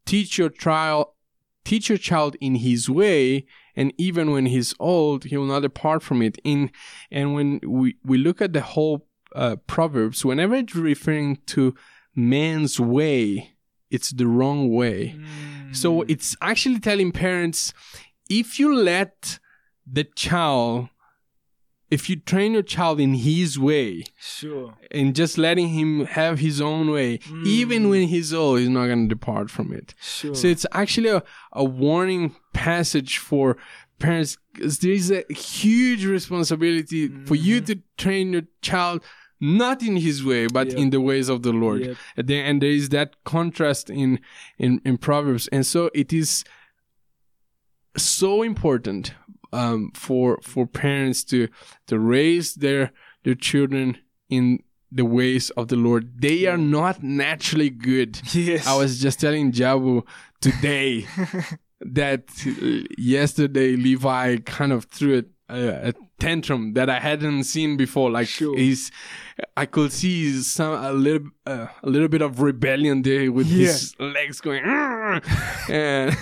teach 0.06 0.38
your 0.38 0.48
trial 0.48 1.16
teach 1.64 1.88
your 1.88 1.98
child 1.98 2.36
in 2.40 2.56
his 2.56 2.88
way 2.88 3.46
and 3.76 3.92
even 3.98 4.30
when 4.30 4.46
he's 4.46 4.74
old 4.80 5.24
he 5.24 5.36
will 5.36 5.46
not 5.46 5.60
depart 5.60 6.02
from 6.02 6.22
it. 6.22 6.38
In 6.44 6.70
and 7.10 7.34
when 7.34 7.60
we, 7.64 7.96
we 8.04 8.18
look 8.18 8.40
at 8.40 8.52
the 8.52 8.62
whole 8.62 9.06
uh, 9.34 9.56
proverbs 9.66 10.24
whenever 10.24 10.56
it's 10.56 10.74
referring 10.74 11.38
to 11.46 11.74
man's 12.14 12.80
way 12.80 13.54
it's 13.90 14.10
the 14.10 14.26
wrong 14.26 14.72
way. 14.72 15.16
So 15.72 16.02
it's 16.02 16.36
actually 16.40 16.80
telling 16.80 17.12
parents 17.12 17.72
if 18.28 18.58
you 18.58 18.74
let 18.74 19.38
the 19.86 20.04
child 20.04 20.88
if 21.90 22.08
you 22.08 22.16
train 22.16 22.52
your 22.52 22.62
child 22.62 23.00
in 23.00 23.14
his 23.14 23.58
way 23.58 24.04
Sure. 24.20 24.74
and 24.90 25.14
just 25.14 25.36
letting 25.38 25.68
him 25.70 26.04
have 26.06 26.38
his 26.38 26.60
own 26.60 26.90
way 26.90 27.18
mm. 27.18 27.44
even 27.46 27.88
when 27.88 28.08
he's 28.08 28.32
old 28.32 28.60
he's 28.60 28.68
not 28.68 28.86
going 28.86 29.08
to 29.08 29.14
depart 29.14 29.50
from 29.50 29.72
it 29.72 29.94
Sure. 30.00 30.34
so 30.34 30.46
it's 30.46 30.66
actually 30.72 31.08
a, 31.08 31.22
a 31.52 31.64
warning 31.64 32.34
passage 32.52 33.18
for 33.18 33.56
parents 33.98 34.38
'cause 34.54 34.78
there 34.78 34.92
is 34.92 35.10
a 35.10 35.24
huge 35.32 36.04
responsibility 36.06 37.08
for 37.26 37.34
you 37.34 37.56
mm-hmm. 37.56 37.66
to 37.66 37.82
train 37.98 38.32
your 38.32 38.42
child 38.62 39.02
not 39.40 39.82
in 39.82 39.96
his 39.96 40.24
way 40.24 40.46
but 40.46 40.68
Yep. 40.68 40.76
in 40.78 40.90
the 40.90 41.00
ways 41.00 41.28
of 41.28 41.42
the 41.42 41.52
lord 41.52 41.80
Yep. 41.80 41.96
and 42.16 42.30
and 42.30 42.62
there 42.62 42.70
is 42.70 42.88
that 42.90 43.16
contrast 43.24 43.90
in, 43.90 44.20
in 44.58 44.80
in 44.84 44.96
proverbs 44.98 45.48
and 45.48 45.64
so 45.66 45.90
it 45.94 46.12
is 46.12 46.44
so 47.96 48.42
important 48.42 49.12
um, 49.52 49.90
for 49.94 50.38
for 50.42 50.66
parents 50.66 51.24
to 51.24 51.48
to 51.86 51.98
raise 51.98 52.54
their 52.54 52.92
their 53.24 53.34
children 53.34 53.98
in 54.28 54.60
the 54.92 55.04
ways 55.04 55.50
of 55.50 55.68
the 55.68 55.76
Lord. 55.76 56.20
They 56.20 56.46
are 56.46 56.58
not 56.58 57.02
naturally 57.02 57.70
good. 57.70 58.20
Yes. 58.34 58.66
I 58.66 58.76
was 58.76 59.00
just 59.00 59.20
telling 59.20 59.52
Jabu 59.52 60.02
today 60.40 61.06
that 61.80 62.24
uh, 62.46 62.86
yesterday 62.98 63.76
Levi 63.76 64.38
kind 64.38 64.72
of 64.72 64.84
threw 64.86 65.24
a, 65.48 65.88
a 65.88 65.92
tantrum 66.18 66.74
that 66.74 66.88
I 66.90 66.98
hadn't 67.00 67.44
seen 67.44 67.76
before. 67.76 68.10
Like 68.10 68.28
Sure. 68.28 68.56
he's, 68.56 68.90
I 69.56 69.66
could 69.66 69.92
see 69.92 70.32
some 70.42 70.72
a 70.74 70.92
little 70.92 71.28
uh, 71.46 71.66
a 71.82 71.88
little 71.88 72.08
bit 72.08 72.22
of 72.22 72.40
rebellion 72.40 73.02
there 73.02 73.30
with 73.32 73.46
his 73.46 73.94
legs 73.98 74.40
going, 74.40 74.64
and 75.68 76.16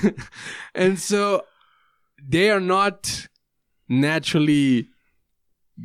and 0.74 0.98
so 0.98 1.42
they 2.22 2.50
are 2.50 2.60
not 2.60 3.28
naturally 3.88 4.88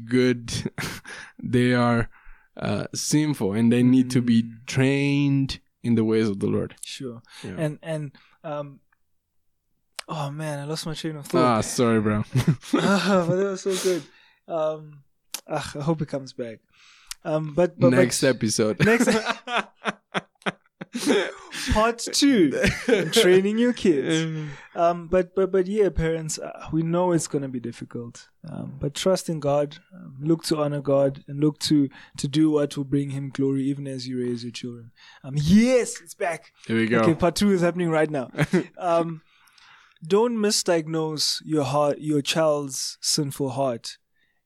good. 0.05 0.51
they 1.43 1.73
are 1.73 2.09
uh, 2.57 2.85
sinful, 2.93 3.53
and 3.53 3.71
they 3.71 3.83
need 3.83 4.09
to 4.11 4.21
be 4.21 4.51
trained 4.65 5.59
in 5.83 5.95
the 5.95 6.03
ways 6.03 6.29
of 6.29 6.39
the 6.39 6.47
Lord. 6.47 6.75
Sure. 6.81 7.21
Yeah. 7.43 7.55
And 7.57 7.79
and 7.83 8.11
um 8.43 8.79
oh 10.07 10.31
man, 10.31 10.59
I 10.59 10.63
lost 10.65 10.85
my 10.85 10.93
train 10.93 11.17
of 11.17 11.27
thought. 11.27 11.43
Ah, 11.43 11.61
sorry, 11.61 11.99
bro. 11.99 12.23
Ah, 12.73 13.25
but 13.27 13.35
that 13.35 13.45
was 13.45 13.61
so 13.61 13.75
good. 13.75 14.03
Um 14.47 15.03
ah, 15.47 15.71
I 15.75 15.81
hope 15.83 16.01
it 16.01 16.07
comes 16.07 16.33
back. 16.33 16.59
Um 17.25 17.53
but 17.53 17.79
but 17.79 17.91
Next 17.91 18.23
episode. 18.23 18.83
Next 18.83 19.07
part 21.73 21.99
two. 21.99 22.51
training 23.11 23.57
your 23.57 23.73
kids. 23.73 24.49
Um 24.75 25.07
but 25.07 25.35
but 25.35 25.51
but 25.51 25.67
yeah, 25.67 25.89
parents, 25.89 26.39
uh, 26.39 26.67
we 26.71 26.83
know 26.83 27.11
it's 27.11 27.27
going 27.27 27.41
to 27.41 27.47
be 27.47 27.59
difficult. 27.59 28.29
Um 28.47 28.77
but 28.79 28.93
trust 28.93 29.29
in 29.29 29.39
God, 29.39 29.77
um, 29.93 30.17
look 30.21 30.43
to 30.45 30.57
honor 30.57 30.81
God 30.81 31.23
and 31.27 31.39
look 31.39 31.59
to 31.59 31.89
to 32.17 32.27
do 32.27 32.51
what 32.51 32.75
will 32.77 32.83
bring 32.83 33.11
him 33.11 33.29
glory 33.29 33.63
even 33.63 33.87
as 33.87 34.07
you 34.07 34.19
raise 34.19 34.43
your 34.43 34.51
children. 34.51 34.91
Um 35.23 35.33
yes, 35.37 36.01
it's 36.01 36.13
back. 36.13 36.51
Here 36.67 36.77
we 36.77 36.87
go. 36.87 36.99
Okay, 36.99 37.15
part 37.15 37.35
two 37.35 37.51
is 37.51 37.61
happening 37.61 37.89
right 37.89 38.09
now. 38.09 38.29
um, 38.77 39.21
don't 40.05 40.35
misdiagnose 40.37 41.41
your 41.45 41.63
heart, 41.63 41.99
your 41.99 42.21
child's 42.21 42.97
sinful 43.01 43.51
heart, 43.51 43.97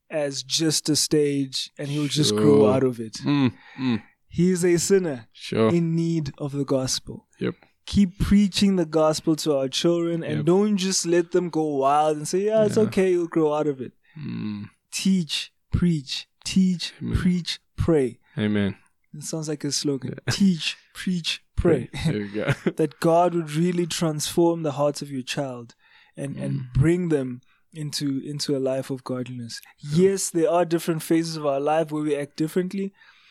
as 0.10 0.44
just 0.44 0.88
a 0.88 0.96
stage, 0.96 1.72
and 1.80 1.88
he'll 1.88 2.08
just 2.08 2.36
grow 2.36 2.70
out 2.70 2.84
of 2.84 3.00
it. 3.00 3.14
Mm, 3.26 3.54
mm, 3.80 4.04
He 4.38 4.46
is 4.56 4.64
a 4.64 4.78
sinner 4.78 5.20
sure. 5.34 5.70
in 5.78 5.96
need 5.96 6.26
of 6.38 6.52
the 6.60 6.66
gospel. 6.78 7.26
Yep. 7.40 7.56
Keep 7.94 8.12
preaching 8.30 8.76
the 8.82 8.86
gospel 9.02 9.36
to 9.44 9.50
our 9.58 9.70
children, 9.82 10.18
and 10.30 10.38
Yep. 10.38 10.46
don't 10.54 10.78
just 10.78 11.06
let 11.16 11.32
them 11.36 11.48
go 11.50 11.66
wild 11.84 12.18
and 12.18 12.28
say, 12.28 12.40
"Yeah, 12.50 12.66
it's 12.66 12.78
Yeah. 12.78 12.84
okay, 12.88 13.08
you'll 13.14 13.28
grow 13.38 13.50
out 13.58 13.68
of 13.74 13.78
it." 13.86 13.94
Mm, 14.20 14.70
Teach, 14.92 15.52
preach, 15.72 16.28
teach, 16.54 16.84
Amen. 17.02 17.18
preach, 17.22 17.52
pray. 17.86 18.20
amen. 18.38 18.76
It 19.18 19.24
sounds 19.24 19.48
like 19.50 19.64
a 19.64 19.72
slogan. 19.72 20.16
Teach, 20.32 20.76
preach, 20.94 21.32
pray. 21.64 21.90
There 22.06 22.22
we 22.26 22.28
go. 22.42 22.46
that 22.80 23.00
God 23.00 23.34
would 23.36 23.52
really 23.64 23.88
transform 23.88 24.64
the 24.64 24.74
hearts 24.80 25.02
of 25.02 25.10
your 25.16 25.24
child 25.36 25.68
and, 26.16 26.36
Mm. 26.36 26.44
and 26.44 26.54
bring 26.84 27.10
them 27.10 27.42
into 27.74 28.08
into 28.32 28.50
a 28.58 28.62
life 28.72 28.90
of 28.96 29.04
godliness. 29.04 29.56
Yes, 30.04 30.30
there 30.30 30.50
are 30.50 30.66
different 30.66 31.02
phases 31.04 31.36
of 31.38 31.46
our 31.46 31.60
life 31.74 31.88
where 31.92 32.04
we 32.08 32.16
act 32.24 32.36
differently, 32.44 32.88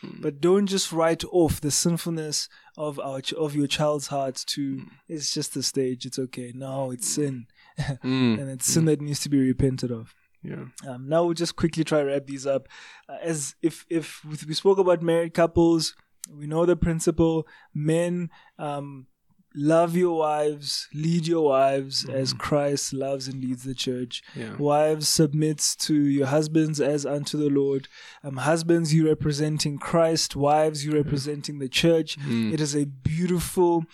Mm. 0.07 0.23
but 0.23 0.41
don't 0.41 0.67
just 0.67 0.93
write 0.93 1.25
off 1.33 1.61
the 1.61 1.71
sinfulness 1.71 2.49
of 2.77 2.99
our 3.01 3.21
ch- 3.21 3.33
of 3.33 3.55
your 3.57 3.67
child's 3.67 4.07
heart 4.09 4.37
to 4.55 4.83
it's 5.09 5.33
just 5.35 5.57
a 5.57 5.63
stage, 5.63 6.07
it's 6.07 6.19
okay. 6.19 6.53
No, 6.55 6.91
it's 6.93 7.09
sin. 7.09 7.47
Mm, 8.03 8.41
and 8.41 8.51
it's 8.51 8.67
sin 8.67 8.87
that 8.87 9.01
needs 9.03 9.21
to 9.21 9.29
be 9.29 9.39
repented 9.39 9.91
of. 9.91 10.15
yeah. 10.43 10.65
Um, 10.89 11.09
now 11.09 11.25
we'll 11.25 11.35
just 11.35 11.57
quickly 11.57 11.85
try 11.85 11.99
to 12.01 12.07
wrap 12.07 12.25
these 12.27 12.47
up. 12.47 12.69
Uh, 13.09 13.19
as 13.21 13.55
if 13.61 13.85
if 13.91 14.25
we 14.25 14.55
spoke 14.55 14.79
about 14.79 15.03
married 15.03 15.35
couples, 15.35 15.95
we 16.31 16.47
know 16.47 16.65
the 16.65 16.77
principle: 16.77 17.47
men 17.75 18.31
um, 18.59 19.07
love 19.57 19.97
your 19.97 20.19
wives, 20.19 20.89
lead 20.93 21.27
your 21.27 21.49
wives 21.49 22.07
as 22.09 22.33
Christ 22.33 22.93
loves 22.93 23.27
and 23.27 23.43
leads 23.43 23.65
the 23.65 23.75
church. 23.75 24.23
Yeah. 24.35 24.55
Wives 24.57 25.09
submits 25.09 25.75
to 25.77 25.95
your 25.95 26.27
husbands 26.27 26.81
as 26.81 27.07
unto 27.07 27.39
the 27.39 27.49
Lord. 27.49 27.89
Um, 28.23 28.37
husbands, 28.37 28.93
you 28.93 29.09
representing 29.09 29.79
Christ. 29.79 30.37
Wives, 30.37 30.85
you 30.85 30.93
representing 30.93 31.59
the 31.59 31.69
church. 31.69 32.19
Mm. 32.19 32.53
It 32.53 32.61
is 32.61 32.77
a 32.77 32.85
beautiful 32.85 33.85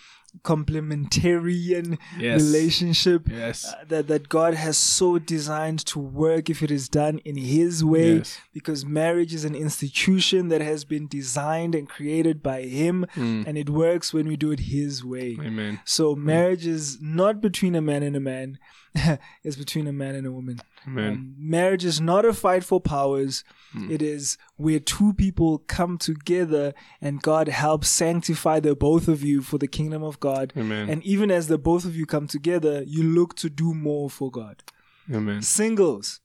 complementarian 0.43 1.97
Yes. 2.19 2.41
relationship 2.41 3.27
Yes. 3.29 3.65
uh, 3.65 3.83
that 3.87 4.07
that 4.07 4.29
God 4.29 4.53
has 4.53 4.77
so 4.77 5.19
designed 5.19 5.79
to 5.87 5.99
work 5.99 6.49
if 6.49 6.61
it 6.61 6.71
is 6.71 6.89
done 6.89 7.19
in 7.19 7.37
His 7.37 7.83
way. 7.83 8.17
Yes. 8.17 8.39
Because 8.53 8.85
marriage 8.85 9.33
is 9.33 9.45
an 9.45 9.55
institution 9.55 10.49
that 10.49 10.61
has 10.61 10.85
been 10.85 11.07
designed 11.07 11.75
and 11.75 11.87
created 11.87 12.41
by 12.43 12.63
Him, 12.63 13.05
Mm. 13.15 13.47
and 13.47 13.57
it 13.57 13.69
works 13.69 14.13
when 14.13 14.27
we 14.27 14.35
do 14.35 14.51
it 14.51 14.59
His 14.61 15.03
way. 15.03 15.37
Amen. 15.39 15.79
So 15.85 16.15
marriage 16.15 16.65
is 16.65 16.99
not 17.01 17.41
between 17.41 17.75
a 17.75 17.81
man 17.81 18.03
and 18.03 18.15
a 18.15 18.19
man; 18.19 18.57
it's 19.43 19.55
between 19.55 19.87
a 19.87 19.93
man 19.93 20.15
and 20.15 20.27
a 20.27 20.31
woman. 20.31 20.59
Um, 20.85 21.35
marriage 21.37 21.85
is 21.85 22.01
not 22.01 22.25
a 22.25 22.33
fight 22.33 22.63
for 22.63 22.79
powers. 22.81 23.43
Hmm. 23.71 23.91
It 23.91 24.01
is 24.01 24.37
where 24.55 24.79
two 24.79 25.13
people 25.13 25.59
come 25.59 25.97
together 25.97 26.73
and 27.01 27.21
God 27.21 27.47
helps 27.47 27.89
sanctify 27.89 28.59
the 28.59 28.75
both 28.75 29.07
of 29.07 29.23
you 29.23 29.41
for 29.41 29.57
the 29.57 29.67
kingdom 29.67 30.03
of 30.03 30.19
God. 30.19 30.53
Amen. 30.57 30.89
And 30.89 31.03
even 31.03 31.31
as 31.31 31.47
the 31.47 31.57
both 31.57 31.85
of 31.85 31.95
you 31.95 32.05
come 32.05 32.27
together, 32.27 32.83
you 32.83 33.03
look 33.03 33.35
to 33.37 33.49
do 33.49 33.73
more 33.73 34.09
for 34.09 34.29
God. 34.29 34.63
Amen. 35.11 35.41
Singles, 35.41 36.21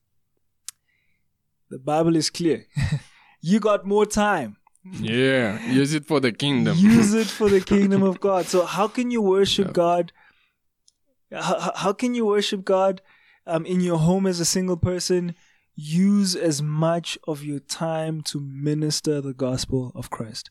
the 1.70 1.78
Bible 1.78 2.16
is 2.16 2.30
clear. 2.30 2.66
you 3.40 3.60
got 3.60 3.86
more 3.86 4.06
time. 4.06 4.56
Yeah, 4.92 5.70
use 5.70 5.92
it 5.92 6.06
for 6.06 6.20
the 6.20 6.32
kingdom. 6.32 6.76
Use 6.78 7.12
it 7.12 7.26
for 7.26 7.48
the 7.48 7.60
kingdom 7.72 8.02
of 8.02 8.20
God. 8.20 8.46
So 8.46 8.64
how 8.64 8.88
can 8.88 9.10
you 9.10 9.20
worship 9.20 9.72
God? 9.72 10.12
How, 11.30 11.72
how 11.74 11.92
can 11.92 12.14
you 12.14 12.24
worship 12.24 12.64
God 12.64 13.02
um, 13.48 13.66
in 13.66 13.80
your 13.80 13.98
home 13.98 14.26
as 14.26 14.40
a 14.40 14.44
single 14.44 14.76
person? 14.76 15.34
Use 15.80 16.34
as 16.34 16.60
much 16.60 17.16
of 17.28 17.44
your 17.44 17.60
time 17.60 18.20
to 18.22 18.40
minister 18.40 19.20
the 19.20 19.32
gospel 19.32 19.92
of 19.94 20.10
Christ. 20.10 20.50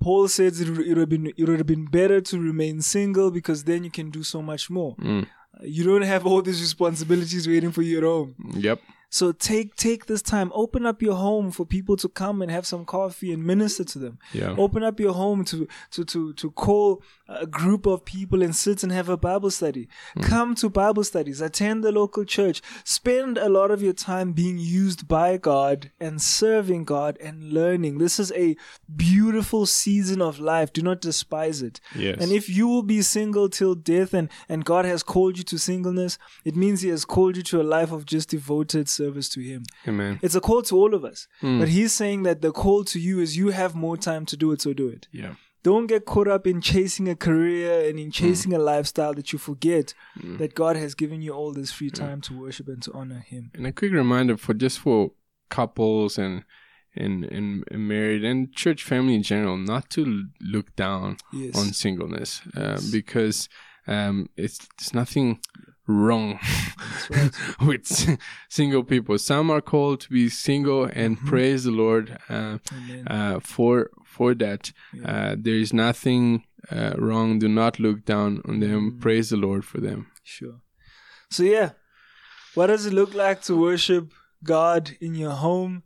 Paul 0.00 0.28
says 0.28 0.60
it, 0.60 0.68
it 0.68 0.88
would 0.88 0.98
have 0.98 1.08
been 1.08 1.26
it 1.36 1.48
would 1.48 1.58
have 1.58 1.66
been 1.66 1.86
better 1.86 2.20
to 2.20 2.38
remain 2.38 2.80
single 2.80 3.30
because 3.30 3.64
then 3.64 3.82
you 3.82 3.90
can 3.90 4.10
do 4.10 4.22
so 4.22 4.40
much 4.40 4.70
more. 4.70 4.94
Mm. 4.96 5.26
You 5.62 5.84
don't 5.84 6.02
have 6.02 6.26
all 6.26 6.42
these 6.42 6.60
responsibilities 6.60 7.48
waiting 7.48 7.72
for 7.72 7.82
you 7.82 7.98
at 7.98 8.04
home. 8.04 8.36
Yep. 8.54 8.80
So 9.08 9.32
take 9.32 9.76
take 9.76 10.06
this 10.06 10.22
time. 10.22 10.50
Open 10.54 10.84
up 10.84 11.00
your 11.00 11.14
home 11.14 11.50
for 11.50 11.64
people 11.64 11.96
to 11.96 12.08
come 12.08 12.42
and 12.42 12.50
have 12.50 12.66
some 12.66 12.84
coffee 12.84 13.32
and 13.32 13.44
minister 13.44 13.84
to 13.84 13.98
them. 13.98 14.18
Yeah. 14.32 14.54
Open 14.58 14.82
up 14.82 14.98
your 15.00 15.14
home 15.14 15.44
to 15.46 15.66
to 15.92 16.04
to 16.04 16.32
to 16.34 16.50
call 16.50 17.02
a 17.28 17.46
group 17.46 17.86
of 17.86 18.04
people 18.04 18.42
and 18.42 18.54
sit 18.54 18.82
and 18.82 18.92
have 18.92 19.08
a 19.08 19.16
Bible 19.16 19.50
study. 19.50 19.88
Come 20.22 20.54
to 20.56 20.68
Bible 20.68 21.04
studies. 21.04 21.40
Attend 21.40 21.82
the 21.82 21.92
local 21.92 22.24
church. 22.24 22.62
Spend 22.84 23.36
a 23.38 23.48
lot 23.48 23.70
of 23.70 23.82
your 23.82 23.92
time 23.92 24.32
being 24.32 24.58
used 24.58 25.08
by 25.08 25.36
God 25.36 25.90
and 26.00 26.20
serving 26.22 26.84
God 26.84 27.18
and 27.20 27.52
learning. 27.52 27.98
This 27.98 28.20
is 28.20 28.32
a 28.32 28.56
beautiful 28.94 29.66
season 29.66 30.22
of 30.22 30.38
life. 30.38 30.72
Do 30.72 30.82
not 30.82 31.00
despise 31.00 31.62
it. 31.62 31.80
Yes. 31.94 32.18
And 32.20 32.30
if 32.32 32.48
you 32.48 32.68
will 32.68 32.82
be 32.82 33.02
single 33.02 33.48
till 33.48 33.74
death 33.74 34.14
and, 34.14 34.28
and 34.48 34.64
God 34.64 34.84
has 34.84 35.02
called 35.02 35.38
you 35.38 35.44
to 35.44 35.58
singleness, 35.58 36.18
it 36.44 36.54
means 36.54 36.82
He 36.82 36.90
has 36.90 37.04
called 37.04 37.36
you 37.36 37.42
to 37.44 37.60
a 37.60 37.64
life 37.64 37.92
of 37.92 38.06
just 38.06 38.30
devoted 38.30 38.88
service 38.88 39.28
to 39.30 39.40
Him. 39.40 39.64
Amen. 39.86 40.20
It's 40.22 40.34
a 40.34 40.40
call 40.40 40.62
to 40.62 40.76
all 40.76 40.94
of 40.94 41.04
us. 41.04 41.26
Hmm. 41.40 41.58
But 41.58 41.68
He's 41.68 41.92
saying 41.92 42.22
that 42.22 42.40
the 42.40 42.52
call 42.52 42.84
to 42.84 43.00
you 43.00 43.20
is 43.20 43.36
you 43.36 43.48
have 43.48 43.74
more 43.74 43.96
time 43.96 44.26
to 44.26 44.36
do 44.36 44.52
it, 44.52 44.60
so 44.62 44.72
do 44.72 44.88
it. 44.88 45.08
Yeah. 45.10 45.34
Don't 45.66 45.88
get 45.88 46.04
caught 46.04 46.28
up 46.28 46.46
in 46.46 46.60
chasing 46.60 47.08
a 47.08 47.16
career 47.16 47.88
and 47.88 47.98
in 47.98 48.12
chasing 48.12 48.52
a 48.54 48.58
lifestyle 48.72 49.14
that 49.14 49.32
you 49.32 49.38
forget 49.50 49.94
that 50.38 50.54
God 50.54 50.76
has 50.76 50.94
given 50.94 51.20
you 51.22 51.32
all 51.32 51.52
this 51.52 51.72
free 51.72 51.90
time 51.90 52.20
to 52.20 52.38
worship 52.38 52.68
and 52.68 52.80
to 52.84 52.92
honor 52.92 53.18
Him. 53.32 53.50
And 53.52 53.66
a 53.66 53.72
quick 53.72 53.92
reminder 53.92 54.36
for 54.36 54.54
just 54.54 54.78
for 54.78 55.10
couples 55.48 56.18
and 56.18 56.44
and, 56.94 57.24
and, 57.24 57.64
and 57.72 57.88
married 57.88 58.24
and 58.24 58.52
church 58.52 58.82
family 58.84 59.14
in 59.16 59.22
general, 59.24 59.56
not 59.56 59.90
to 59.90 60.02
look 60.40 60.68
down 60.76 61.16
Yes. 61.32 61.58
on 61.58 61.72
singleness, 61.72 62.42
uh, 62.56 62.60
Yes. 62.78 62.90
because 62.90 63.48
um, 63.88 64.28
it's 64.36 64.58
there's 64.78 64.94
nothing 64.94 65.40
wrong 65.88 66.38
with 67.60 67.86
single 68.48 68.84
people. 68.84 69.18
Some 69.18 69.50
are 69.50 69.60
called 69.60 70.00
to 70.02 70.10
be 70.10 70.28
single, 70.28 70.84
and 70.84 71.18
praise 71.18 71.64
the 71.64 71.70
Lord 71.70 72.18
uh, 72.28 72.58
uh, 73.06 73.40
for 73.40 73.90
for 74.16 74.34
that. 74.34 74.72
Uh, 75.04 75.36
there 75.46 75.60
is 75.64 75.72
nothing 75.72 76.44
uh, 76.70 76.94
wrong. 76.98 77.38
Do 77.38 77.48
not 77.48 77.78
look 77.78 78.04
down 78.04 78.42
on 78.48 78.60
them. 78.60 78.98
Praise 79.00 79.28
the 79.30 79.36
Lord 79.36 79.64
for 79.64 79.80
them. 79.80 80.06
Sure. 80.22 80.58
So 81.30 81.42
yeah, 81.42 81.70
what 82.54 82.68
does 82.68 82.86
it 82.86 82.94
look 83.00 83.12
like 83.14 83.42
to 83.42 83.60
worship 83.68 84.04
God 84.42 84.82
in 85.00 85.14
your 85.14 85.36
home? 85.46 85.82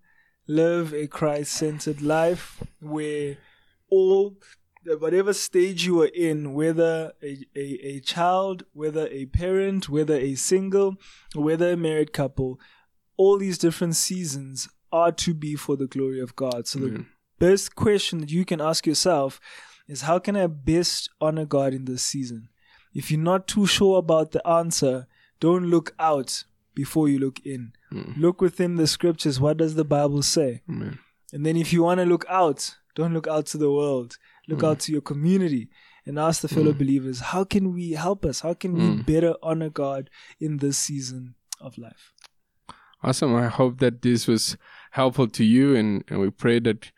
Live 0.47 0.93
a 0.95 1.07
Christ-centered 1.07 2.03
life 2.03 2.63
where 2.81 3.37
all 3.89 4.37
whatever 4.99 5.33
stage 5.33 5.87
you 5.87 6.03
are 6.03 6.13
in, 6.29 6.55
whether 6.55 7.13
a, 7.23 7.33
a, 7.55 7.67
a 7.95 8.01
child, 8.01 8.65
whether 8.73 9.07
a 9.09 9.27
parent, 9.27 9.89
whether 9.89 10.15
a 10.15 10.35
single, 10.35 10.97
whether 11.35 11.73
a 11.73 11.77
married 11.77 12.13
couple, 12.13 12.59
all 13.17 13.39
these 13.39 13.59
different 13.59 13.95
seasons 13.95 14.69
are 14.91 15.13
to 15.13 15.35
be 15.35 15.55
for 15.55 15.77
the 15.77 15.87
glory 15.87 16.21
of 16.21 16.35
God. 16.35 16.67
So 16.67 16.79
the 16.81 17.05
best 17.41 17.75
question 17.75 18.21
that 18.21 18.31
you 18.31 18.45
can 18.45 18.61
ask 18.61 18.87
yourself 18.87 19.41
is 19.89 20.03
how 20.03 20.21
can 20.21 20.37
I 20.37 20.47
best 20.47 21.11
honor 21.21 21.45
God 21.45 21.75
in 21.75 21.87
this 21.87 22.03
season? 22.03 22.49
If 22.95 23.11
you're 23.11 23.21
not 23.21 23.49
too 23.49 23.67
sure 23.67 23.99
about 23.99 24.31
the 24.31 24.47
answer, 24.47 25.09
don't 25.41 25.67
look 25.67 25.95
out 25.99 26.45
before 26.75 27.09
you 27.09 27.19
look 27.19 27.41
in. 27.45 27.73
Hmm. 27.91 28.13
Look 28.17 28.41
within 28.41 28.77
the 28.77 28.87
scriptures. 28.87 29.41
What 29.41 29.57
does 29.57 29.75
the 29.75 29.85
Bible 29.85 30.23
say? 30.23 30.63
Amen. 30.69 30.99
And 31.33 31.45
then 31.45 31.57
if 31.57 31.73
you 31.73 31.83
want 31.83 31.99
to 31.99 32.07
look 32.07 32.25
out, 32.29 32.77
don't 32.95 33.15
look 33.15 33.27
out 33.27 33.47
to 33.47 33.59
the 33.59 33.73
world. 33.73 34.17
Look 34.49 34.63
out 34.63 34.77
hmm. 34.77 34.81
to 34.81 34.93
your 34.93 35.01
community 35.01 35.71
and 36.07 36.19
ask 36.19 36.43
the 36.43 36.49
fellow 36.49 36.73
hmm. 36.73 36.79
believers, 36.79 37.21
how 37.21 37.45
can 37.45 37.73
we 37.73 37.93
help 37.93 38.25
us? 38.25 38.41
How 38.41 38.55
can 38.55 38.75
we 38.75 39.03
better 39.03 39.35
honor 39.43 39.71
God 39.71 40.11
in 40.41 40.59
this 40.59 40.77
season 40.77 41.35
of 41.61 41.79
life? 41.79 42.13
Awesome. 43.03 43.35
I 43.35 43.47
hope 43.47 43.79
that 43.79 44.03
this 44.03 44.27
was 44.27 44.57
helpful 44.91 45.29
to 45.29 45.45
you, 45.45 45.75
and, 45.75 46.05
and 46.09 46.21
we 46.21 46.31
pray 46.31 46.59
that 46.61 46.91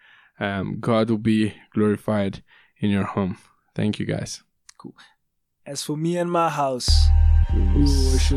um, 0.43 0.79
God 0.81 1.09
will 1.09 1.19
be 1.19 1.55
glorified 1.73 2.43
in 2.79 2.91
your 2.91 3.05
home. 3.05 3.39
Thank 3.75 4.01
you, 4.01 4.07
guys. 4.07 4.43
Cool. 4.77 4.95
As 5.65 5.83
for 5.85 5.97
me 5.97 6.17
and 6.19 6.31
my 6.31 6.51
house, 6.51 6.91
we. 7.55 7.87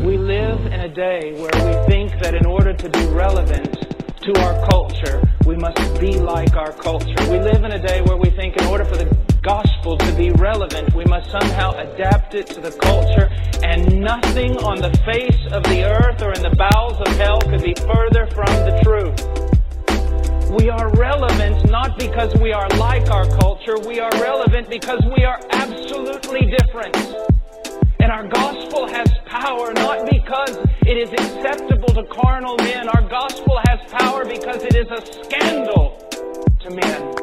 We 0.02 0.18
live 0.18 0.66
in 0.68 0.82
a 0.82 0.94
day 0.94 1.34
where 1.42 1.58
we 1.66 1.74
think 1.88 2.12
that 2.22 2.36
in 2.36 2.46
order 2.46 2.74
to 2.74 2.90
be 2.90 3.06
relevant 3.08 3.74
to 4.22 4.32
our 4.42 4.68
culture, 4.70 5.22
we 5.48 5.56
must 5.56 6.00
be 6.00 6.20
like 6.20 6.56
our 6.56 6.74
culture. 6.74 7.16
We 7.32 7.40
live 7.40 7.64
in 7.64 7.72
a 7.72 7.82
day 7.82 8.02
where 8.02 8.18
we 8.18 8.30
think 8.30 8.58
in 8.58 8.66
order 8.66 8.86
for 8.86 8.98
the 8.98 9.10
gospel 9.42 9.98
to 9.98 10.12
be 10.14 10.30
relevant, 10.32 10.94
we 10.94 11.06
must 11.06 11.32
somehow 11.32 11.72
adapt 11.72 12.36
it 12.36 12.46
to 12.48 12.62
the 12.62 12.72
culture, 12.72 13.30
and 13.64 14.00
nothing 14.00 14.58
on 14.58 14.78
the 14.78 14.96
face 15.06 15.42
of 15.52 15.64
the 15.64 15.84
earth 15.84 16.22
or 16.22 16.34
in 16.34 16.44
the 16.44 16.56
bowels 16.56 17.00
of 17.00 17.08
hell 17.18 17.42
could 17.42 17.64
be 17.64 17.74
further 17.82 18.28
from 18.28 18.54
the 18.68 18.80
truth. 18.84 19.35
We 20.50 20.70
are 20.70 20.90
relevant 20.96 21.70
not 21.70 21.98
because 21.98 22.34
we 22.36 22.54
are 22.54 22.68
like 22.78 23.10
our 23.10 23.26
culture, 23.38 23.78
we 23.88 24.00
are 24.00 24.12
relevant 24.12 24.70
because 24.70 25.02
we 25.18 25.24
are 25.24 25.40
absolutely 25.52 26.46
different. 26.58 26.96
And 28.00 28.12
our 28.12 28.28
gospel 28.28 28.88
has 28.88 29.10
power 29.26 29.74
not 29.74 30.10
because 30.10 30.58
it 30.86 30.98
is 30.98 31.10
acceptable 31.12 31.90
to 31.90 32.04
carnal 32.06 32.58
men. 32.58 32.88
Our 32.90 33.02
gospel 33.10 33.60
has 33.68 33.80
power 33.92 34.24
because 34.24 34.64
it 34.64 34.76
is 34.76 34.88
a 34.92 35.02
scandal 35.24 35.98
to 36.60 36.70
men. 36.70 37.16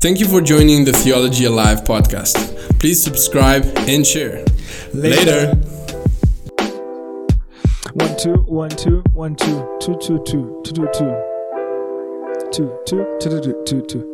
Thank 0.00 0.20
you 0.20 0.26
for 0.26 0.40
joining 0.40 0.84
the 0.84 0.92
Theology 0.92 1.44
Alive 1.44 1.84
podcast. 1.84 2.78
Please 2.78 3.02
subscribe 3.02 3.64
and 3.88 4.06
share. 4.06 4.44
Later. 4.92 5.54
One 7.94 8.16
two 8.16 8.34
one 8.46 8.70
two 8.70 9.02
one 9.12 9.36
two 9.36 9.68
two 9.78 9.98
two 9.98 10.18
two 10.24 10.62
two 10.64 10.72
two 10.72 10.86
two 10.90 11.12
two 12.50 12.78
two 12.86 13.18
two 13.20 13.40
two 13.40 13.62
two 13.66 13.82
two. 13.82 14.11